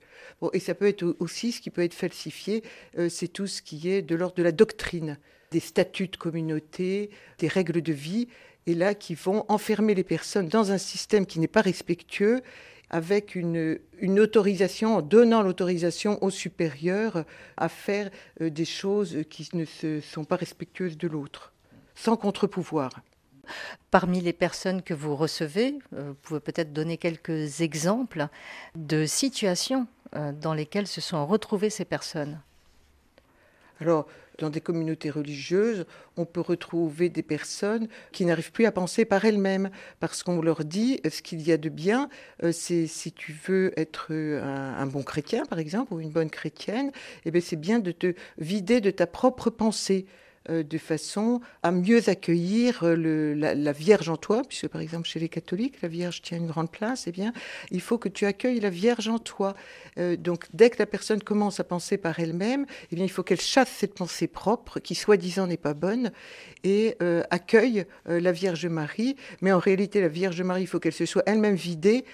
Et 0.53 0.59
ça 0.59 0.73
peut 0.73 0.87
être 0.87 1.03
au- 1.03 1.15
aussi, 1.19 1.51
ce 1.51 1.61
qui 1.61 1.69
peut 1.69 1.83
être 1.83 1.93
falsifié, 1.93 2.63
euh, 2.97 3.09
c'est 3.09 3.27
tout 3.27 3.47
ce 3.47 3.61
qui 3.61 3.89
est 3.89 4.01
de 4.01 4.15
l'ordre 4.15 4.35
de 4.35 4.43
la 4.43 4.51
doctrine, 4.51 5.17
des 5.51 5.59
statuts 5.59 6.07
de 6.07 6.17
communauté, 6.17 7.09
des 7.39 7.47
règles 7.47 7.81
de 7.81 7.93
vie, 7.93 8.27
et 8.67 8.73
là 8.75 8.93
qui 8.93 9.15
vont 9.15 9.45
enfermer 9.49 9.93
les 9.95 10.03
personnes 10.03 10.47
dans 10.47 10.71
un 10.71 10.77
système 10.77 11.25
qui 11.25 11.39
n'est 11.39 11.47
pas 11.47 11.61
respectueux, 11.61 12.41
avec 12.89 13.35
une, 13.35 13.79
une 13.99 14.19
autorisation, 14.19 14.97
en 14.97 15.01
donnant 15.01 15.41
l'autorisation 15.41 16.21
aux 16.23 16.29
supérieurs 16.29 17.23
à 17.55 17.69
faire 17.69 18.09
euh, 18.41 18.49
des 18.49 18.65
choses 18.65 19.19
qui 19.29 19.47
ne 19.53 19.65
se, 19.65 20.01
sont 20.01 20.25
pas 20.25 20.35
respectueuses 20.35 20.97
de 20.97 21.07
l'autre, 21.07 21.53
sans 21.95 22.17
contre-pouvoir. 22.17 22.91
Parmi 23.89 24.21
les 24.21 24.33
personnes 24.33 24.81
que 24.81 24.93
vous 24.93 25.15
recevez, 25.15 25.75
euh, 25.93 26.09
vous 26.09 26.15
pouvez 26.21 26.39
peut-être 26.39 26.73
donner 26.73 26.97
quelques 26.97 27.61
exemples 27.61 28.27
de 28.75 29.05
situations 29.05 29.87
euh, 30.15 30.31
dans 30.31 30.53
lesquelles 30.53 30.87
se 30.87 31.01
sont 31.01 31.25
retrouvées 31.25 31.69
ces 31.69 31.85
personnes. 31.85 32.39
Alors, 33.79 34.07
dans 34.37 34.49
des 34.49 34.61
communautés 34.61 35.09
religieuses, 35.09 35.85
on 36.15 36.25
peut 36.25 36.41
retrouver 36.41 37.09
des 37.09 37.23
personnes 37.23 37.87
qui 38.11 38.25
n'arrivent 38.25 38.51
plus 38.51 38.65
à 38.65 38.71
penser 38.71 39.05
par 39.05 39.25
elles-mêmes, 39.25 39.69
parce 39.99 40.23
qu'on 40.23 40.41
leur 40.41 40.63
dit 40.63 40.99
euh, 41.05 41.09
ce 41.09 41.21
qu'il 41.21 41.41
y 41.41 41.51
a 41.51 41.57
de 41.57 41.69
bien, 41.69 42.09
c'est 42.51 42.87
si 42.87 43.11
tu 43.11 43.35
veux 43.47 43.77
être 43.77 44.13
un, 44.13 44.85
bon 44.85 45.03
chrétien, 45.03 45.45
par 45.45 45.59
exemple, 45.59 45.93
ou 45.93 45.99
une 45.99 46.11
bonne 46.11 46.29
chrétienne, 46.29 46.91
eh 47.25 47.41
c'est 47.41 47.55
bien 47.55 47.79
de 47.79 47.91
te 47.91 48.13
vider 48.37 48.81
de 48.81 48.91
ta 48.91 49.07
propre 49.07 49.49
pensée 49.49 50.05
de 50.49 50.77
façon 50.77 51.39
à 51.63 51.71
mieux 51.71 52.09
accueillir 52.09 52.79
euh, 52.83 53.35
la, 53.35 53.71
Vierge 53.71 54.09
en 54.09 54.17
toi, 54.17 54.41
puisque 54.47 54.67
par 54.67 54.81
exemple 54.81 55.07
chez 55.07 55.19
les 55.19 55.29
catholiques, 55.29 55.81
la 55.81 55.87
Vierge 55.87 56.21
tient 56.21 56.37
une 56.37 56.47
grande 56.47 56.71
place, 56.71 57.07
eh 57.07 57.11
bien, 57.11 57.33
il 57.69 57.81
faut 57.81 57.97
que 57.97 58.09
tu 58.09 58.25
accueilles 58.25 58.59
la 58.59 58.69
Vierge 58.69 59.07
en 59.07 59.19
toi. 59.19 59.55
Euh, 59.97 60.15
donc, 60.15 60.45
dès 60.53 60.69
que 60.69 60.77
la 60.79 60.85
personne 60.85 61.21
commence 61.21 61.59
à 61.59 61.63
penser 61.63 61.97
par 61.97 62.19
elle-même, 62.19 62.65
eh 62.91 62.95
bien, 62.95 63.05
il 63.05 63.11
faut 63.11 63.23
qu'elle 63.23 63.41
chasse 63.41 63.69
cette 63.69 63.93
pensée 63.93 64.27
propre, 64.27 64.79
qui 64.79 64.95
soi-disant 64.95 65.47
n'est 65.47 65.57
pas 65.57 65.73
bonne, 65.73 66.11
et 66.63 66.95
euh, 67.01 67.23
accueille 67.29 67.85
euh, 68.09 68.19
la 68.19 68.31
Vierge 68.31 68.65
Marie. 68.65 69.15
Mais 69.41 69.51
en 69.51 69.59
réalité, 69.59 70.01
la 70.01 70.07
Vierge 70.07 70.41
Marie, 70.41 70.63
il 70.63 70.67
faut 70.67 70.79
qu'elle 70.79 70.93
se 70.93 71.05
soit 71.05 71.23
elle-même 71.25 71.55
vidée 71.55 72.05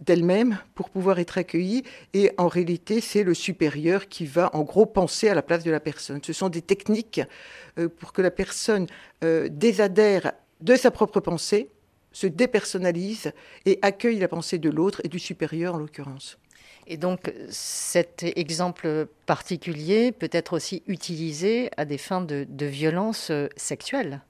d'elle-même 0.00 0.58
pour 0.74 0.90
pouvoir 0.90 1.18
être 1.18 1.38
accueillie. 1.38 1.84
Et 2.14 2.32
en 2.38 2.48
réalité, 2.48 3.00
c'est 3.00 3.22
le 3.22 3.34
supérieur 3.34 4.08
qui 4.08 4.26
va 4.26 4.54
en 4.54 4.62
gros 4.62 4.86
penser 4.86 5.28
à 5.28 5.34
la 5.34 5.42
place 5.42 5.64
de 5.64 5.70
la 5.70 5.80
personne. 5.80 6.20
Ce 6.24 6.32
sont 6.32 6.48
des 6.48 6.62
techniques 6.62 7.20
euh, 7.78 7.88
pour 7.88 8.12
que 8.12 8.22
la 8.22 8.30
personne 8.30 8.86
euh, 9.24 9.48
désadhère 9.50 10.32
de 10.60 10.76
sa 10.76 10.90
propre 10.90 11.20
pensée, 11.20 11.68
se 12.12 12.26
dépersonnalise 12.26 13.32
et 13.66 13.78
accueille 13.82 14.18
la 14.18 14.28
pensée 14.28 14.58
de 14.58 14.70
l'autre 14.70 15.00
et 15.04 15.08
du 15.08 15.18
supérieur 15.18 15.74
en 15.74 15.78
l'occurrence. 15.78 16.38
Et 16.86 16.96
donc 16.96 17.32
cet 17.48 18.24
exemple 18.36 19.06
particulier 19.26 20.12
peut 20.12 20.30
être 20.32 20.54
aussi 20.54 20.82
utilisé 20.86 21.70
à 21.76 21.84
des 21.84 21.98
fins 21.98 22.20
de, 22.20 22.44
de 22.48 22.66
violence 22.66 23.30
euh, 23.30 23.48
sexuelle. 23.56 24.20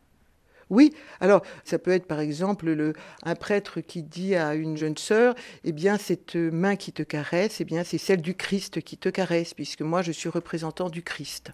Oui, 0.73 0.95
alors 1.21 1.43
ça 1.65 1.79
peut 1.79 1.91
être 1.91 2.07
par 2.07 2.19
exemple 2.19 2.71
le, 2.71 2.95
un 3.25 3.35
prêtre 3.35 3.83
qui 3.83 4.03
dit 4.03 4.35
à 4.35 4.55
une 4.55 4.79
jeune 4.79 4.97
sœur, 4.97 5.35
eh 5.65 5.73
bien 5.73 5.99
cette 5.99 6.35
main 6.35 6.77
qui 6.77 6.93
te 6.93 7.03
caresse, 7.03 7.61
eh 7.61 7.65
bien 7.65 7.85
c'est 7.85 7.99
celle 7.99 8.23
du 8.23 8.35
Christ 8.35 8.81
qui 8.81 8.97
te 8.97 9.11
caresse, 9.11 9.53
puisque 9.53 9.83
moi 9.83 10.01
je 10.01 10.13
suis 10.13 10.31
représentant 10.31 10.89
du 10.89 11.03
Christ. 11.03 11.53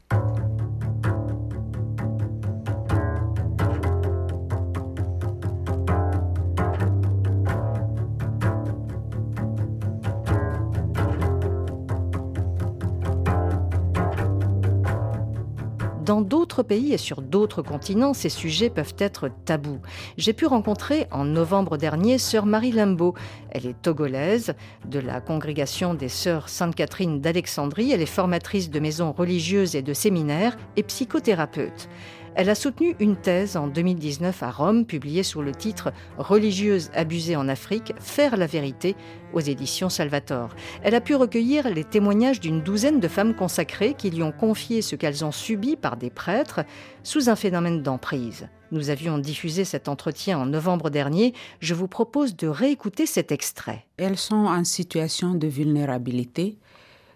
Dans 16.09 16.23
d'autres 16.23 16.62
pays 16.62 16.94
et 16.94 16.97
sur 16.97 17.21
d'autres 17.21 17.61
continents, 17.61 18.14
ces 18.14 18.31
sujets 18.31 18.71
peuvent 18.71 18.94
être 18.97 19.29
tabous. 19.44 19.79
J'ai 20.16 20.33
pu 20.33 20.47
rencontrer 20.47 21.07
en 21.11 21.27
novembre 21.27 21.77
dernier 21.77 22.16
sœur 22.16 22.47
Marie 22.47 22.73
Limbaud. 22.73 23.12
Elle 23.51 23.66
est 23.66 23.83
togolaise 23.83 24.55
de 24.87 25.01
la 25.01 25.21
congrégation 25.21 25.92
des 25.92 26.09
sœurs 26.09 26.49
Sainte-Catherine 26.49 27.21
d'Alexandrie. 27.21 27.92
Elle 27.92 28.01
est 28.01 28.07
formatrice 28.07 28.71
de 28.71 28.81
maisons 28.81 29.12
religieuses 29.12 29.77
et 29.77 29.83
de 29.83 29.92
séminaires 29.92 30.57
et 30.77 30.83
psychothérapeute. 30.83 31.90
Elle 32.35 32.51
a 32.51 32.55
soutenu 32.55 32.95
une 33.01 33.17
thèse 33.17 33.57
en 33.57 33.67
2019 33.67 34.43
à 34.43 34.51
Rome, 34.51 34.85
publiée 34.85 35.23
sous 35.23 35.43
le 35.43 35.53
titre 35.53 35.93
Religieuses 36.19 36.91
abusées 36.95 37.37
en 37.37 37.49
Afrique, 37.49 37.95
faire 37.99 38.37
la 38.37 38.47
vérité 38.47 38.97
aux 39.33 39.41
éditions 39.41 39.88
Salvator. 39.88 40.55
Elle 40.83 40.95
a 40.95 41.01
pu 41.01 41.14
recueillir 41.14 41.69
les 41.69 41.85
témoignages 41.85 42.41
d'une 42.41 42.62
douzaine 42.62 43.01
de 43.01 43.09
femmes 43.09 43.35
consacrées 43.35 43.95
qui 43.95 44.11
lui 44.11 44.23
ont 44.23 44.33
confié 44.33 44.83
ce 44.83 44.97
qu'elles 44.97 45.25
ont 45.25 45.33
subi 45.33 45.77
par 45.77 45.97
des 45.97 46.11
prêtres 46.11 46.61
sous 47.03 47.29
un 47.29 47.37
phénomène 47.37 47.83
d'emprise. 47.83 48.49
Nous 48.71 48.91
avions 48.91 49.19
diffusé 49.19 49.64
cet 49.64 49.88
entretien 49.88 50.38
en 50.38 50.47
novembre 50.47 50.91
dernier. 50.91 51.33
Je 51.61 51.75
vous 51.75 51.88
propose 51.88 52.37
de 52.37 52.49
réécouter 52.49 53.07
cet 53.07 53.33
extrait. 53.33 53.87
Elles 53.97 54.19
sont 54.19 54.47
en 54.47 54.64
situation 54.64 55.35
de 55.35 55.47
vulnérabilité. 55.47 56.59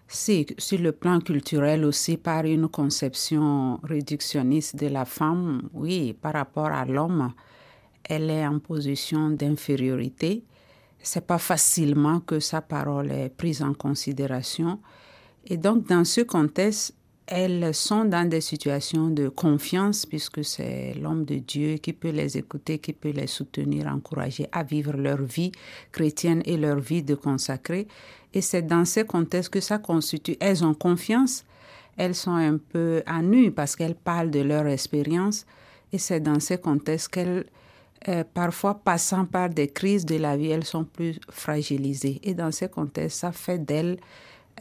C'est 0.07 0.45
sur 0.57 0.79
le 0.79 0.91
plan 0.91 1.19
culturel 1.19 1.85
aussi 1.85 2.17
par 2.17 2.45
une 2.45 2.67
conception 2.67 3.79
réductionniste 3.83 4.75
de 4.75 4.87
la 4.87 5.05
femme, 5.05 5.69
oui, 5.73 6.13
par 6.13 6.33
rapport 6.33 6.67
à 6.67 6.85
l'homme, 6.85 7.33
elle 8.03 8.29
est 8.29 8.45
en 8.45 8.59
position 8.59 9.29
d'infériorité. 9.29 10.43
c'est 11.01 11.25
pas 11.27 11.37
facilement 11.37 12.21
que 12.21 12.39
sa 12.39 12.61
parole 12.61 13.11
est 13.11 13.29
prise 13.29 13.61
en 13.61 13.73
considération. 13.73 14.79
Et 15.45 15.57
donc, 15.57 15.87
dans 15.87 16.05
ce 16.05 16.21
contexte, 16.21 16.95
elles 17.25 17.73
sont 17.73 18.05
dans 18.05 18.27
des 18.27 18.41
situations 18.41 19.09
de 19.09 19.29
confiance 19.29 20.05
puisque 20.05 20.43
c'est 20.43 20.93
l'homme 20.93 21.23
de 21.25 21.35
Dieu 21.35 21.75
qui 21.75 21.93
peut 21.93 22.09
les 22.09 22.37
écouter, 22.37 22.79
qui 22.79 22.93
peut 22.93 23.11
les 23.11 23.27
soutenir, 23.27 23.87
encourager 23.87 24.47
à 24.51 24.63
vivre 24.63 24.93
leur 24.93 25.21
vie 25.21 25.51
chrétienne 25.91 26.41
et 26.45 26.57
leur 26.57 26.79
vie 26.79 27.03
de 27.03 27.15
consacré. 27.15 27.87
Et 28.33 28.41
c'est 28.41 28.63
dans 28.63 28.85
ce 28.85 29.01
contexte 29.01 29.51
que 29.51 29.59
ça 29.59 29.77
constitue. 29.77 30.35
Elles 30.39 30.63
ont 30.65 30.73
confiance, 30.73 31.45
elles 31.97 32.15
sont 32.15 32.31
un 32.31 32.57
peu 32.57 33.03
à 33.05 33.21
nu 33.21 33.51
parce 33.51 33.75
qu'elles 33.75 33.95
parlent 33.95 34.31
de 34.31 34.39
leur 34.39 34.67
expérience. 34.67 35.45
Et 35.91 35.97
c'est 35.99 36.19
dans 36.19 36.39
ce 36.39 36.55
contexte 36.55 37.09
qu'elles, 37.09 37.45
euh, 38.07 38.23
parfois 38.33 38.75
passant 38.75 39.25
par 39.25 39.49
des 39.49 39.67
crises 39.67 40.05
de 40.05 40.15
la 40.15 40.35
vie, 40.35 40.49
elles 40.49 40.65
sont 40.65 40.83
plus 40.83 41.19
fragilisées. 41.29 42.19
Et 42.23 42.33
dans 42.33 42.51
ce 42.51 42.65
contexte, 42.65 43.19
ça 43.19 43.31
fait 43.31 43.63
d'elles 43.63 43.97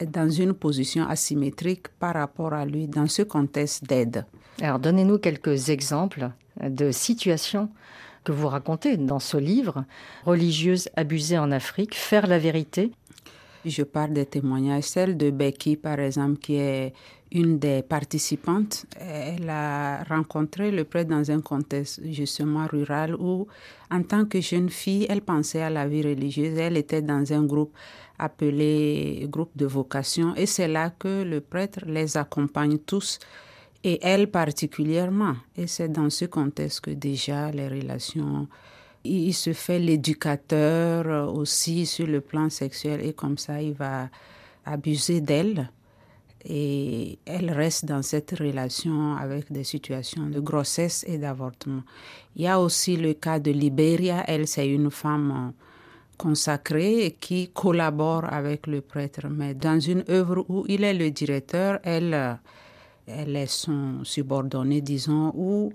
dans 0.07 0.29
une 0.29 0.53
position 0.55 1.07
asymétrique 1.07 1.89
par 1.99 2.15
rapport 2.15 2.53
à 2.53 2.65
lui 2.65 2.89
dans 2.89 3.07
ce 3.07 3.23
contexte 3.23 3.85
d'aide. 3.85 4.25
Alors 4.61 4.79
donnez-nous 4.79 5.19
quelques 5.19 5.71
exemples 5.71 6.31
de 6.63 6.91
situations 6.91 7.69
que 8.25 8.33
vous 8.33 8.49
racontez 8.49 8.97
dans 8.97 9.19
ce 9.19 9.37
livre, 9.37 9.85
Religieuse 10.25 10.89
abusée 10.97 11.39
en 11.39 11.51
Afrique, 11.51 11.95
Faire 11.95 12.27
la 12.27 12.39
vérité. 12.39 12.93
Je 13.65 13.83
parle 13.85 14.13
des 14.13 14.27
témoignages, 14.27 14.85
celle 14.85 15.17
de 15.17 15.31
Becky 15.31 15.77
par 15.77 16.01
exemple, 16.01 16.39
qui 16.39 16.57
est 16.57 16.93
une 17.31 17.59
des 17.59 17.83
participantes. 17.83 18.87
Elle 18.99 19.49
a 19.49 20.03
rencontré 20.05 20.71
le 20.71 20.85
prêtre 20.85 21.11
dans 21.11 21.31
un 21.31 21.41
contexte 21.41 22.01
justement 22.11 22.67
rural 22.67 23.15
où, 23.15 23.47
en 23.91 24.03
tant 24.03 24.25
que 24.25 24.41
jeune 24.41 24.69
fille, 24.69 25.07
elle 25.09 25.23
pensait 25.23 25.63
à 25.63 25.71
la 25.71 25.87
vie 25.87 26.03
religieuse. 26.03 26.59
Elle 26.59 26.77
était 26.77 27.03
dans 27.03 27.33
un 27.33 27.45
groupe 27.45 27.73
appelé 28.19 29.27
groupe 29.29 29.57
de 29.57 29.67
vocation 29.67 30.35
et 30.37 30.47
c'est 30.47 30.69
là 30.69 30.91
que 30.91 31.23
le 31.23 31.41
prêtre 31.41 31.81
les 31.87 32.17
accompagne 32.17 32.79
tous 32.79 33.19
et 33.85 33.99
elle 34.03 34.31
particulièrement. 34.31 35.35
Et 35.57 35.67
c'est 35.67 35.89
dans 35.89 36.11
ce 36.11 36.27
contexte 36.27 36.81
que 36.83 36.91
déjà 36.91 37.51
les 37.51 37.69
relations, 37.69 38.49
il 39.05 39.35
se 39.35 39.53
fait 39.53 39.79
l'éducateur 39.79 41.35
aussi 41.35 41.87
sur 41.87 42.07
le 42.07 42.21
plan 42.21 42.51
sexuel 42.51 43.05
et 43.05 43.13
comme 43.13 43.39
ça 43.39 43.61
il 43.61 43.75
va 43.75 44.09
abuser 44.65 45.21
d'elle. 45.21 45.71
Et 46.45 47.19
elle 47.25 47.53
reste 47.53 47.85
dans 47.85 48.03
cette 48.03 48.33
relation 48.33 49.15
avec 49.15 49.53
des 49.53 49.63
situations 49.63 50.27
de 50.27 50.41
grossesse 50.41 51.05
et 51.07 51.17
d'avortement. 51.17 51.83
Il 52.35 52.43
y 52.43 52.49
a 52.49 52.59
aussi 52.61 52.97
le 52.97 53.13
cas 53.15 53.39
de 53.39 53.53
Libéria, 53.53 54.25
elle 54.27 54.49
c'est 54.49 54.69
une 54.69 54.91
femme 54.91 55.53
consacrée 56.19 57.17
qui 57.21 57.49
collabore 57.49 58.25
avec 58.25 58.67
le 58.67 58.81
prêtre, 58.81 59.29
mais 59.29 59.55
dans 59.55 59.79
une 59.79 60.05
œuvre 60.09 60.45
où 60.49 60.65
il 60.69 60.85
est 60.85 60.95
le 60.95 61.11
directeur, 61.11 61.79
elle, 61.85 62.39
elle 63.07 63.37
est 63.37 63.51
son 63.51 64.05
subordonnée, 64.05 64.81
disons, 64.81 65.33
où 65.35 65.73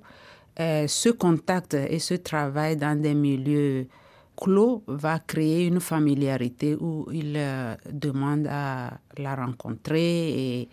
euh, 0.60 0.88
ce 0.88 1.10
contact 1.10 1.76
et 1.76 2.00
ce 2.00 2.16
travail 2.16 2.78
dans 2.78 3.00
des 3.00 3.14
milieux 3.14 3.88
clos 4.36 4.84
va 4.88 5.20
créer 5.20 5.66
une 5.66 5.80
familiarité 5.80 6.76
où 6.76 7.08
il 7.12 7.34
euh, 7.36 7.76
demande 7.92 8.48
à 8.50 9.00
la 9.18 9.36
rencontrer 9.36 10.60
et 10.62 10.70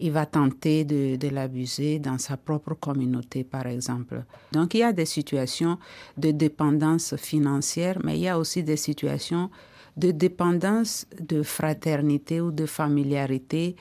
il 0.00 0.12
va 0.12 0.26
tenter 0.26 0.84
de, 0.84 1.16
de 1.16 1.28
l'abuser 1.28 1.98
dans 1.98 2.18
sa 2.18 2.36
propre 2.36 2.74
communauté, 2.74 3.44
par 3.44 3.66
exemple. 3.66 4.24
Donc 4.52 4.74
il 4.74 4.80
y 4.80 4.82
a 4.82 4.92
des 4.92 5.04
situations 5.04 5.78
de 6.16 6.30
dépendance 6.30 7.16
financière, 7.16 7.98
mais 8.02 8.16
il 8.16 8.22
y 8.22 8.28
a 8.28 8.38
aussi 8.38 8.62
des 8.62 8.78
situations 8.78 9.50
de 9.96 10.10
dépendance 10.12 11.06
de 11.20 11.42
fraternité 11.42 12.40
ou 12.40 12.50
de 12.50 12.64
familiarité 12.66 13.76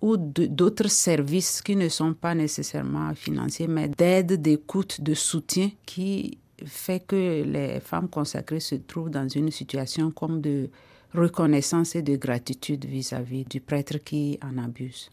ou 0.00 0.16
d'autres 0.16 0.90
services 0.90 1.60
qui 1.62 1.76
ne 1.76 1.88
sont 1.88 2.14
pas 2.14 2.34
nécessairement 2.34 3.14
financiers, 3.14 3.66
mais 3.66 3.88
d'aide, 3.88 4.40
d'écoute, 4.40 5.00
de 5.00 5.14
soutien 5.14 5.70
qui 5.86 6.38
fait 6.64 7.00
que 7.00 7.42
les 7.44 7.80
femmes 7.80 8.08
consacrées 8.08 8.60
se 8.60 8.76
trouvent 8.76 9.10
dans 9.10 9.28
une 9.28 9.50
situation 9.50 10.10
comme 10.10 10.40
de 10.40 10.70
reconnaissance 11.14 11.96
et 11.96 12.02
de 12.02 12.16
gratitude 12.16 12.84
vis-à-vis 12.84 13.44
du 13.44 13.60
prêtre 13.60 13.98
qui 13.98 14.38
en 14.42 14.62
abuse. 14.62 15.10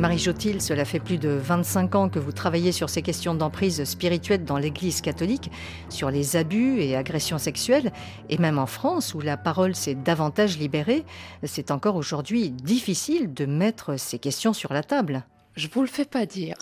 Marie 0.00 0.16
Jotil, 0.16 0.62
cela 0.62 0.86
fait 0.86 0.98
plus 0.98 1.18
de 1.18 1.28
25 1.28 1.94
ans 1.94 2.08
que 2.08 2.18
vous 2.18 2.32
travaillez 2.32 2.72
sur 2.72 2.88
ces 2.88 3.02
questions 3.02 3.34
d'emprise 3.34 3.84
spirituelle 3.84 4.46
dans 4.46 4.56
l'Église 4.56 5.02
catholique, 5.02 5.50
sur 5.90 6.10
les 6.10 6.36
abus 6.36 6.80
et 6.80 6.96
agressions 6.96 7.36
sexuelles, 7.36 7.92
et 8.30 8.38
même 8.38 8.58
en 8.58 8.64
France, 8.64 9.12
où 9.12 9.20
la 9.20 9.36
parole 9.36 9.74
s'est 9.74 9.94
davantage 9.94 10.56
libérée, 10.56 11.04
c'est 11.42 11.70
encore 11.70 11.96
aujourd'hui 11.96 12.50
difficile 12.50 13.34
de 13.34 13.44
mettre 13.44 13.98
ces 13.98 14.18
questions 14.18 14.54
sur 14.54 14.72
la 14.72 14.82
table. 14.82 15.22
Je 15.54 15.68
vous 15.70 15.82
le 15.82 15.86
fais 15.86 16.06
pas 16.06 16.24
dire. 16.24 16.56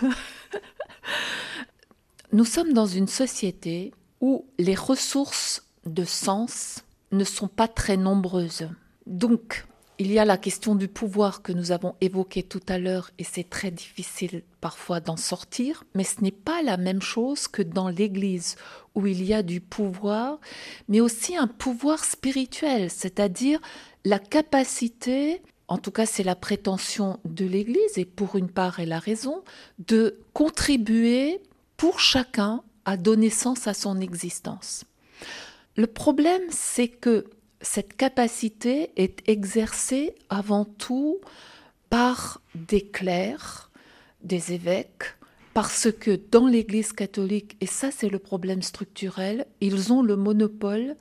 Nous 2.32 2.44
sommes 2.44 2.72
dans 2.72 2.86
une 2.86 3.08
société 3.08 3.92
où 4.20 4.46
les 4.60 4.76
ressources 4.76 5.64
de 5.86 6.04
sens 6.04 6.84
ne 7.10 7.24
sont 7.24 7.48
pas 7.48 7.66
très 7.66 7.96
nombreuses. 7.96 8.68
Donc, 9.06 9.66
il 9.98 10.12
y 10.12 10.18
a 10.18 10.24
la 10.24 10.36
question 10.36 10.74
du 10.74 10.88
pouvoir 10.88 11.42
que 11.42 11.52
nous 11.52 11.72
avons 11.72 11.94
évoquée 12.00 12.42
tout 12.42 12.60
à 12.68 12.78
l'heure 12.78 13.10
et 13.18 13.24
c'est 13.24 13.48
très 13.48 13.70
difficile 13.70 14.42
parfois 14.60 15.00
d'en 15.00 15.16
sortir, 15.16 15.84
mais 15.94 16.04
ce 16.04 16.22
n'est 16.22 16.30
pas 16.30 16.62
la 16.62 16.76
même 16.76 17.00
chose 17.00 17.48
que 17.48 17.62
dans 17.62 17.88
l'Église 17.88 18.56
où 18.94 19.06
il 19.06 19.24
y 19.24 19.32
a 19.32 19.42
du 19.42 19.60
pouvoir, 19.60 20.38
mais 20.88 21.00
aussi 21.00 21.36
un 21.36 21.46
pouvoir 21.46 22.04
spirituel, 22.04 22.90
c'est-à-dire 22.90 23.60
la 24.04 24.18
capacité 24.18 25.42
en 25.68 25.78
tout 25.78 25.90
cas 25.90 26.06
c'est 26.06 26.22
la 26.22 26.36
prétention 26.36 27.18
de 27.24 27.44
l'Église, 27.44 27.96
et 27.96 28.04
pour 28.04 28.36
une 28.36 28.50
part 28.50 28.80
elle 28.80 28.92
a 28.92 28.98
raison, 28.98 29.42
de 29.78 30.18
contribuer 30.32 31.40
pour 31.76 32.00
chacun 32.00 32.62
à 32.84 32.96
donner 32.96 33.30
sens 33.30 33.66
à 33.66 33.74
son 33.74 34.00
existence. 34.00 34.84
Le 35.76 35.86
problème, 35.86 36.42
c'est 36.50 36.88
que 36.88 37.26
cette 37.60 37.96
capacité 37.96 38.90
est 38.96 39.28
exercée 39.28 40.14
avant 40.28 40.64
tout 40.64 41.18
par 41.90 42.40
des 42.54 42.82
clercs, 42.82 43.70
des 44.22 44.52
évêques, 44.52 45.14
parce 45.54 45.88
que 45.90 46.20
dans 46.30 46.46
l'Église 46.46 46.92
catholique, 46.92 47.56
et 47.60 47.66
ça 47.66 47.90
c'est 47.90 48.10
le 48.10 48.18
problème 48.18 48.62
structurel, 48.62 49.46
ils 49.60 49.92
ont 49.92 50.02
le 50.02 50.16
monopole 50.16 50.96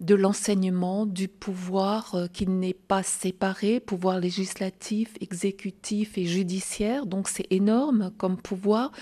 de 0.00 0.14
l'enseignement, 0.14 1.06
du 1.06 1.28
pouvoir 1.28 2.14
euh, 2.14 2.26
qui 2.28 2.46
n'est 2.46 2.74
pas 2.74 3.02
séparé, 3.02 3.80
pouvoir 3.80 4.20
législatif, 4.20 5.12
exécutif 5.20 6.16
et 6.16 6.24
judiciaire. 6.24 7.04
Donc 7.04 7.28
c'est 7.28 7.46
énorme 7.50 8.12
comme 8.16 8.36
pouvoir. 8.36 8.92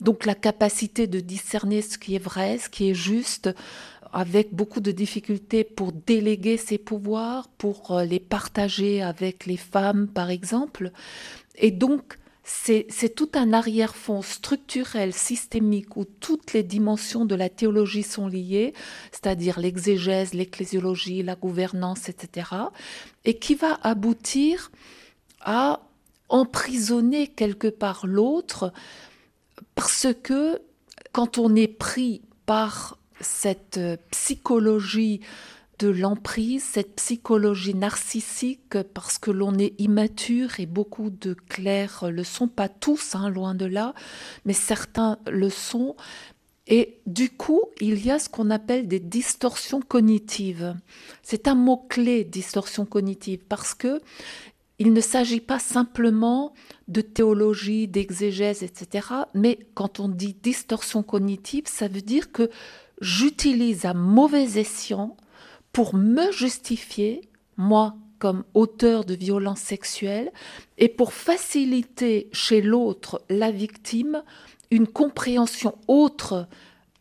Donc 0.00 0.24
la 0.24 0.34
capacité 0.34 1.06
de 1.06 1.20
discerner 1.20 1.82
ce 1.82 1.98
qui 1.98 2.14
est 2.14 2.22
vrai, 2.22 2.58
ce 2.58 2.70
qui 2.70 2.90
est 2.90 2.94
juste, 2.94 3.50
avec 4.12 4.54
beaucoup 4.54 4.80
de 4.80 4.90
difficultés 4.90 5.64
pour 5.64 5.92
déléguer 5.92 6.56
ces 6.56 6.78
pouvoirs, 6.78 7.48
pour 7.58 7.92
euh, 7.92 8.04
les 8.04 8.20
partager 8.20 9.02
avec 9.02 9.46
les 9.46 9.56
femmes 9.56 10.08
par 10.08 10.30
exemple. 10.30 10.92
Et 11.56 11.70
donc 11.70 12.18
c'est 12.50 13.14
tout 13.14 13.28
un 13.34 13.52
arrière-fond 13.52 14.22
structurel, 14.22 15.12
systémique, 15.12 15.98
où 15.98 16.06
toutes 16.06 16.54
les 16.54 16.62
dimensions 16.62 17.26
de 17.26 17.34
la 17.34 17.50
théologie 17.50 18.02
sont 18.02 18.26
liées, 18.26 18.72
c'est-à-dire 19.12 19.60
l'exégèse, 19.60 20.32
l'ecclésiologie, 20.32 21.22
la 21.22 21.34
gouvernance, 21.34 22.08
etc., 22.08 22.48
et 23.26 23.38
qui 23.38 23.54
va 23.54 23.78
aboutir 23.82 24.70
à 25.42 25.82
emprisonner 26.30 27.26
quelque 27.26 27.68
part 27.68 28.06
l'autre, 28.06 28.72
parce 29.74 30.06
que 30.22 30.58
quand 31.12 31.36
on 31.36 31.54
est 31.54 31.68
pris 31.68 32.22
par 32.46 32.96
cette 33.20 33.80
psychologie 34.10 35.20
de 35.78 35.88
l'emprise, 35.88 36.64
cette 36.64 36.96
psychologie 36.96 37.74
narcissique, 37.74 38.76
parce 38.94 39.18
que 39.18 39.30
l'on 39.30 39.54
est 39.58 39.74
immature 39.78 40.58
et 40.58 40.66
beaucoup 40.66 41.10
de 41.10 41.34
clercs 41.34 42.10
le 42.10 42.24
sont, 42.24 42.48
pas 42.48 42.68
tous, 42.68 43.14
hein, 43.14 43.30
loin 43.30 43.54
de 43.54 43.66
là, 43.66 43.94
mais 44.44 44.54
certains 44.54 45.18
le 45.30 45.50
sont. 45.50 45.94
Et 46.66 46.98
du 47.06 47.30
coup, 47.30 47.62
il 47.80 48.04
y 48.04 48.10
a 48.10 48.18
ce 48.18 48.28
qu'on 48.28 48.50
appelle 48.50 48.88
des 48.88 49.00
distorsions 49.00 49.80
cognitives. 49.80 50.74
C'est 51.22 51.48
un 51.48 51.54
mot-clé, 51.54 52.24
distorsion 52.24 52.84
cognitive, 52.84 53.40
parce 53.48 53.74
que 53.74 54.00
il 54.80 54.92
ne 54.92 55.00
s'agit 55.00 55.40
pas 55.40 55.58
simplement 55.58 56.54
de 56.86 57.00
théologie, 57.00 57.88
d'exégèse, 57.88 58.62
etc. 58.62 59.08
Mais 59.34 59.58
quand 59.74 59.98
on 59.98 60.08
dit 60.08 60.36
distorsion 60.40 61.02
cognitive, 61.02 61.64
ça 61.66 61.88
veut 61.88 62.02
dire 62.02 62.30
que 62.30 62.48
j'utilise 63.00 63.84
à 63.84 63.94
mauvais 63.94 64.58
escient 64.58 65.16
pour 65.72 65.94
me 65.94 66.30
justifier, 66.32 67.22
moi 67.56 67.96
comme 68.18 68.44
auteur 68.54 69.04
de 69.04 69.14
violences 69.14 69.60
sexuelles 69.60 70.32
et 70.76 70.88
pour 70.88 71.12
faciliter 71.12 72.28
chez 72.32 72.60
l'autre, 72.60 73.22
la 73.30 73.50
victime, 73.50 74.22
une 74.70 74.88
compréhension 74.88 75.76
autre, 75.86 76.48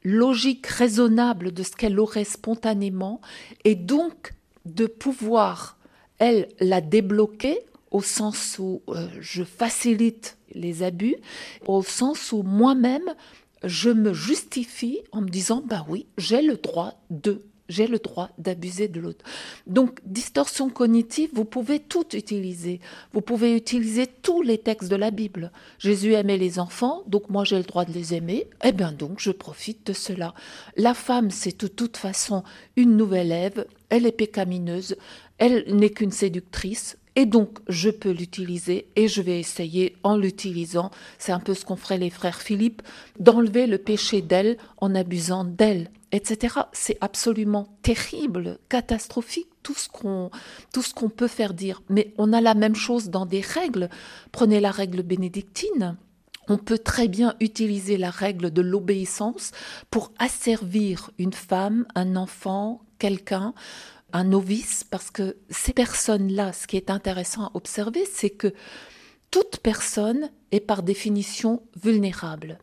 logique, 0.03 0.67
raisonnable 0.67 1.51
de 1.51 1.63
ce 1.63 1.71
qu'elle 1.71 1.99
aurait 1.99 2.23
spontanément 2.23 3.19
et 3.63 3.75
donc 3.75 4.33
de 4.65 4.85
pouvoir, 4.85 5.77
elle, 6.19 6.49
la 6.59 6.81
débloquer 6.81 7.59
au 7.91 8.01
sens 8.01 8.57
où 8.59 8.81
euh, 8.89 9.07
je 9.19 9.43
facilite 9.43 10.37
les 10.53 10.83
abus, 10.83 11.15
au 11.67 11.83
sens 11.83 12.31
où 12.31 12.43
moi-même, 12.43 13.13
je 13.63 13.89
me 13.89 14.13
justifie 14.13 14.99
en 15.11 15.21
me 15.21 15.29
disant, 15.29 15.63
bah 15.65 15.85
oui, 15.87 16.07
j'ai 16.17 16.41
le 16.41 16.57
droit 16.57 17.01
de 17.09 17.43
j'ai 17.69 17.87
le 17.87 17.99
droit 17.99 18.29
d'abuser 18.37 18.87
de 18.87 18.99
l'autre. 18.99 19.25
Donc, 19.65 19.99
distorsion 20.05 20.69
cognitive, 20.69 21.29
vous 21.33 21.45
pouvez 21.45 21.79
tout 21.79 22.15
utiliser. 22.15 22.79
Vous 23.13 23.21
pouvez 23.21 23.55
utiliser 23.55 24.07
tous 24.07 24.41
les 24.41 24.57
textes 24.57 24.89
de 24.89 24.95
la 24.95 25.11
Bible. 25.11 25.51
Jésus 25.77 26.13
aimait 26.13 26.37
les 26.37 26.59
enfants, 26.59 27.03
donc 27.07 27.29
moi 27.29 27.43
j'ai 27.43 27.57
le 27.57 27.63
droit 27.63 27.85
de 27.85 27.91
les 27.91 28.13
aimer. 28.13 28.47
Eh 28.63 28.71
bien 28.71 28.91
donc, 28.91 29.19
je 29.19 29.31
profite 29.31 29.87
de 29.87 29.93
cela. 29.93 30.33
La 30.75 30.93
femme, 30.93 31.31
c'est 31.31 31.59
de 31.59 31.67
toute 31.67 31.97
façon 31.97 32.43
une 32.75 32.95
nouvelle 32.95 33.31
Ève. 33.31 33.65
Elle 33.89 34.05
est 34.05 34.11
pécamineuse. 34.11 34.95
Elle 35.37 35.63
n'est 35.75 35.91
qu'une 35.91 36.11
séductrice. 36.11 36.97
Et 37.17 37.25
donc, 37.25 37.57
je 37.67 37.89
peux 37.89 38.11
l'utiliser 38.11 38.87
et 38.95 39.07
je 39.07 39.23
vais 39.23 39.39
essayer, 39.39 39.95
en 40.03 40.15
l'utilisant, 40.15 40.91
c'est 41.17 41.31
un 41.31 41.39
peu 41.39 41.55
ce 41.55 41.65
qu'ont 41.65 41.75
fait 41.75 41.97
les 41.97 42.11
frères 42.11 42.41
Philippe, 42.41 42.83
d'enlever 43.19 43.65
le 43.65 43.79
péché 43.79 44.21
d'elle 44.21 44.57
en 44.77 44.95
abusant 44.95 45.43
d'elle 45.43 45.89
etc. 46.11 46.55
C'est 46.71 46.97
absolument 47.01 47.67
terrible, 47.81 48.59
catastrophique, 48.69 49.49
tout 49.63 49.73
ce 49.75 49.89
qu'on 49.89 51.09
peut 51.09 51.27
faire 51.27 51.53
dire. 51.53 51.81
Mais 51.89 52.13
on 52.17 52.31
a 52.33 52.41
la 52.41 52.53
même 52.53 52.75
chose 52.75 53.09
dans 53.09 53.25
des 53.25 53.41
règles. 53.41 53.89
Prenez 54.31 54.59
la 54.59 54.71
règle 54.71 55.03
bénédictine. 55.03 55.97
On 56.47 56.57
peut 56.57 56.77
très 56.77 57.09
bien 57.09 57.35
utiliser 57.41 57.97
la 57.97 58.09
règle 58.09 58.51
de 58.51 58.61
l'obéissance 58.61 59.51
pour 59.91 60.13
asservir 60.17 61.11
une 61.17 61.33
femme, 61.33 61.85
un 61.93 62.15
enfant, 62.15 62.81
quelqu'un, 62.99 63.53
un 64.13 64.23
novice, 64.23 64.83
parce 64.83 65.11
que 65.11 65.37
ces 65.49 65.73
personnes-là, 65.73 66.53
ce 66.53 66.67
qui 66.67 66.77
est 66.77 66.89
intéressant 66.89 67.47
à 67.47 67.51
observer, 67.53 68.05
c'est 68.05 68.29
que 68.29 68.53
toute 69.31 69.57
personne 69.57 70.29
est 70.51 70.59
par 70.59 70.83
définition 70.83 71.61
vulnérable. 71.81 72.59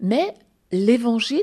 Mais 0.00 0.34
l'évangile 0.70 1.40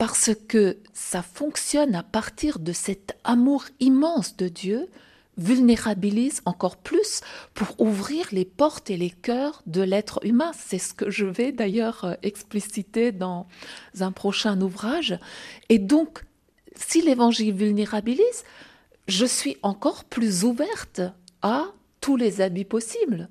parce 0.00 0.30
que 0.48 0.78
ça 0.94 1.20
fonctionne 1.20 1.94
à 1.94 2.02
partir 2.02 2.58
de 2.58 2.72
cet 2.72 3.18
amour 3.22 3.66
immense 3.80 4.34
de 4.34 4.48
Dieu, 4.48 4.88
vulnérabilise 5.36 6.40
encore 6.46 6.78
plus 6.78 7.20
pour 7.52 7.78
ouvrir 7.78 8.26
les 8.32 8.46
portes 8.46 8.88
et 8.88 8.96
les 8.96 9.10
cœurs 9.10 9.62
de 9.66 9.82
l'être 9.82 10.20
humain. 10.24 10.52
C'est 10.58 10.78
ce 10.78 10.94
que 10.94 11.10
je 11.10 11.26
vais 11.26 11.52
d'ailleurs 11.52 12.04
euh, 12.04 12.14
expliciter 12.22 13.12
dans 13.12 13.46
un 14.00 14.10
prochain 14.10 14.58
ouvrage. 14.62 15.18
Et 15.68 15.78
donc, 15.78 16.24
si 16.76 17.02
l'évangile 17.02 17.52
vulnérabilise, 17.52 18.44
je 19.10 19.26
suis 19.26 19.56
encore 19.62 20.04
plus 20.04 20.44
ouverte 20.44 21.02
à 21.42 21.66
tous 22.00 22.16
les 22.16 22.40
abus 22.40 22.64
possibles. 22.64 23.28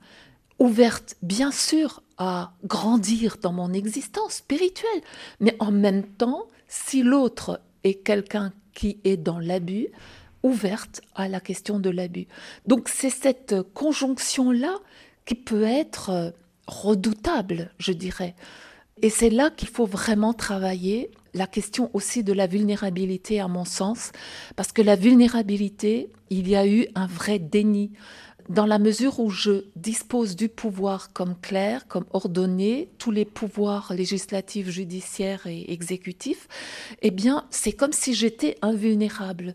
Ouverte, 0.59 1.15
bien 1.21 1.51
sûr, 1.51 2.03
à 2.17 2.53
grandir 2.65 3.37
dans 3.41 3.53
mon 3.53 3.71
existence 3.71 4.35
spirituelle, 4.35 5.01
mais 5.39 5.55
en 5.59 5.71
même 5.71 6.03
temps, 6.03 6.47
si 6.67 7.01
l'autre 7.01 7.61
est 7.83 7.95
quelqu'un 7.95 8.51
qui 8.73 8.99
est 9.05 9.17
dans 9.17 9.39
l'abus, 9.39 9.87
ouverte 10.43 11.01
à 11.15 11.27
la 11.27 11.39
question 11.39 11.79
de 11.79 11.89
l'abus. 11.89 12.27
Donc 12.65 12.89
c'est 12.89 13.09
cette 13.09 13.55
conjonction-là 13.73 14.77
qui 15.25 15.35
peut 15.35 15.63
être 15.63 16.33
redoutable, 16.67 17.71
je 17.77 17.93
dirais. 17.93 18.35
Et 19.01 19.09
c'est 19.09 19.29
là 19.29 19.49
qu'il 19.49 19.69
faut 19.69 19.85
vraiment 19.85 20.33
travailler 20.33 21.09
la 21.33 21.47
question 21.47 21.89
aussi 21.93 22.23
de 22.23 22.33
la 22.33 22.47
vulnérabilité, 22.47 23.39
à 23.39 23.47
mon 23.47 23.65
sens, 23.65 24.11
parce 24.55 24.71
que 24.71 24.81
la 24.81 24.95
vulnérabilité, 24.95 26.09
il 26.29 26.47
y 26.47 26.55
a 26.55 26.67
eu 26.67 26.87
un 26.95 27.07
vrai 27.07 27.39
déni 27.39 27.91
dans 28.49 28.65
la 28.65 28.79
mesure 28.79 29.19
où 29.19 29.29
je 29.29 29.65
dispose 29.75 30.35
du 30.35 30.49
pouvoir 30.49 31.13
comme 31.13 31.35
clair, 31.39 31.87
comme 31.87 32.05
ordonné, 32.11 32.89
tous 32.97 33.11
les 33.11 33.25
pouvoirs 33.25 33.93
législatifs, 33.93 34.69
judiciaires 34.69 35.45
et 35.45 35.71
exécutifs, 35.71 36.47
eh 37.03 37.11
bien, 37.11 37.45
c'est 37.51 37.73
comme 37.73 37.93
si 37.93 38.15
j'étais 38.15 38.57
invulnérable. 38.63 39.53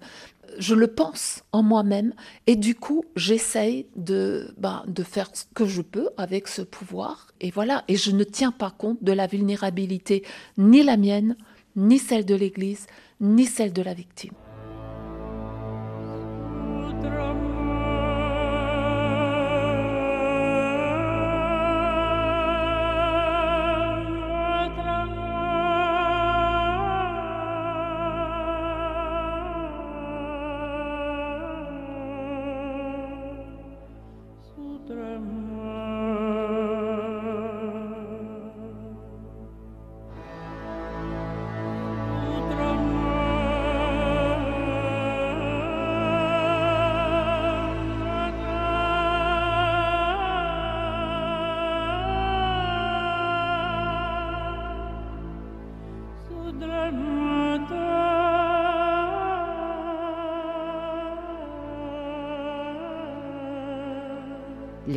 Je 0.59 0.77
le 0.77 0.87
pense 0.87 1.43
en 1.51 1.65
moi-même 1.65 2.15
et 2.47 2.55
du 2.55 2.77
coup, 2.77 3.05
j'essaye 3.17 3.87
de, 3.97 4.55
ben, 4.57 4.85
de 4.87 5.03
faire 5.03 5.29
ce 5.33 5.45
que 5.53 5.67
je 5.67 5.83
peux 5.83 6.11
avec 6.17 6.47
ce 6.47 6.63
pouvoir. 6.63 7.33
Et 7.41 7.51
voilà, 7.51 7.83
et 7.89 7.97
je 7.97 8.13
ne 8.13 8.23
tiens 8.23 8.53
pas 8.53 8.71
compte 8.71 9.03
de 9.03 9.11
la 9.11 9.27
vulnérabilité, 9.27 10.23
ni 10.57 10.85
la 10.85 10.97
mienne, 10.97 11.37
ni 11.77 11.99
celle 11.99 12.25
de 12.25 12.35
l'Église, 12.35 12.87
ni 13.21 13.47
celle 13.47 13.73
de 13.73 13.83
la 13.83 13.95
victime. 13.95 14.33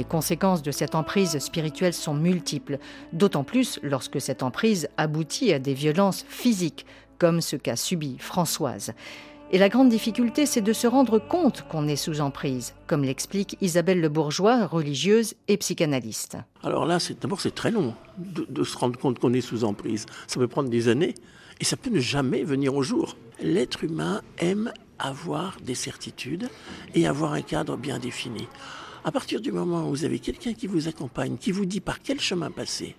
Conséquences 0.07 0.61
de 0.61 0.71
cette 0.71 0.95
emprise 0.95 1.37
spirituelle 1.39 1.93
sont 1.93 2.13
multiples, 2.13 2.79
d'autant 3.13 3.43
plus 3.43 3.79
lorsque 3.83 4.19
cette 4.19 4.43
emprise 4.43 4.89
aboutit 4.97 5.53
à 5.53 5.59
des 5.59 5.73
violences 5.73 6.25
physiques, 6.27 6.85
comme 7.19 7.41
ce 7.41 7.55
qu'a 7.55 7.75
subi 7.75 8.17
Françoise. 8.19 8.93
Et 9.51 9.57
la 9.57 9.69
grande 9.69 9.87
difficulté, 9.87 10.45
c'est 10.45 10.61
de 10.61 10.73
se 10.73 10.87
rendre 10.87 11.19
compte 11.19 11.65
qu'on 11.69 11.87
est 11.87 11.95
sous 11.95 12.19
emprise, 12.19 12.73
comme 12.85 13.03
l'explique 13.03 13.57
Isabelle 13.61 14.01
Le 14.01 14.09
Bourgeois, 14.09 14.65
religieuse 14.65 15.35
et 15.47 15.55
psychanalyste. 15.55 16.37
Alors 16.63 16.85
là, 16.85 16.97
d'abord, 17.21 17.39
c'est 17.39 17.55
très 17.55 17.71
long 17.71 17.93
de 18.17 18.63
se 18.65 18.77
rendre 18.77 18.99
compte 18.99 19.19
qu'on 19.19 19.33
est 19.33 19.41
sous 19.41 19.63
emprise. 19.63 20.05
Ça 20.27 20.39
peut 20.39 20.49
prendre 20.49 20.69
des 20.69 20.89
années 20.89 21.15
et 21.61 21.63
ça 21.63 21.77
peut 21.77 21.89
ne 21.89 21.99
jamais 21.99 22.43
venir 22.43 22.75
au 22.75 22.83
jour. 22.83 23.15
L'être 23.41 23.85
humain 23.85 24.21
aime 24.39 24.73
avoir 24.99 25.57
des 25.63 25.75
certitudes 25.75 26.49
et 26.93 27.07
avoir 27.07 27.33
un 27.33 27.41
cadre 27.41 27.77
bien 27.77 27.99
défini. 27.99 28.47
À 29.07 29.11
partir 29.13 29.39
du 29.39 29.53
moment 29.53 29.87
où 29.87 29.91
vous 29.91 30.03
avez 30.03 30.19
quelqu'un 30.19 30.53
qui 30.53 30.67
vous 30.67 30.89
accompagne, 30.89 31.37
qui 31.37 31.53
vous 31.53 31.65
dit 31.65 31.79
par 31.79 32.01
quel 32.01 32.19
chemin 32.19 32.51
passer, 32.51 32.93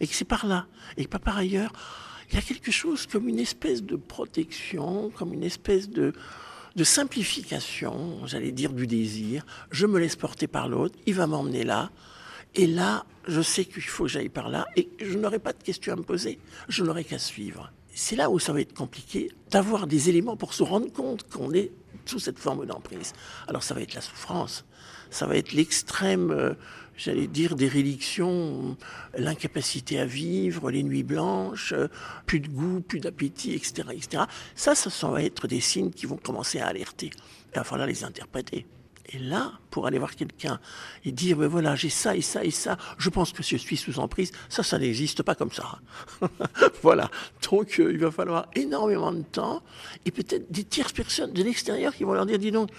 et 0.00 0.08
que 0.08 0.12
c'est 0.12 0.24
par 0.24 0.46
là, 0.46 0.66
et 0.96 1.06
pas 1.06 1.20
par 1.20 1.38
ailleurs, 1.38 1.72
il 2.28 2.34
y 2.34 2.38
a 2.38 2.42
quelque 2.42 2.72
chose 2.72 3.06
comme 3.06 3.28
une 3.28 3.38
espèce 3.38 3.80
de 3.80 3.94
protection, 3.94 5.10
comme 5.10 5.32
une 5.32 5.44
espèce 5.44 5.88
de 5.88 6.12
simplification, 6.82 8.26
j'allais 8.26 8.50
dire 8.50 8.72
du 8.72 8.88
désir. 8.88 9.46
Je 9.70 9.86
me 9.86 10.00
laisse 10.00 10.16
porter 10.16 10.48
par 10.48 10.68
l'autre, 10.68 10.98
il 11.06 11.14
va 11.14 11.28
m'emmener 11.28 11.62
là. 11.62 11.92
Et 12.56 12.66
là, 12.66 13.06
je 13.28 13.40
sais 13.40 13.64
qu'il 13.64 13.80
faut 13.82 14.06
que 14.06 14.10
j'aille 14.10 14.30
par 14.30 14.48
là 14.48 14.66
et 14.74 14.88
je 15.00 15.16
n'aurai 15.16 15.38
pas 15.38 15.52
de 15.52 15.62
questions 15.62 15.92
à 15.92 15.96
me 15.96 16.02
poser. 16.02 16.40
Je 16.66 16.82
n'aurai 16.82 17.04
qu'à 17.04 17.20
suivre. 17.20 17.70
C'est 17.94 18.16
là 18.16 18.28
où 18.28 18.40
ça 18.40 18.52
va 18.52 18.60
être 18.60 18.74
compliqué 18.74 19.30
d'avoir 19.52 19.86
des 19.86 20.08
éléments 20.08 20.36
pour 20.36 20.52
se 20.52 20.64
rendre 20.64 20.90
compte 20.92 21.30
qu'on 21.30 21.52
est 21.52 21.70
sous 22.06 22.18
cette 22.18 22.40
forme 22.40 22.66
d'emprise. 22.66 23.12
Alors 23.46 23.62
ça 23.62 23.72
va 23.72 23.82
être 23.82 23.94
la 23.94 24.00
souffrance, 24.00 24.64
ça 25.14 25.26
va 25.26 25.36
être 25.36 25.52
l'extrême, 25.52 26.32
euh, 26.32 26.54
j'allais 26.96 27.28
dire, 27.28 27.54
déréliction, 27.54 28.76
l'incapacité 29.16 30.00
à 30.00 30.06
vivre, 30.06 30.72
les 30.72 30.82
nuits 30.82 31.04
blanches, 31.04 31.72
euh, 31.72 31.86
plus 32.26 32.40
de 32.40 32.48
goût, 32.48 32.80
plus 32.80 32.98
d'appétit, 32.98 33.54
etc., 33.54 33.88
etc. 33.92 34.24
Ça, 34.56 34.74
ça 34.74 35.08
va 35.08 35.22
être 35.22 35.46
des 35.46 35.60
signes 35.60 35.92
qui 35.92 36.06
vont 36.06 36.16
commencer 36.16 36.58
à 36.58 36.66
alerter. 36.66 37.10
Il 37.52 37.58
va 37.58 37.62
falloir 37.62 37.86
les 37.86 38.02
interpréter. 38.02 38.66
Et 39.12 39.18
là, 39.18 39.52
pour 39.70 39.86
aller 39.86 39.98
voir 39.98 40.16
quelqu'un 40.16 40.58
et 41.04 41.12
dire, 41.12 41.36
ben 41.36 41.46
voilà, 41.46 41.76
j'ai 41.76 41.90
ça 41.90 42.16
et 42.16 42.22
ça 42.22 42.42
et 42.42 42.50
ça, 42.50 42.76
je 42.98 43.08
pense 43.10 43.32
que 43.32 43.44
je 43.44 43.56
suis 43.56 43.76
sous 43.76 44.00
emprise, 44.00 44.32
ça, 44.48 44.64
ça 44.64 44.78
n'existe 44.78 45.22
pas 45.22 45.36
comme 45.36 45.52
ça. 45.52 45.78
voilà. 46.82 47.08
Donc, 47.52 47.78
euh, 47.78 47.92
il 47.92 47.98
va 47.98 48.10
falloir 48.10 48.48
énormément 48.56 49.12
de 49.12 49.22
temps 49.22 49.62
et 50.06 50.10
peut-être 50.10 50.50
des 50.50 50.64
tierces 50.64 50.92
personnes 50.92 51.32
de 51.32 51.42
l'extérieur 51.44 51.94
qui 51.94 52.02
vont 52.02 52.14
leur 52.14 52.26
dire, 52.26 52.38
dis 52.38 52.50
donc, 52.50 52.70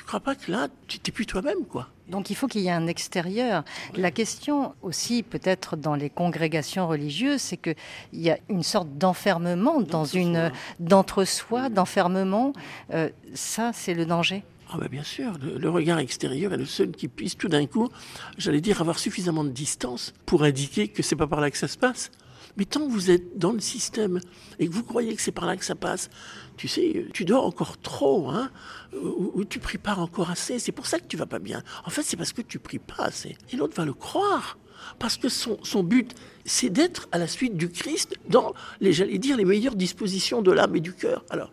tu 0.00 0.06
crois 0.06 0.20
pas 0.20 0.34
que 0.34 0.50
là, 0.50 0.68
tu 0.88 0.96
n'es 0.96 1.12
plus 1.12 1.26
toi-même, 1.26 1.66
quoi 1.68 1.88
Donc 2.08 2.30
il 2.30 2.34
faut 2.34 2.46
qu'il 2.46 2.62
y 2.62 2.68
ait 2.68 2.70
un 2.70 2.86
extérieur. 2.86 3.64
La 3.94 4.10
question 4.10 4.74
aussi, 4.80 5.22
peut-être 5.22 5.76
dans 5.76 5.94
les 5.94 6.08
congrégations 6.08 6.88
religieuses, 6.88 7.42
c'est 7.42 7.58
qu'il 7.58 7.76
y 8.14 8.30
a 8.30 8.38
une 8.48 8.62
sorte 8.62 8.96
d'enfermement 8.96 9.82
dans 9.82 10.06
une 10.06 10.50
d'entre-soi, 10.78 11.68
d'enfermement. 11.68 12.54
Euh, 12.94 13.10
ça, 13.34 13.72
c'est 13.74 13.92
le 13.92 14.06
danger. 14.06 14.42
Ah 14.72 14.78
ben 14.78 14.88
bien 14.88 15.02
sûr, 15.02 15.32
le, 15.38 15.68
regard 15.68 15.98
extérieur 15.98 16.54
est 16.54 16.56
le 16.56 16.64
seul 16.64 16.92
qui 16.92 17.06
puisse 17.06 17.36
tout 17.36 17.48
d'un 17.48 17.66
coup, 17.66 17.90
j'allais 18.38 18.62
dire, 18.62 18.80
avoir 18.80 18.98
suffisamment 18.98 19.44
de 19.44 19.50
distance 19.50 20.14
pour 20.24 20.44
indiquer 20.44 20.88
que 20.88 21.02
c'est 21.02 21.16
pas 21.16 21.26
par 21.26 21.42
là 21.42 21.50
que 21.50 21.58
ça 21.58 21.68
se 21.68 21.76
passe. 21.76 22.10
Mais 22.56 22.64
tant 22.64 22.80
que 22.86 22.90
vous 22.90 23.10
êtes 23.10 23.38
dans 23.38 23.52
le 23.52 23.60
système 23.60 24.20
et 24.58 24.66
que 24.66 24.72
vous 24.72 24.82
croyez 24.82 25.14
que 25.14 25.22
c'est 25.22 25.32
par 25.32 25.46
là 25.46 25.56
que 25.56 25.64
ça 25.64 25.74
passe, 25.74 26.10
tu 26.56 26.68
sais, 26.68 27.06
tu 27.12 27.24
dors 27.24 27.46
encore 27.46 27.78
trop, 27.78 28.28
hein, 28.28 28.50
ou, 28.92 29.44
tu 29.44 29.58
pries 29.58 29.78
pas 29.78 29.94
encore 29.94 30.30
assez. 30.30 30.58
C'est 30.58 30.72
pour 30.72 30.86
ça 30.86 30.98
que 30.98 31.06
tu 31.06 31.16
vas 31.16 31.26
pas 31.26 31.38
bien. 31.38 31.62
En 31.84 31.90
fait, 31.90 32.02
c'est 32.02 32.16
parce 32.16 32.32
que 32.32 32.42
tu 32.42 32.58
pries 32.58 32.78
pas 32.78 33.04
assez. 33.04 33.36
Et 33.52 33.56
l'autre 33.56 33.74
va 33.76 33.84
le 33.84 33.94
croire. 33.94 34.58
Parce 34.98 35.16
que 35.16 35.28
son, 35.28 35.82
but, 35.82 36.14
c'est 36.44 36.70
d'être 36.70 37.08
à 37.12 37.18
la 37.18 37.26
suite 37.26 37.56
du 37.56 37.68
Christ 37.68 38.14
dans, 38.28 38.54
les, 38.80 38.92
j'allais 38.92 39.18
dire, 39.18 39.36
les 39.36 39.44
meilleures 39.44 39.76
dispositions 39.76 40.42
de 40.42 40.50
l'âme 40.50 40.74
et 40.74 40.80
du 40.80 40.94
cœur. 40.94 41.24
Alors, 41.30 41.52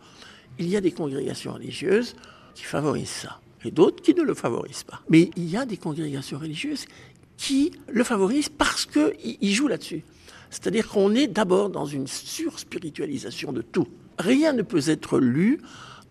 il 0.59 0.67
y 0.67 0.75
a 0.75 0.81
des 0.81 0.91
congrégations 0.91 1.53
religieuses 1.53 2.15
qui 2.55 2.63
favorisent 2.63 3.09
ça, 3.09 3.39
et 3.63 3.71
d'autres 3.71 4.01
qui 4.01 4.13
ne 4.13 4.23
le 4.23 4.33
favorisent 4.33 4.83
pas. 4.83 5.01
Mais 5.09 5.29
il 5.35 5.49
y 5.49 5.57
a 5.57 5.65
des 5.65 5.77
congrégations 5.77 6.39
religieuses 6.39 6.85
qui 7.37 7.71
le 7.89 8.03
favorisent 8.03 8.49
parce 8.49 8.85
qu'ils 8.85 9.53
jouent 9.53 9.67
là-dessus. 9.67 10.03
C'est-à-dire 10.49 10.87
qu'on 10.87 11.13
est 11.13 11.27
d'abord 11.27 11.69
dans 11.69 11.85
une 11.85 12.07
surspiritualisation 12.07 13.51
de 13.51 13.61
tout. 13.61 13.87
Rien 14.17 14.53
ne 14.53 14.61
peut 14.61 14.89
être 14.89 15.19
lu 15.19 15.59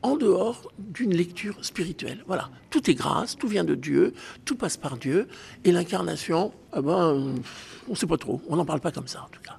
en 0.02 0.16
dehors 0.16 0.70
d'une 0.78 1.14
lecture 1.14 1.56
spirituelle. 1.64 2.22
Voilà, 2.26 2.50
tout 2.70 2.90
est 2.90 2.94
grâce, 2.94 3.36
tout 3.36 3.48
vient 3.48 3.64
de 3.64 3.74
Dieu, 3.74 4.12
tout 4.44 4.56
passe 4.56 4.76
par 4.76 4.96
Dieu, 4.96 5.26
et 5.64 5.72
l'incarnation, 5.72 6.52
eh 6.76 6.80
ben, 6.80 7.34
on 7.88 7.90
ne 7.90 7.96
sait 7.96 8.06
pas 8.06 8.18
trop, 8.18 8.40
on 8.48 8.56
n'en 8.56 8.64
parle 8.64 8.80
pas 8.80 8.92
comme 8.92 9.08
ça 9.08 9.22
en 9.24 9.28
tout 9.28 9.40
cas. 9.40 9.58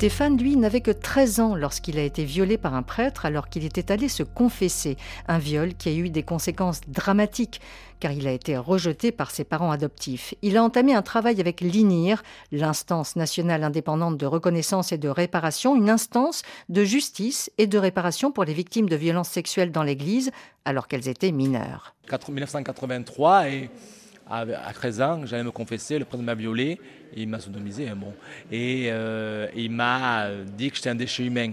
Stéphane, 0.00 0.38
lui, 0.38 0.56
n'avait 0.56 0.80
que 0.80 0.92
13 0.92 1.40
ans 1.40 1.54
lorsqu'il 1.54 1.98
a 1.98 2.02
été 2.02 2.24
violé 2.24 2.56
par 2.56 2.74
un 2.74 2.82
prêtre 2.82 3.26
alors 3.26 3.50
qu'il 3.50 3.66
était 3.66 3.92
allé 3.92 4.08
se 4.08 4.22
confesser. 4.22 4.96
Un 5.28 5.38
viol 5.38 5.74
qui 5.74 5.90
a 5.90 5.92
eu 5.92 6.08
des 6.08 6.22
conséquences 6.22 6.80
dramatiques 6.88 7.60
car 8.00 8.10
il 8.10 8.26
a 8.26 8.32
été 8.32 8.56
rejeté 8.56 9.12
par 9.12 9.30
ses 9.30 9.44
parents 9.44 9.70
adoptifs. 9.70 10.34
Il 10.40 10.56
a 10.56 10.64
entamé 10.64 10.94
un 10.94 11.02
travail 11.02 11.38
avec 11.38 11.60
l'INIR, 11.60 12.22
l'instance 12.50 13.14
nationale 13.14 13.62
indépendante 13.62 14.16
de 14.16 14.24
reconnaissance 14.24 14.90
et 14.90 14.96
de 14.96 15.10
réparation, 15.10 15.76
une 15.76 15.90
instance 15.90 16.44
de 16.70 16.82
justice 16.82 17.52
et 17.58 17.66
de 17.66 17.76
réparation 17.76 18.32
pour 18.32 18.44
les 18.44 18.54
victimes 18.54 18.88
de 18.88 18.96
violences 18.96 19.28
sexuelles 19.28 19.70
dans 19.70 19.82
l'Église 19.82 20.30
alors 20.64 20.88
qu'elles 20.88 21.08
étaient 21.08 21.30
mineures. 21.30 21.94
1983 22.32 23.48
et 23.50 23.70
à 24.30 24.72
13 24.72 25.00
ans, 25.02 25.20
j'allais 25.26 25.42
me 25.42 25.50
confesser, 25.50 25.98
le 25.98 26.04
prêtre 26.04 26.22
m'a 26.22 26.34
violé, 26.34 26.78
il 27.16 27.28
m'a 27.28 27.40
sodomisé, 27.40 27.88
hein, 27.88 27.96
bon, 27.96 28.14
et 28.50 28.86
euh, 28.90 29.48
il 29.56 29.72
m'a 29.72 30.28
dit 30.56 30.70
que 30.70 30.76
j'étais 30.76 30.90
un 30.90 30.94
déchet 30.94 31.24
humain. 31.24 31.52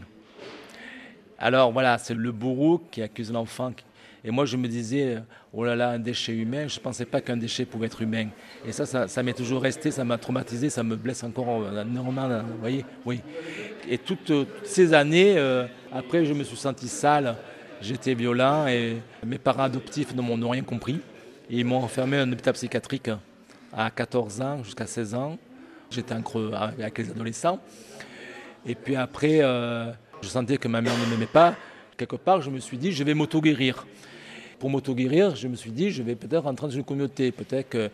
Alors 1.39 1.71
voilà, 1.71 1.97
c'est 1.97 2.13
le 2.13 2.31
bourreau 2.31 2.83
qui 2.91 3.01
accuse 3.01 3.31
l'enfant. 3.31 3.71
Et 4.23 4.31
moi, 4.31 4.45
je 4.45 4.57
me 4.57 4.67
disais, 4.67 5.17
oh 5.53 5.63
là 5.63 5.75
là, 5.75 5.91
un 5.91 5.99
déchet 5.99 6.33
humain, 6.33 6.67
je 6.67 6.77
ne 6.77 6.83
pensais 6.83 7.05
pas 7.05 7.21
qu'un 7.21 7.37
déchet 7.37 7.65
pouvait 7.65 7.85
être 7.85 8.01
humain. 8.01 8.27
Et 8.67 8.71
ça, 8.71 9.07
ça, 9.07 9.23
m'est 9.23 9.33
toujours 9.33 9.61
resté, 9.61 9.89
ça 9.89 10.03
m'a 10.03 10.17
traumatisé, 10.17 10.69
ça 10.69 10.83
me 10.83 10.95
blesse 10.95 11.23
encore 11.23 11.65
énormément, 11.79 12.27
vous 12.27 12.59
voyez, 12.59 12.85
oui. 13.05 13.21
Et 13.89 13.97
toutes, 13.97 14.33
ces 14.63 14.93
années, 14.93 15.37
euh, 15.37 15.65
après, 15.91 16.25
je 16.25 16.33
me 16.33 16.43
suis 16.43 16.57
senti 16.57 16.87
sale, 16.87 17.35
j'étais 17.81 18.15
violent, 18.15 18.67
et 18.67 18.97
mes 19.25 19.37
parents 19.37 19.63
adoptifs 19.63 20.13
n'ont 20.15 20.49
rien 20.49 20.63
compris 20.63 20.99
ils 21.49 21.65
m'ont 21.65 21.77
enfermé 21.77 22.19
en 22.19 22.31
hôpital 22.31 22.53
psychiatrique 22.53 23.09
à 23.73 23.89
14 23.89 24.41
ans 24.41 24.63
jusqu'à 24.63 24.87
16 24.87 25.13
ans. 25.13 25.37
J'étais 25.89 26.13
en 26.13 26.21
creux 26.21 26.51
avec 26.53 26.97
les 26.97 27.09
adolescents. 27.09 27.59
Et 28.65 28.75
puis 28.75 28.95
après, 28.95 29.39
euh, 29.41 29.91
je 30.21 30.27
sentais 30.27 30.57
que 30.57 30.67
ma 30.67 30.81
mère 30.81 30.97
ne 30.97 31.05
m'aimait 31.11 31.25
pas. 31.25 31.55
Quelque 31.95 32.17
part, 32.17 32.41
je 32.41 32.49
me 32.49 32.59
suis 32.59 32.77
dit, 32.77 32.91
je 32.91 33.03
vais 33.03 33.13
m'auto-guérir. 33.13 33.87
Pour 34.59 34.69
m'auto-guérir, 34.69 35.35
je 35.35 35.47
me 35.47 35.55
suis 35.55 35.71
dit, 35.71 35.91
je 35.91 36.03
vais 36.03 36.15
peut-être 36.15 36.43
rentrer 36.43 36.67
dans 36.67 36.73
une 36.73 36.83
communauté. 36.83 37.31
Peut-être 37.31 37.69
que. 37.69 37.89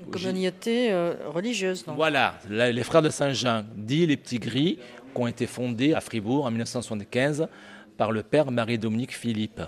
Une 0.00 0.10
communauté 0.10 0.92
euh, 0.92 1.14
religieuse, 1.26 1.86
non 1.86 1.94
Voilà, 1.94 2.38
les 2.48 2.82
frères 2.84 3.02
de 3.02 3.10
Saint-Jean, 3.10 3.64
dit 3.74 4.06
les 4.06 4.16
petits 4.16 4.38
gris, 4.38 4.78
qui 5.14 5.20
ont 5.20 5.26
été 5.26 5.46
fondés 5.46 5.94
à 5.94 6.00
Fribourg 6.00 6.44
en 6.46 6.50
1975 6.50 7.48
par 7.96 8.12
le 8.12 8.22
père 8.22 8.50
Marie-Dominique 8.50 9.12
Philippe. 9.12 9.60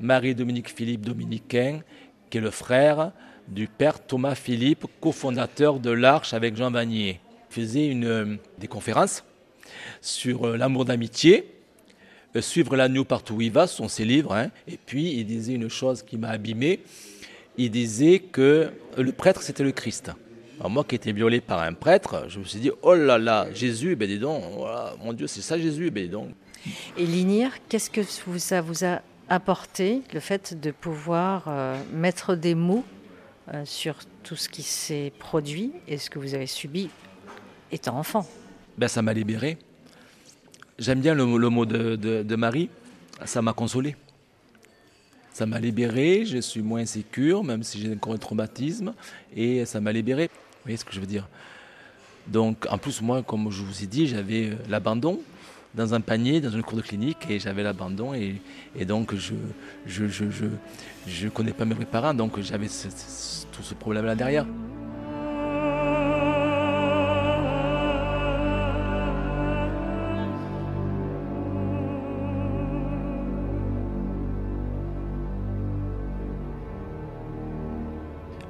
Marie-Dominique 0.00 0.68
Philippe 0.68 1.02
dominicain, 1.02 1.80
qui 2.32 2.38
est 2.38 2.40
le 2.40 2.50
frère 2.50 3.12
du 3.46 3.68
père 3.68 4.02
Thomas 4.02 4.34
Philippe, 4.34 4.86
cofondateur 5.02 5.78
de 5.78 5.90
l'Arche 5.90 6.32
avec 6.32 6.56
Jean 6.56 6.70
Vanier. 6.70 7.20
Il 7.50 7.54
faisait 7.54 7.86
une, 7.86 8.06
euh, 8.06 8.36
des 8.56 8.68
conférences 8.68 9.22
sur 10.00 10.48
euh, 10.48 10.56
l'amour 10.56 10.86
d'amitié, 10.86 11.52
euh, 12.34 12.40
suivre 12.40 12.74
l'agneau 12.74 13.04
partout 13.04 13.34
où 13.34 13.42
il 13.42 13.52
va, 13.52 13.66
ce 13.66 13.76
sont 13.76 13.88
ses 13.88 14.06
livres, 14.06 14.34
hein. 14.34 14.50
et 14.66 14.78
puis 14.78 15.12
il 15.12 15.26
disait 15.26 15.52
une 15.52 15.68
chose 15.68 16.02
qui 16.02 16.16
m'a 16.16 16.30
abîmé, 16.30 16.80
il 17.58 17.70
disait 17.70 18.20
que 18.20 18.70
le 18.96 19.12
prêtre 19.12 19.42
c'était 19.42 19.64
le 19.64 19.72
Christ. 19.72 20.10
Alors 20.58 20.70
moi 20.70 20.84
qui 20.84 20.94
étais 20.94 21.12
violé 21.12 21.42
par 21.42 21.60
un 21.60 21.74
prêtre, 21.74 22.24
je 22.28 22.38
me 22.38 22.44
suis 22.44 22.60
dit, 22.60 22.70
oh 22.80 22.94
là 22.94 23.18
là, 23.18 23.48
Jésus, 23.52 23.94
ben 23.94 24.08
dis 24.08 24.18
donc, 24.18 24.42
mon 25.04 25.12
Dieu, 25.12 25.26
c'est 25.26 25.42
ça 25.42 25.58
Jésus, 25.58 25.90
ben 25.90 26.04
dis 26.04 26.08
donc. 26.08 26.30
Et 26.96 27.04
l'INIR, 27.04 27.50
qu'est-ce 27.68 27.90
que 27.90 28.02
ça 28.02 28.62
vous 28.62 28.84
a 28.86 29.02
apporter 29.28 30.02
le 30.12 30.20
fait 30.20 30.58
de 30.60 30.70
pouvoir 30.70 31.44
euh, 31.46 31.80
mettre 31.92 32.34
des 32.34 32.54
mots 32.54 32.84
euh, 33.52 33.64
sur 33.64 33.96
tout 34.22 34.36
ce 34.36 34.48
qui 34.48 34.62
s'est 34.62 35.12
produit 35.18 35.72
et 35.88 35.98
ce 35.98 36.10
que 36.10 36.18
vous 36.18 36.34
avez 36.34 36.46
subi 36.46 36.90
étant 37.70 37.98
enfant 37.98 38.26
ben, 38.78 38.88
Ça 38.88 39.02
m'a 39.02 39.12
libéré. 39.12 39.58
J'aime 40.78 41.00
bien 41.00 41.14
le, 41.14 41.24
mot 41.24 41.66
de, 41.66 42.36
Marie, 42.36 42.70
ça 43.24 43.42
m'a 43.42 43.52
consolé. 43.52 43.96
Ça 45.32 45.46
m'a 45.46 45.58
libéré, 45.58 46.24
je 46.26 46.38
suis 46.38 46.60
moins 46.60 46.84
sécure, 46.84 47.42
même 47.42 47.62
si 47.62 47.80
j'ai 47.80 47.92
encore 47.94 48.12
un 48.14 48.18
traumatisme, 48.18 48.92
et 49.34 49.64
ça 49.64 49.80
m'a 49.80 49.92
libéré. 49.92 50.26
Vous 50.26 50.64
voyez 50.64 50.76
ce 50.76 50.84
que 50.84 50.92
je 50.92 51.00
veux 51.00 51.06
dire? 51.06 51.28
Donc, 52.26 52.66
en 52.70 52.78
plus, 52.78 53.00
moi, 53.00 53.22
comme 53.22 53.50
je 53.50 53.62
vous 53.62 53.82
ai 53.82 53.86
dit, 53.86 54.06
j'avais 54.06 54.50
euh, 54.50 54.56
l'abandon, 54.68 55.20
dans 55.74 55.94
un 55.94 56.00
panier, 56.00 56.40
dans 56.40 56.50
une 56.50 56.62
cour 56.62 56.76
de 56.76 56.82
clinique, 56.82 57.26
et 57.28 57.38
j'avais 57.38 57.62
l'abandon, 57.62 58.14
et, 58.14 58.40
donc 58.84 59.14
je 59.14 59.34
je, 59.86 60.06
je, 60.06 60.30
je, 60.30 60.46
je, 61.06 61.28
connais 61.28 61.52
pas 61.52 61.64
mes 61.64 61.74
parents, 61.84 62.14
donc 62.14 62.40
j'avais 62.40 62.68
tout 62.68 63.62
ce 63.62 63.74
problème-là 63.74 64.14
derrière. 64.14 64.46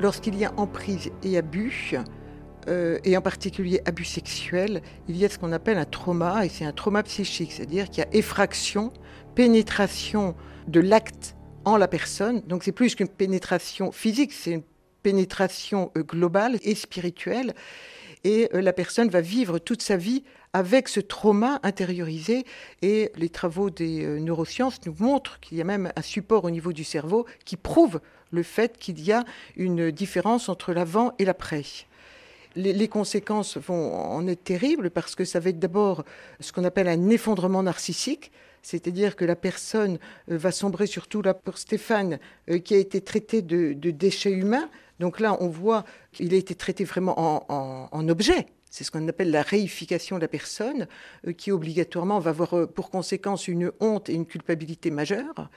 Lorsqu'il 0.02 0.34
y 0.34 0.44
a 0.44 0.52
emprise 0.56 1.12
et 1.22 1.38
abus, 1.38 1.94
euh, 2.68 2.98
et 3.04 3.16
en 3.16 3.20
particulier 3.20 3.80
abus 3.84 4.04
sexuels, 4.04 4.82
il 5.08 5.16
y 5.16 5.24
a 5.24 5.28
ce 5.28 5.38
qu'on 5.38 5.52
appelle 5.52 5.78
un 5.78 5.84
trauma, 5.84 6.44
et 6.46 6.48
c'est 6.48 6.64
un 6.64 6.72
trauma 6.72 7.02
psychique, 7.02 7.52
c'est-à-dire 7.52 7.90
qu'il 7.90 8.04
y 8.04 8.06
a 8.06 8.14
effraction, 8.14 8.92
pénétration 9.34 10.34
de 10.68 10.80
l'acte 10.80 11.34
en 11.64 11.76
la 11.76 11.88
personne. 11.88 12.40
Donc 12.42 12.62
c'est 12.64 12.72
plus 12.72 12.94
qu'une 12.94 13.08
pénétration 13.08 13.92
physique, 13.92 14.32
c'est 14.32 14.52
une 14.52 14.62
pénétration 15.02 15.90
euh, 15.96 16.02
globale 16.02 16.58
et 16.62 16.74
spirituelle. 16.74 17.54
Et 18.24 18.48
euh, 18.54 18.60
la 18.60 18.72
personne 18.72 19.08
va 19.08 19.20
vivre 19.20 19.58
toute 19.58 19.82
sa 19.82 19.96
vie 19.96 20.22
avec 20.52 20.88
ce 20.88 21.00
trauma 21.00 21.58
intériorisé. 21.64 22.44
Et 22.82 23.10
les 23.16 23.28
travaux 23.28 23.70
des 23.70 24.06
neurosciences 24.20 24.78
nous 24.86 24.94
montrent 25.00 25.40
qu'il 25.40 25.58
y 25.58 25.60
a 25.60 25.64
même 25.64 25.92
un 25.96 26.02
support 26.02 26.44
au 26.44 26.50
niveau 26.50 26.72
du 26.72 26.84
cerveau 26.84 27.26
qui 27.44 27.56
prouve 27.56 28.00
le 28.30 28.42
fait 28.42 28.78
qu'il 28.78 29.00
y 29.00 29.12
a 29.12 29.24
une 29.56 29.90
différence 29.90 30.48
entre 30.48 30.72
l'avant 30.72 31.12
et 31.18 31.24
l'après 31.24 31.64
les, 32.54 32.88
conséquences 32.88 33.56
vont 33.56 33.94
en 33.94 34.26
être 34.26 34.44
terribles 34.44 34.90
parce 34.90 35.14
que 35.14 35.24
ça 35.24 35.40
va 35.40 35.50
être 35.50 35.58
d'abord 35.58 36.04
ce 36.40 36.52
qu'on 36.52 36.64
appelle 36.64 36.88
un 36.88 37.08
effondrement 37.10 37.62
narcissique. 37.62 38.32
C'est-à-dire 38.62 39.16
que 39.16 39.24
la 39.24 39.36
personne 39.36 39.98
euh, 40.30 40.38
va 40.38 40.52
sombrer, 40.52 40.86
surtout 40.86 41.20
là 41.20 41.34
pour 41.34 41.58
Stéphane, 41.58 42.18
euh, 42.48 42.58
qui 42.58 42.74
a 42.74 42.78
été 42.78 43.00
traité 43.00 43.42
de, 43.42 43.72
déchets 43.90 44.30
humains. 44.30 44.68
Donc 45.00 45.18
là, 45.18 45.36
on 45.40 45.48
voit 45.48 45.84
qu'il 46.12 46.32
a 46.32 46.36
été 46.36 46.54
traité 46.54 46.84
vraiment 46.84 47.14
en, 47.48 48.08
objet. 48.08 48.46
C'est 48.70 48.84
ce 48.84 48.90
qu'on 48.90 49.06
appelle 49.08 49.30
la 49.30 49.42
réification 49.42 50.16
de 50.16 50.22
la 50.22 50.28
personne, 50.28 50.86
euh, 51.26 51.32
qui 51.32 51.50
obligatoirement 51.50 52.20
va 52.20 52.30
avoir 52.30 52.68
pour 52.68 52.90
conséquence 52.90 53.48
une 53.48 53.72
honte 53.80 54.08
et 54.08 54.14
une 54.14 54.26
culpabilité 54.26 54.90
majeure. 54.90 55.50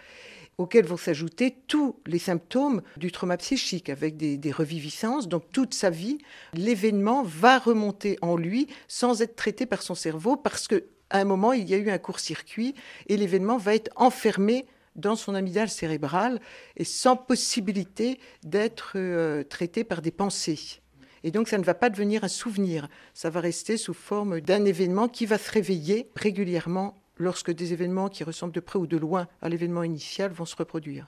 Auxquels 0.58 0.86
vont 0.86 0.98
s'ajouter 0.98 1.58
tous 1.68 1.96
les 2.06 2.20
symptômes 2.20 2.82
du 2.98 3.12
trauma 3.12 3.38
psychique, 3.38 3.90
avec 3.90 4.18
des, 4.18 4.52
reviviscences. 4.52 5.28
Donc 5.28 5.52
toute 5.52 5.74
sa 5.74 5.90
vie, 5.90 6.18
l'événement 6.54 7.24
va 7.24 7.60
remonter 7.60 8.18
en 8.22 8.38
lui 8.38 8.68
sans 8.88 9.22
être 9.22 9.36
traité 9.36 9.66
par 9.66 9.82
son 9.82 9.96
cerveau, 9.96 10.38
parce 10.38 10.68
qu'à 10.68 10.78
un 11.12 11.26
moment, 11.26 11.54
il 11.54 11.70
y 11.70 11.74
a 11.74 11.78
eu 11.78 11.90
un 11.90 11.98
court-circuit 11.98 12.76
et 13.08 13.18
l'événement 13.18 13.58
va 13.58 13.76
être 13.76 13.92
enfermé 13.96 14.66
dans 14.96 15.16
son 15.16 15.36
amygdale 15.36 15.70
cérébrale 15.70 16.40
et 16.78 16.86
sans 16.86 17.18
possibilité 17.18 18.20
d'être 18.44 18.94
euh, 18.96 19.44
traité 19.44 19.84
par 19.84 20.02
des 20.02 20.12
pensées. 20.12 20.80
Et 21.24 21.32
donc 21.32 21.50
ça 21.50 21.58
ne 21.58 21.64
va 21.64 21.74
pas 21.74 21.90
devenir 21.90 22.24
un 22.24 22.30
souvenir, 22.30 22.88
ça 23.14 23.32
va 23.32 23.40
rester 23.40 23.78
sous 23.78 23.96
forme 23.96 24.42
d'un 24.42 24.64
événement 24.64 25.08
qui 25.10 25.26
va 25.26 25.40
se 25.40 25.52
réveiller 25.52 26.08
régulièrement 26.16 27.02
lorsque 27.18 27.52
des 27.52 27.74
événements 27.74 28.10
qui 28.10 28.24
ressemblent 28.24 28.54
de 28.54 28.60
près 28.60 28.80
ou 28.80 28.88
de 28.88 28.98
loin 28.98 29.28
à 29.42 29.50
l'événement 29.50 29.84
initial 29.84 30.32
vont 30.32 30.46
se 30.46 30.56
reproduire. 30.56 31.08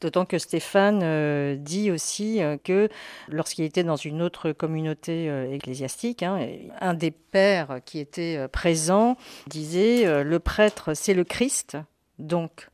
D'autant 0.00 0.24
que 0.24 0.38
Stéphane 0.38 1.00
euh, 1.04 1.54
dit 1.54 1.92
aussi 1.92 2.42
euh, 2.42 2.56
que 2.56 2.88
lorsqu'il 3.28 3.64
était 3.64 3.84
dans 3.84 3.94
une 3.94 4.20
autre 4.20 4.50
communauté 4.50 5.30
euh, 5.30 5.52
ecclésiastique, 5.52 6.24
hein, 6.24 6.44
un 6.80 6.94
des 6.94 7.12
pères 7.12 7.80
qui 7.84 8.00
était 8.00 8.48
présent 8.48 9.16
disait 9.46 10.24
Le 10.24 10.38
prêtre, 10.40 10.94
c'est 10.94 11.14
le 11.14 11.22
Christ. 11.22 11.78
Donc, 12.18 12.68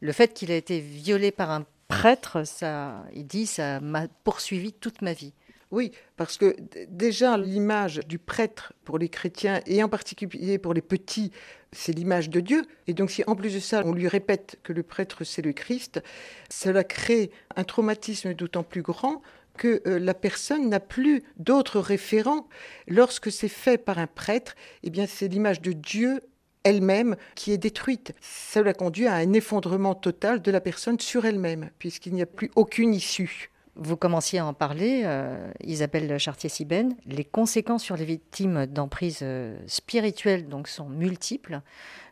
le 0.00 0.12
fait 0.12 0.34
qu'il 0.34 0.50
ait 0.50 0.58
été 0.58 0.80
violé 0.80 1.30
par 1.30 1.50
un 1.50 1.64
prêtre, 1.88 2.44
ça, 2.44 3.02
il 3.14 3.26
dit, 3.26 3.46
ça 3.46 3.80
m'a 3.80 4.06
poursuivi 4.22 4.74
toute 4.74 5.00
ma 5.00 5.14
vie. 5.14 5.32
Oui, 5.70 5.90
parce 6.16 6.36
que 6.36 6.54
déjà 6.88 7.36
l'image 7.36 8.00
du 8.06 8.18
prêtre 8.18 8.74
pour 8.84 8.98
les 8.98 9.08
chrétiens 9.08 9.60
et 9.66 9.82
en 9.82 9.88
particulier 9.88 10.58
pour 10.58 10.74
les 10.74 10.82
petits, 10.82 11.32
c'est 11.74 11.92
l'image 11.92 12.30
de 12.30 12.40
Dieu. 12.40 12.64
Et 12.86 12.94
donc 12.94 13.10
si 13.10 13.22
en 13.26 13.36
plus 13.36 13.54
de 13.54 13.60
ça, 13.60 13.82
on 13.84 13.92
lui 13.92 14.08
répète 14.08 14.58
que 14.62 14.72
le 14.72 14.82
prêtre 14.82 15.24
c'est 15.24 15.42
le 15.42 15.52
Christ, 15.52 16.02
cela 16.50 16.84
crée 16.84 17.30
un 17.56 17.64
traumatisme 17.64 18.34
d'autant 18.34 18.62
plus 18.62 18.82
grand 18.82 19.22
que 19.56 19.82
euh, 19.86 19.98
la 19.98 20.14
personne 20.14 20.68
n'a 20.68 20.80
plus 20.80 21.22
d'autres 21.36 21.80
référents. 21.80 22.48
Lorsque 22.88 23.30
c'est 23.30 23.48
fait 23.48 23.78
par 23.78 23.98
un 23.98 24.06
prêtre, 24.06 24.54
eh 24.82 24.90
bien 24.90 25.06
c'est 25.06 25.28
l'image 25.28 25.60
de 25.60 25.72
Dieu 25.72 26.20
elle-même 26.64 27.16
qui 27.34 27.52
est 27.52 27.58
détruite. 27.58 28.14
Cela 28.20 28.72
conduit 28.72 29.06
à 29.06 29.14
un 29.14 29.32
effondrement 29.32 29.94
total 29.94 30.42
de 30.42 30.50
la 30.50 30.60
personne 30.60 30.98
sur 30.98 31.26
elle-même, 31.26 31.70
puisqu'il 31.78 32.14
n'y 32.14 32.22
a 32.22 32.26
plus 32.26 32.50
aucune 32.56 32.94
issue. 32.94 33.50
Vous 33.76 33.96
commenciez 33.96 34.38
à 34.38 34.46
en 34.46 34.54
parler, 34.54 35.02
euh, 35.04 35.50
Isabelle 35.64 36.16
Chartier-Sibène. 36.18 36.96
Les 37.06 37.24
conséquences 37.24 37.82
sur 37.82 37.96
les 37.96 38.04
victimes 38.04 38.66
d'emprise 38.66 39.20
euh, 39.22 39.58
spirituelle 39.66 40.48
donc, 40.48 40.68
sont 40.68 40.88
multiples, 40.88 41.60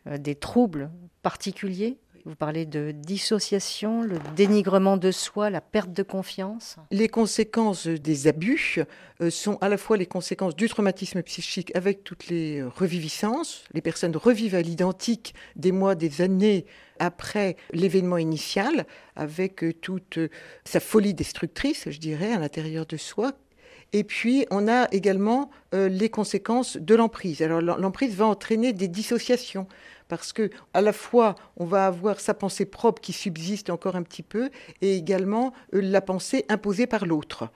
euh, 0.07 0.17
des 0.17 0.35
troubles 0.35 0.91
particuliers 1.21 1.97
vous 2.25 2.35
parlez 2.35 2.65
de 2.65 2.91
dissociation, 2.91 4.01
le 4.01 4.17
dénigrement 4.35 4.95
de 4.95 5.11
soi, 5.11 5.49
la 5.49 5.59
perte 5.59 5.91
de 5.91 6.03
confiance. 6.03 6.77
Les 6.89 7.09
conséquences 7.09 7.87
des 7.87 8.27
abus 8.27 8.79
euh, 9.21 9.29
sont 9.29 9.57
à 9.59 9.67
la 9.67 9.77
fois 9.77 9.97
les 9.97 10.05
conséquences 10.05 10.55
du 10.55 10.69
traumatisme 10.69 11.21
psychique 11.23 11.75
avec 11.75 12.03
toutes 12.05 12.27
les 12.27 12.63
reviviscences. 12.63 13.65
Les 13.73 13.81
personnes 13.81 14.15
revivent 14.15 14.55
à 14.55 14.61
l'identique 14.61 15.33
des 15.57 15.73
mois, 15.73 15.95
des 15.95 16.21
années 16.21 16.65
après 16.99 17.57
l'événement 17.73 18.17
initial, 18.17 18.85
avec 19.17 19.61
euh, 19.63 19.73
toute 19.73 20.17
euh, 20.17 20.29
sa 20.63 20.79
folie 20.79 21.13
destructrice, 21.13 21.89
je 21.89 21.99
dirais, 21.99 22.31
à 22.31 22.39
l'intérieur 22.39 22.85
de 22.85 22.97
soi, 22.97 23.33
et 23.95 24.03
puis, 24.03 24.47
on 24.49 24.67
a 24.67 24.87
également 24.91 25.51
les 25.71 26.09
conséquences 26.09 26.77
de 26.77 26.95
l'emprise. 26.95 27.43
Alors, 27.43 27.61
l'emprise 27.61 28.15
va 28.15 28.25
entraîner 28.25 28.73
des 28.73 28.87
dissociations 28.87 29.67
parce 30.17 30.33
que 30.33 30.49
à 30.73 30.81
la 30.81 30.93
fois 30.93 31.35
on 31.57 31.65
va 31.65 31.87
avoir 31.87 32.19
sa 32.19 32.33
pensée 32.33 32.65
propre 32.65 33.01
qui 33.01 33.13
subsiste 33.13 33.69
encore 33.69 33.95
un 33.95 34.03
petit 34.03 34.21
peu 34.23 34.49
et 34.81 34.95
également 34.95 35.53
euh, 35.73 35.81
la 35.81 36.01
pensée 36.01 36.45
imposée 36.49 36.87
par 36.87 37.05
l'autre. 37.05 37.49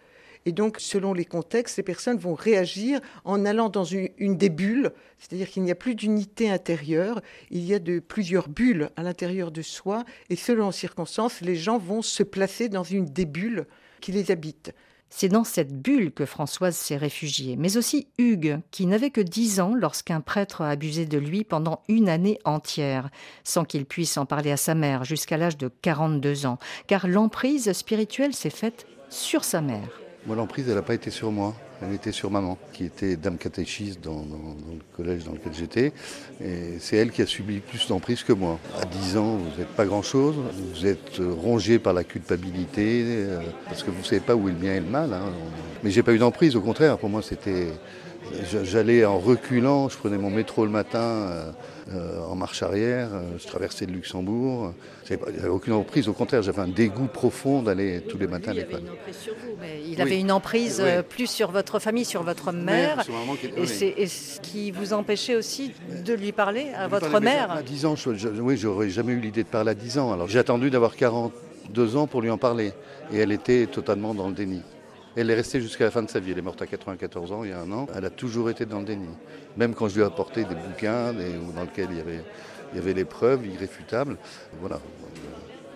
Et 0.45 0.51
donc, 0.53 0.77
selon 0.79 1.13
les 1.13 1.25
contextes, 1.25 1.77
les 1.77 1.83
personnes 1.83 2.17
vont 2.17 2.33
réagir 2.33 3.01
en 3.25 3.45
allant 3.45 3.67
dans 3.69 3.83
une, 3.83 4.37
des 4.37 4.49
bulles, 4.49 4.91
c'est-à-dire 5.19 5.49
qu'il 5.49 5.63
n'y 5.63 5.71
a 5.71 5.75
plus 5.75 5.93
d'unité 5.93 6.49
intérieure, 6.49 7.21
il 7.51 7.65
y 7.65 7.73
a 7.73 7.79
de 7.79 7.99
plusieurs 7.99 8.47
bulles 8.47 8.89
à 8.95 9.03
l'intérieur 9.03 9.51
de 9.51 9.61
soi, 9.61 10.05
et 10.29 10.37
selon 10.37 10.67
les 10.67 10.73
circonstances, 10.73 11.41
les 11.41 11.57
gens 11.57 11.77
vont 11.77 12.01
se 12.01 12.23
placer 12.23 12.69
dans 12.69 12.83
une 12.83 13.05
des 13.05 13.25
bulles 13.25 13.67
qui 13.99 14.13
les 14.13 14.31
habitent. 14.31 14.73
C'est 15.09 15.29
dans 15.29 15.43
cette 15.43 15.73
bulle 15.81 16.11
que 16.11 16.25
Françoise 16.25 16.75
s'est 16.75 16.97
réfugiée, 16.97 17.55
mais 17.55 17.77
aussi 17.77 18.07
Hugues, 18.17 18.59
qui 18.71 18.85
n'avait 18.85 19.09
que 19.09 19.21
dix 19.21 19.59
ans 19.59 19.73
lorsqu'un 19.73 20.21
prêtre 20.21 20.61
a 20.61 20.69
abusé 20.69 21.05
de 21.05 21.17
lui 21.17 21.43
pendant 21.43 21.81
une 21.87 22.09
année 22.09 22.39
entière, 22.43 23.09
sans 23.43 23.63
qu'il 23.63 23.85
puisse 23.85 24.17
en 24.17 24.25
parler 24.25 24.51
à 24.51 24.57
sa 24.57 24.75
mère 24.75 25.05
jusqu'à 25.05 25.37
l'âge 25.37 25.57
de 25.57 25.69
42 25.81 26.45
ans, 26.45 26.59
car 26.87 27.07
l'emprise 27.07 27.71
spirituelle 27.71 28.33
s'est 28.33 28.49
faite 28.49 28.85
sur 29.09 29.43
sa 29.43 29.61
mère. 29.61 30.01
Moi, 30.25 30.35
l'emprise, 30.35 30.67
elle 30.67 30.75
n'a 30.75 30.81
pas 30.81 30.93
été 30.93 31.09
sur 31.09 31.31
moi. 31.31 31.55
Elle 31.81 31.93
était 31.93 32.11
sur 32.11 32.31
maman, 32.31 32.57
qui 32.73 32.85
était 32.85 33.15
dame 33.15 33.37
catéchiste 33.37 34.01
dans, 34.03 34.21
le 34.21 34.79
collège 34.95 35.23
dans 35.25 35.33
lequel 35.33 35.53
j'étais. 35.53 35.93
Et 36.43 36.79
c'est 36.79 36.97
elle 36.97 37.11
qui 37.11 37.21
a 37.21 37.25
subi 37.25 37.59
plus 37.59 37.87
d'emprise 37.87 38.23
que 38.23 38.33
moi. 38.33 38.59
À 38.81 38.85
10 38.85 39.17
ans, 39.17 39.37
vous 39.37 39.59
n'êtes 39.59 39.75
pas 39.75 39.85
grand-chose. 39.85 40.35
Vous 40.73 40.85
êtes 40.85 41.19
rongé 41.19 41.79
par 41.79 41.93
la 41.93 42.03
culpabilité, 42.03 43.03
euh, 43.05 43.41
parce 43.65 43.83
que 43.83 43.91
vous 43.91 43.99
ne 43.99 44.03
savez 44.03 44.21
pas 44.21 44.35
où 44.35 44.49
est 44.49 44.51
le 44.51 44.57
bien 44.57 44.75
et 44.75 44.79
le 44.79 44.87
mal. 44.87 45.13
Hein. 45.13 45.31
Mais 45.83 45.91
j'ai 45.91 46.03
pas 46.03 46.13
eu 46.13 46.17
d'emprise, 46.17 46.55
au 46.55 46.61
contraire. 46.61 46.97
Pour 46.97 47.09
moi, 47.09 47.21
c'était 47.21 47.67
J'allais 48.63 49.05
en 49.05 49.19
reculant, 49.19 49.89
je 49.89 49.97
prenais 49.97 50.17
mon 50.17 50.29
métro 50.29 50.65
le 50.65 50.71
matin 50.71 50.99
euh, 50.99 51.51
euh, 51.93 52.19
en 52.29 52.35
marche 52.35 52.63
arrière, 52.63 53.09
euh, 53.13 53.37
je 53.37 53.47
traversais 53.47 53.85
le 53.85 53.93
Luxembourg. 53.93 54.73
Il 55.09 55.17
n'y 55.17 55.39
avait 55.39 55.47
aucune 55.47 55.73
emprise, 55.73 56.07
au 56.07 56.13
contraire, 56.13 56.41
j'avais 56.41 56.61
un 56.61 56.67
dégoût 56.67 57.07
profond 57.07 57.61
d'aller 57.61 58.01
tous 58.01 58.17
les 58.17 58.27
matins 58.27 58.51
à 58.51 58.55
l'école. 58.55 58.83
Il 59.85 60.01
avait 60.01 60.19
une 60.19 60.31
emprise 60.31 60.83
plus 61.09 61.27
sur 61.27 61.51
votre 61.51 61.79
famille, 61.79 62.05
sur 62.05 62.23
votre 62.23 62.51
mère. 62.51 63.03
et 63.55 63.65
c'est 63.65 64.05
ce 64.05 64.39
qui 64.41 64.71
vous 64.71 64.93
empêchait 64.93 65.35
aussi 65.35 65.73
de 66.05 66.13
lui 66.13 66.31
parler 66.31 66.67
à 66.75 66.87
votre 66.87 67.19
mère 67.19 67.51
À 67.51 67.63
10 67.63 67.85
ans, 67.85 67.95
je, 67.95 68.27
oui, 68.39 68.57
j'aurais 68.57 68.89
jamais 68.89 69.13
eu 69.13 69.19
l'idée 69.19 69.43
de 69.43 69.49
parler 69.49 69.71
à 69.71 69.75
10 69.75 69.97
ans. 69.99 70.11
Alors 70.11 70.27
j'ai 70.27 70.39
attendu 70.39 70.69
d'avoir 70.69 70.95
42 70.95 71.95
ans 71.95 72.07
pour 72.07 72.21
lui 72.21 72.29
en 72.29 72.37
parler. 72.37 72.73
Et 73.13 73.17
elle 73.19 73.31
était 73.31 73.67
totalement 73.67 74.13
dans 74.13 74.27
le 74.27 74.33
déni. 74.33 74.61
Elle 75.19 75.31
est 75.31 75.33
restée 75.33 75.59
jusqu'à 75.59 75.85
la 75.85 75.89
fin 75.89 76.03
de 76.03 76.09
sa 76.11 76.19
vie. 76.19 76.31
Elle 76.31 76.37
est 76.37 76.43
morte 76.43 76.61
à 76.61 76.67
94 76.67 77.31
ans, 77.31 77.43
il 77.43 77.49
y 77.49 77.53
a 77.53 77.59
un 77.59 77.71
an. 77.71 77.87
Elle 77.95 78.05
a 78.05 78.11
toujours 78.11 78.51
été 78.51 78.67
dans 78.67 78.77
le 78.77 78.85
déni. 78.85 79.09
Même 79.57 79.73
quand 79.73 79.87
je 79.87 79.95
lui 79.95 80.01
ai 80.03 80.05
apporté 80.05 80.43
des 80.43 80.53
bouquins 80.53 81.11
dans 81.11 81.63
lesquels 81.63 81.87
il 81.89 81.97
y 81.97 82.01
avait, 82.01 82.23
il 82.71 82.75
y 82.75 82.79
avait 82.79 82.93
les 82.93 83.03
preuves 83.03 83.47
irréfutables. 83.47 84.17
Voilà. 84.59 84.79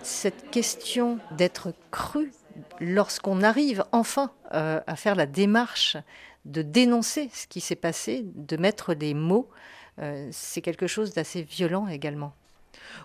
Cette 0.04 0.52
question 0.52 1.18
d'être 1.32 1.74
cru 1.90 2.32
lorsqu'on 2.80 3.42
arrive 3.42 3.84
enfin 3.92 4.30
euh, 4.54 4.80
à 4.86 4.96
faire 4.96 5.16
la 5.16 5.26
démarche 5.26 5.98
de 6.46 6.62
dénoncer 6.62 7.32
ce 7.34 7.48
qui 7.48 7.62
s'est 7.62 7.76
passé, 7.76 8.24
de 8.36 8.58
mettre 8.58 8.94
des 8.94 9.16
mots, 9.16 9.50
euh, 10.00 10.30
c'est 10.32 10.62
quelque 10.62 10.86
chose 10.86 11.14
d'assez 11.16 11.42
violent 11.42 11.88
également. 11.88 12.36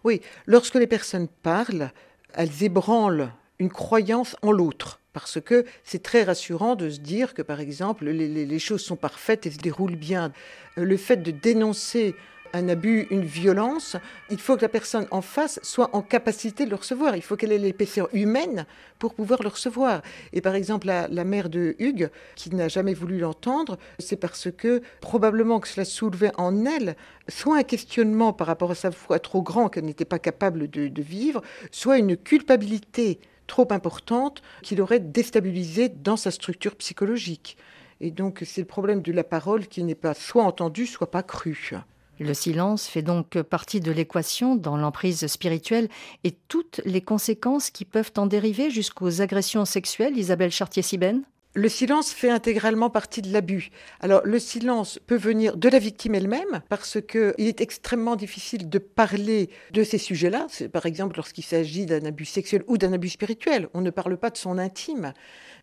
Oui, 0.05 0.21
lorsque 0.45 0.75
les 0.75 0.87
personnes 0.87 1.29
parlent, 1.29 1.91
elles 2.35 2.63
ébranlent 2.63 3.33
une 3.59 3.71
croyance 3.71 4.37
en 4.43 4.53
l'autre. 4.53 5.01
Parce 5.17 5.41
que 5.41 5.65
c'est 5.83 6.03
très 6.03 6.25
rassurant 6.25 6.75
de 6.75 6.91
se 6.91 7.01
dire 7.01 7.33
que, 7.33 7.41
par 7.41 7.61
exemple, 7.61 8.05
les, 8.05 8.59
choses 8.59 8.83
sont 8.83 8.97
parfaites 8.97 9.47
et 9.47 9.51
se 9.51 9.57
déroulent 9.57 9.97
bien. 9.97 10.31
Euh, 10.77 10.85
le 10.85 10.99
fait 10.99 11.17
de 11.17 11.31
dénoncer 11.31 12.15
un 12.53 12.69
abus, 12.69 13.07
une 13.09 13.25
violence, 13.25 13.97
il 14.29 14.39
faut 14.39 14.57
que 14.57 14.61
la 14.61 14.69
personne 14.69 15.07
en 15.11 15.23
face 15.23 15.59
soit 15.63 15.89
en 15.97 16.03
capacité 16.03 16.67
de 16.67 16.71
le 16.71 16.77
recevoir. 16.77 17.17
Il 17.17 17.23
faut 17.23 17.35
qu'elle 17.35 17.53
ait 17.53 17.59
l'épaisseur 17.59 18.11
humaine 18.13 18.67
pour 18.99 19.15
pouvoir 19.15 19.43
le 19.43 19.49
recevoir. 19.49 20.03
Et 20.35 20.43
par 20.43 20.55
exemple, 20.55 20.87
la, 20.87 21.09
la 21.09 21.25
mère 21.25 21.49
de 21.49 21.77
Hugues, 21.79 22.11
qui 22.35 22.55
n'a 22.55 22.69
jamais 22.69 22.93
voulu 22.93 23.19
l'entendre, 23.19 23.79
c'est 23.99 24.17
parce 24.17 24.51
que 24.55 24.83
probablement 25.01 25.61
que 25.61 25.69
cela 25.69 25.87
soulevait 25.87 26.33
en 26.37 26.67
elle 26.67 26.95
soit 27.27 27.57
un 27.57 27.63
questionnement 27.63 28.35
par 28.35 28.49
rapport 28.49 28.71
à 28.71 28.75
sa 28.75 28.91
foi 28.91 29.19
trop 29.19 29.41
grand 29.41 29.71
qu'elle 29.71 29.87
n'était 29.87 30.05
pas 30.05 30.19
capable 30.19 30.69
de 30.69 31.03
vivre, 31.03 31.41
soit 31.71 31.97
une 31.97 32.19
culpabilité 32.19 33.19
trop 33.47 33.67
importante 33.71 34.43
qui 34.63 34.77
l'aurait 34.77 35.01
déstabilisé 35.01 35.89
dans 35.89 36.17
sa 36.17 36.31
structure 36.31 36.77
psychologique. 36.77 37.57
Et 38.01 38.11
donc 38.11 38.43
c'est 38.45 38.61
le 38.61 38.67
problème 38.67 39.03
de 39.03 39.13
la 39.13 39.25
parole 39.25 39.67
qui 39.67 39.83
n'est 39.83 39.95
pas 39.95 40.15
soit 40.15 40.45
entendue, 40.45 40.87
soit 40.87 41.11
pas 41.11 41.23
crue. 41.23 41.73
Le 42.19 42.33
silence 42.33 42.87
fait 42.87 43.03
donc 43.03 43.41
partie 43.43 43.81
de 43.81 43.93
l'équation 43.93 44.57
dans 44.57 44.77
l'emprise 44.77 45.27
spirituelle 45.27 45.89
et 46.25 46.33
toutes 46.49 46.81
les 46.85 47.03
conséquences 47.03 47.71
qui 47.71 47.85
peuvent 47.85 48.13
en 48.17 48.27
dériver 48.27 48.71
jusqu'aux 48.71 49.21
agressions 49.21 49.67
sexuelles, 49.67 50.17
Isabelle 50.17 50.51
Chartier-Sibène? 50.51 51.25
Le 51.57 51.71
silence 51.71 52.13
fait 52.13 52.29
intégralement 52.29 52.91
partie 52.91 53.23
de 53.23 53.33
l'abus. 53.33 53.71
Alors 54.01 54.21
le 54.25 54.39
silence 54.39 54.99
peut 55.07 55.17
venir 55.17 55.57
de 55.57 55.69
la 55.71 55.79
victime 55.79 56.15
elle-même 56.15 56.61
parce 56.69 56.99
qu'il 57.01 57.35
est 57.39 57.63
extrêmement 57.63 58.15
difficile 58.15 58.69
de 58.69 58.79
parler 58.79 59.49
de 59.73 59.83
ces 59.83 59.97
sujets-là. 59.97 60.49
Par 60.71 60.85
exemple 60.85 61.17
lorsqu'il 61.17 61.45
s'agit 61.45 61.87
d'un 61.87 62.05
abus 62.05 62.27
sexuel 62.27 62.63
ou 62.67 62.77
d'un 62.77 62.93
abus 62.93 63.09
spirituel. 63.09 63.69
On 63.73 63.81
ne 63.81 63.89
parle 63.89 64.19
pas 64.19 64.29
de 64.29 64.37
son 64.37 64.59
intime. 64.59 65.15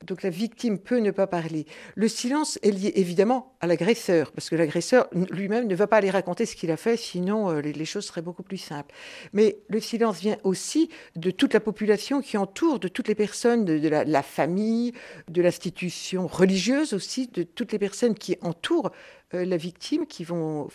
Donc 0.06 0.24
la 0.24 0.30
victime 0.30 0.80
peut 0.80 1.00
ne 1.00 1.12
pas 1.12 1.28
parler. 1.28 1.66
Le 1.96 2.08
silence 2.08 2.60
est 2.62 2.72
lié 2.72 2.92
évidemment 2.96 3.56
à 3.62 3.68
l'agresseur, 3.68 4.32
parce 4.32 4.50
que 4.50 4.56
l'agresseur 4.56 5.08
lui-même 5.32 5.68
ne 5.68 5.76
va 5.76 5.88
pas 5.88 5.98
aller 5.98 6.10
raconter 6.10 6.46
ce 6.46 6.56
qu'il 6.56 6.72
a 6.72 6.78
fait, 6.78 6.98
sinon 6.98 7.50
euh, 7.50 7.62
les, 7.62 7.86
choses 7.86 8.06
seraient 8.06 8.22
beaucoup 8.22 8.44
plus 8.44 8.58
simples. 8.58 8.94
Mais 9.32 9.58
le 9.70 9.80
silence 9.80 10.20
vient 10.20 10.38
aussi 10.44 10.90
de 11.16 11.32
toute 11.32 11.54
la 11.54 11.60
population 11.60 12.22
qui 12.22 12.38
entoure, 12.38 12.80
de 12.80 12.88
toutes 12.88 13.08
les 13.08 13.16
personnes 13.16 13.66
de, 13.66 13.88
la, 13.88 14.24
famille, 14.24 14.94
de 15.30 15.42
l'institution 15.84 16.28
religieuse 16.28 16.94
aussi, 16.94 17.28
de 17.28 17.44
toutes 17.44 17.72
les 17.72 17.80
personnes 17.80 18.16
qui 18.16 18.38
entourent 18.42 18.92
euh, 19.34 19.46
la 19.46 19.58
victime, 19.58 20.06
qui 20.06 20.24
vont 20.24 20.70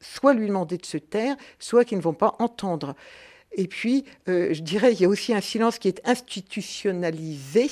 soit 0.00 0.34
lui 0.34 0.46
demander 0.46 0.78
de 0.78 0.86
se 0.86 0.98
taire, 0.98 1.36
soit 1.58 1.84
qui 1.84 1.96
ne 1.96 2.00
vont 2.00 2.14
pas 2.14 2.34
entendre. 2.38 2.94
Et 3.52 3.68
puis, 3.68 4.04
euh, 4.28 4.52
je 4.52 4.62
dirais, 4.62 4.92
il 4.92 5.00
y 5.00 5.04
a 5.04 5.08
aussi 5.08 5.34
un 5.34 5.40
silence 5.40 5.78
qui 5.78 5.88
est 5.88 6.00
institutionnalisé 6.04 7.68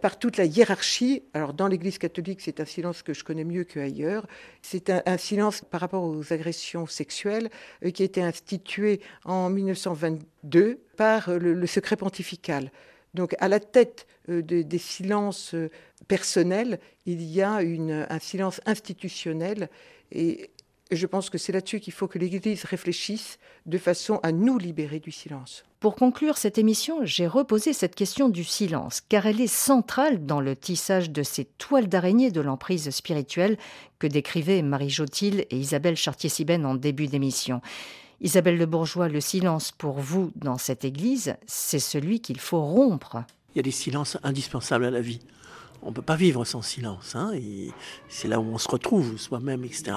par 0.00 0.18
toute 0.18 0.36
la 0.36 0.44
hiérarchie. 0.44 1.22
Alors 1.34 1.52
dans 1.52 1.66
l'Église 1.66 1.98
catholique, 1.98 2.40
c'est 2.40 2.60
un 2.60 2.64
silence 2.64 3.02
que 3.02 3.14
je 3.14 3.24
connais 3.24 3.44
mieux 3.44 3.64
qu'ailleurs. 3.64 4.26
C'est 4.62 4.90
un, 4.90 5.16
silence 5.18 5.62
par 5.62 5.80
rapport 5.80 6.04
aux 6.04 6.32
agressions 6.32 6.86
sexuelles 6.86 7.50
euh, 7.84 7.90
qui 7.90 8.02
a 8.02 8.04
été 8.06 8.22
institué 8.22 9.00
en 9.24 9.50
1922 9.50 10.78
par 10.96 11.30
le, 11.30 11.66
secret 11.66 11.96
pontifical. 11.96 12.70
Donc 13.14 13.34
à 13.38 13.48
la 13.48 13.60
tête 13.60 14.06
euh, 14.28 14.42
des 14.42 14.78
silences 14.78 15.54
euh, 15.54 15.70
personnels, 16.08 16.78
il 17.06 17.22
y 17.22 17.40
a 17.40 17.60
un 17.60 18.18
silence 18.18 18.60
institutionnel 18.66 19.68
et 20.12 20.50
je 20.90 21.06
pense 21.06 21.30
que 21.30 21.38
c'est 21.38 21.52
là-dessus 21.52 21.80
qu'il 21.80 21.92
faut 21.92 22.08
que 22.08 22.18
l'Église 22.18 22.64
réfléchisse 22.64 23.38
de 23.66 23.78
façon 23.78 24.20
à 24.22 24.32
nous 24.32 24.58
libérer 24.58 25.00
du 25.00 25.10
silence. 25.10 25.64
Pour 25.80 25.96
conclure 25.96 26.36
cette 26.36 26.58
émission, 26.58 27.04
j'ai 27.04 27.26
reposé 27.26 27.72
cette 27.72 27.94
question 27.94 28.28
du 28.28 28.44
silence, 28.44 29.00
car 29.00 29.26
elle 29.26 29.40
est 29.40 29.46
centrale 29.46 30.24
dans 30.24 30.40
le 30.40 30.56
tissage 30.56 31.10
de 31.10 31.22
ces 31.22 31.44
toiles 31.44 31.88
d'araignée 31.88 32.30
de 32.30 32.40
l'emprise 32.40 32.90
spirituelle 32.90 33.58
que 33.98 34.06
décrivaient 34.06 34.62
Marie 34.62 34.90
Jotil 34.90 35.46
et 35.50 35.56
Isabelle 35.56 35.96
Chartier-Sibène 35.96 36.66
en 36.66 36.74
début 36.74 37.06
d'émission. 37.06 37.60
Isabelle 38.20 38.56
Le 38.56 38.66
Bourgeois, 38.66 39.08
le 39.08 39.20
silence 39.20 39.72
pour 39.72 40.00
vous 40.00 40.32
dans 40.36 40.58
cette 40.58 40.84
Église, 40.84 41.36
c'est 41.46 41.78
celui 41.78 42.20
qu'il 42.20 42.40
faut 42.40 42.62
rompre. 42.62 43.24
Il 43.54 43.58
y 43.58 43.60
a 43.60 43.62
des 43.62 43.70
silences 43.70 44.18
indispensables 44.22 44.84
à 44.84 44.90
la 44.90 45.00
vie 45.00 45.20
on 45.84 45.90
ne 45.90 45.94
peut 45.94 46.02
pas 46.02 46.16
vivre 46.16 46.44
sans 46.44 46.62
silence. 46.62 47.14
Hein, 47.14 47.32
c'est 48.08 48.28
là 48.28 48.40
où 48.40 48.44
on 48.44 48.58
se 48.58 48.68
retrouve 48.68 49.18
soi-même, 49.18 49.64
etc. 49.64 49.92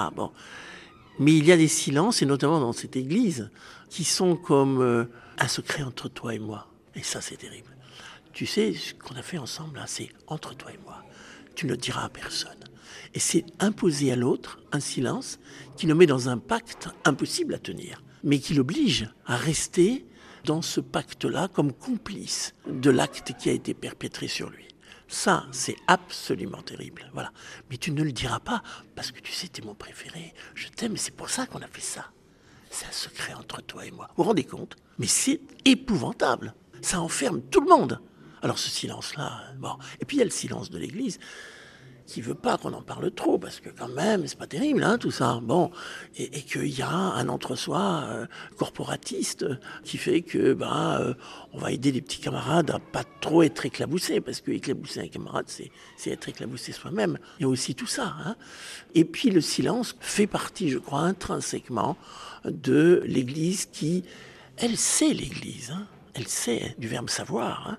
Mais 1.19 1.35
il 1.35 1.45
y 1.45 1.51
a 1.51 1.57
des 1.57 1.69
silences, 1.69 2.21
et 2.21 2.25
notamment 2.25 2.59
dans 2.59 2.73
cette 2.73 2.95
église, 2.95 3.49
qui 3.89 4.03
sont 4.03 4.35
comme 4.35 4.81
euh, 4.81 5.05
un 5.39 5.47
secret 5.47 5.83
entre 5.83 6.09
toi 6.09 6.35
et 6.35 6.39
moi. 6.39 6.67
Et 6.93 7.03
ça, 7.03 7.21
c'est 7.21 7.37
terrible. 7.37 7.75
Tu 8.33 8.45
sais, 8.45 8.73
ce 8.73 8.93
qu'on 8.93 9.15
a 9.15 9.23
fait 9.23 9.37
ensemble, 9.37 9.81
c'est 9.87 10.09
entre 10.27 10.55
toi 10.55 10.71
et 10.71 10.79
moi. 10.83 11.03
Tu 11.55 11.65
ne 11.65 11.75
diras 11.75 12.03
à 12.03 12.09
personne. 12.09 12.51
Et 13.13 13.19
c'est 13.19 13.45
imposer 13.59 14.11
à 14.11 14.15
l'autre 14.15 14.59
un 14.71 14.79
silence 14.79 15.39
qui 15.75 15.87
le 15.87 15.95
met 15.95 16.05
dans 16.05 16.29
un 16.29 16.37
pacte 16.37 16.89
impossible 17.05 17.55
à 17.55 17.59
tenir, 17.59 18.03
mais 18.23 18.39
qui 18.39 18.53
l'oblige 18.53 19.09
à 19.25 19.35
rester 19.37 20.05
dans 20.45 20.61
ce 20.61 20.79
pacte-là 20.79 21.47
comme 21.49 21.73
complice 21.73 22.53
de 22.67 22.89
l'acte 22.89 23.33
qui 23.37 23.49
a 23.49 23.53
été 23.53 23.73
perpétré 23.73 24.27
sur 24.27 24.49
lui. 24.49 24.67
Ça, 25.07 25.45
c'est 25.51 25.77
absolument 25.87 26.61
terrible. 26.61 27.09
Voilà. 27.13 27.31
Mais 27.69 27.77
tu 27.77 27.91
ne 27.91 28.03
le 28.03 28.11
diras 28.11 28.39
pas 28.39 28.61
parce 28.95 29.11
que 29.11 29.21
tu 29.21 29.31
sais, 29.31 29.47
tu 29.47 29.61
es 29.61 29.65
mon 29.65 29.75
préféré. 29.75 30.33
Je 30.53 30.67
t'aime 30.67 30.95
et 30.95 30.97
c'est 30.97 31.15
pour 31.15 31.29
ça 31.29 31.45
qu'on 31.45 31.59
a 31.59 31.67
fait 31.67 31.81
ça. 31.81 32.11
C'est 32.69 32.87
un 32.87 32.91
secret 32.91 33.33
entre 33.33 33.61
toi 33.61 33.85
et 33.85 33.91
moi. 33.91 34.07
Vous 34.09 34.23
vous 34.23 34.29
rendez 34.29 34.43
compte? 34.43 34.75
Mais 34.99 35.07
c'est 35.07 35.39
épouvantable. 35.63 36.53
Ça 36.81 37.01
enferme 37.01 37.41
tout 37.41 37.61
le 37.61 37.69
monde. 37.69 38.01
Alors 38.41 38.59
ce 38.59 38.69
silence-là, 38.69 39.53
bon. 39.57 39.77
Et 39.99 40.05
puis 40.05 40.17
il 40.17 40.19
y 40.19 40.23
a 40.23 40.25
le 40.25 40.31
silence 40.31 40.69
de 40.69 40.77
l'Église 40.77 41.19
qui 42.07 42.21
veut 42.21 42.33
pas 42.33 42.57
qu'on 42.57 42.73
en 42.73 42.81
parle 42.81 43.11
trop, 43.11 43.37
parce 43.37 43.59
que 43.59 43.69
quand 43.69 43.89
même, 43.89 44.25
c'est 44.25 44.39
pas 44.39 44.47
terrible, 44.47 44.83
hein, 44.83 44.97
tout 44.97 45.11
ça. 45.11 45.39
Bon, 45.43 45.69
et, 46.17 46.29
qu'il 46.29 46.67
y 46.67 46.81
a 46.81 46.89
un 46.89 47.27
entre-soi 47.27 48.05
euh, 48.07 48.25
corporatiste 48.57 49.45
qui 49.83 49.97
fait 49.97 50.21
que, 50.21 50.53
ben, 50.53 50.97
euh, 51.01 51.13
on 51.51 51.59
va 51.59 51.71
aider 51.71 51.91
les 51.91 52.01
petits 52.01 52.21
camarades 52.21 52.71
à 52.71 52.79
pas 52.79 53.03
trop 53.19 53.43
être 53.43 53.65
éclaboussés, 53.65 54.21
parce 54.21 54.39
que 54.39 54.51
éclabousser 54.51 55.01
un 55.01 55.07
camarade, 55.09 55.45
c'est, 55.47 55.69
c'est 55.97 56.11
être 56.11 56.29
éclaboussé 56.29 56.71
soi-même. 56.71 57.19
Il 57.39 57.43
y 57.43 57.45
a 57.45 57.49
aussi 57.49 57.75
tout 57.75 57.87
ça. 57.87 58.15
Hein. 58.25 58.35
Et 58.95 59.03
puis 59.03 59.29
le 59.29 59.41
silence 59.41 59.95
fait 59.99 60.27
partie, 60.27 60.69
je 60.69 60.77
crois, 60.77 61.01
intrinsèquement 61.01 61.97
de 62.45 63.03
l'Église 63.05 63.65
qui, 63.65 64.05
elle 64.55 64.77
sait 64.77 65.13
l'Église, 65.13 65.71
hein. 65.71 65.85
elle 66.13 66.27
sait 66.27 66.73
du 66.77 66.87
verbe 66.87 67.09
savoir. 67.09 67.67
Hein. 67.67 67.77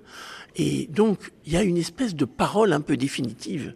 Et 0.57 0.87
donc, 0.89 1.33
il 1.47 1.53
y 1.55 1.57
a 1.57 1.63
une 1.63 1.79
espèce 1.79 2.15
de 2.15 2.27
parole 2.27 2.75
un 2.75 2.83
peu 2.83 2.97
définitive 2.99 3.75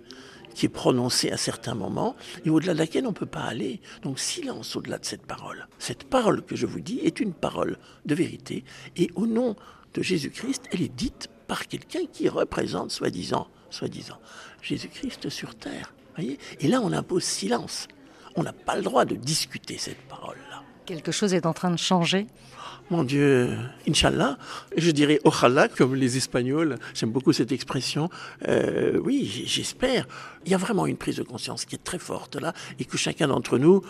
qui 0.55 0.67
est 0.67 0.71
prononcée 0.71 1.31
à 1.31 1.37
certains 1.37 1.75
moments 1.75 2.17
et 2.45 2.51
au-delà 2.51 2.75
de 2.75 2.79
laquelle 2.79 3.07
on 3.07 3.11
ne 3.11 3.17
peut 3.17 3.27
pas 3.27 3.45
aller. 3.45 3.81
Donc 4.03 4.19
silence 4.19 4.77
au-delà 4.77 4.99
de 4.99 5.05
cette 5.05 5.27
parole. 5.27 5.69
Cette 5.79 6.05
parole 6.05 6.43
que 6.45 6.57
je 6.57 6.67
vous 6.67 6.81
dis 6.81 7.01
est 7.03 7.21
une 7.21 7.33
parole 7.33 7.79
de 8.07 8.15
vérité 8.15 8.65
et 8.97 9.11
au 9.15 9.27
nom 9.27 9.57
de 9.95 10.03
Jésus-Christ, 10.03 10.65
elle 10.71 10.83
est 10.83 10.95
dite 10.95 11.29
par 11.47 11.67
quelqu'un 11.67 12.07
qui 12.11 12.29
représente 12.29 12.91
soi-disant, 12.91 13.49
soi-disant, 13.71 14.19
Jésus-Christ 14.63 15.29
sur 15.29 15.55
terre. 15.55 15.93
Voyez? 16.17 16.39
Et 16.61 16.69
là, 16.69 16.81
on 16.83 16.93
impose 16.93 17.25
silence. 17.25 17.89
On 18.37 18.43
n'a 18.43 18.53
pas 18.53 18.77
le 18.77 18.83
droit 18.83 19.05
de 19.05 19.15
discuter 19.15 19.77
cette 19.79 20.01
parole-là. 20.09 20.63
Quelque 20.87 21.13
chose 21.13 21.35
est 21.35 21.47
en 21.47 21.53
train 21.53 21.71
de 21.71 21.79
changer? 21.79 22.27
Mon 22.91 23.05
Dieu, 23.05 23.51
Inch'Allah, 23.89 24.39
je 24.77 24.91
dirais 24.91 25.21
Ojalá, 25.25 25.69
comme 25.69 25.95
les 25.95 26.17
Espagnols, 26.17 26.79
j'aime 26.95 27.11
beaucoup 27.11 27.33
cette 27.33 27.53
expression. 27.53 28.11
Euh, 28.49 28.99
oui, 29.03 29.45
j'espère. 29.47 30.07
Il 30.45 30.53
y 30.53 30.55
a 30.55 30.59
vraiment 30.59 30.87
une 30.87 30.97
prise 30.97 31.17
de 31.17 31.23
conscience 31.23 31.65
qui 31.65 31.75
est 31.75 31.85
très 31.85 31.99
forte 31.99 32.37
là, 32.37 32.53
et 32.79 32.85
que 32.85 32.97
chacun 32.97 33.29
d'entre 33.29 33.59
nous, 33.59 33.83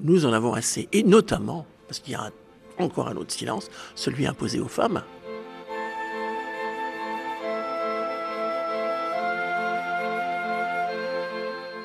nous 0.00 0.26
en 0.26 0.32
avons 0.32 0.54
assez. 0.54 0.88
Et 0.92 1.02
notamment, 1.02 1.66
parce 1.86 2.00
qu'il 2.00 2.12
y 2.12 2.16
a 2.16 2.30
encore 2.78 3.08
un 3.08 3.16
autre 3.16 3.32
silence, 3.32 3.70
celui 3.94 4.26
imposé 4.26 4.60
aux 4.60 4.68
femmes. 4.68 5.02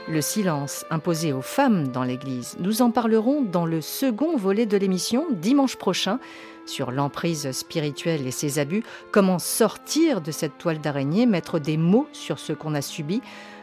Le 0.10 0.22
silence 0.22 0.86
imposé 0.90 1.34
aux 1.34 1.42
femmes 1.42 1.90
dans 1.90 2.04
l'Église. 2.04 2.56
Nous 2.60 2.82
en 2.82 2.92
parlerons 2.92 3.42
dans 3.42 3.66
le 3.66 3.82
second 3.82 4.38
volet 4.38 4.66
de 4.66 4.78
l'émission, 4.78 5.26
dimanche 5.32 5.76
prochain, 5.76 6.20
sur 6.66 6.92
l'emprise 6.92 7.52
spirituelle 7.52 8.26
et 8.26 8.32
ses 8.32 8.60
abus, 8.60 8.84
comment 9.12 9.40
sortir 9.40 10.22
de 10.22 10.32
cette 10.32 10.58
toile 10.58 10.80
d'araignée, 10.80 11.26
mettre 11.26 11.60
des 11.60 11.78
mots 11.78 12.08
sur 12.12 12.40
ce 12.40 12.54
qu'on 12.54 12.76
a 12.76 12.82
subi, 12.82 13.22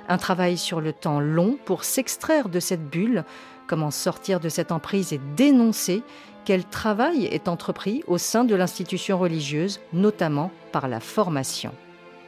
un 0.08 0.18
travail 0.18 0.58
sur 0.58 0.80
le 0.80 0.92
temps 0.92 1.20
long 1.20 1.56
pour 1.64 1.84
s'extraire 1.84 2.48
de 2.48 2.60
cette 2.60 2.88
bulle, 2.88 3.24
comment 3.66 3.90
sortir 3.90 4.40
de 4.40 4.48
cette 4.48 4.72
emprise 4.72 5.12
et 5.12 5.20
dénoncer 5.36 6.02
quel 6.44 6.64
travail 6.64 7.24
est 7.24 7.48
entrepris 7.48 8.02
au 8.06 8.18
sein 8.18 8.44
de 8.44 8.54
l'institution 8.54 9.18
religieuse, 9.18 9.80
notamment 9.94 10.50
par 10.72 10.88
la 10.88 11.00
formation. 11.00 11.72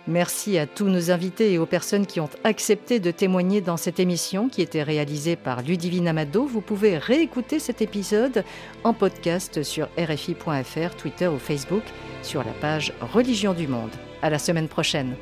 Merci 0.09 0.57
à 0.57 0.67
tous 0.67 0.87
nos 0.87 1.11
invités 1.11 1.53
et 1.53 1.59
aux 1.59 1.67
personnes 1.67 2.07
qui 2.07 2.21
ont 2.21 2.31
accepté 2.45 3.01
de 3.01 3.11
témoigner 3.11 3.61
dans 3.61 3.77
cette 3.77 3.99
émission 3.99 4.49
qui 4.49 4.63
était 4.63 4.85
réalisée 4.85 5.35
par 5.35 5.63
Ludivine 5.63 6.07
Amado. 6.07 6.47
Vous 6.47 6.61
pouvez 6.61 6.97
réécouter 6.97 7.59
cet 7.59 7.83
épisode 7.83 8.45
en 8.85 8.95
podcast 8.95 9.65
sur 9.65 9.89
RFI.fr, 9.99 10.95
Twitter 10.97 11.27
ou 11.27 11.39
Facebook 11.39 11.83
sur 12.23 12.45
la 12.45 12.53
page 12.53 12.93
Religion 13.13 13.53
du 13.53 13.67
Monde. 13.67 13.91
À 14.23 14.31
la 14.31 14.39
semaine 14.39 14.69
prochaine. 14.69 15.17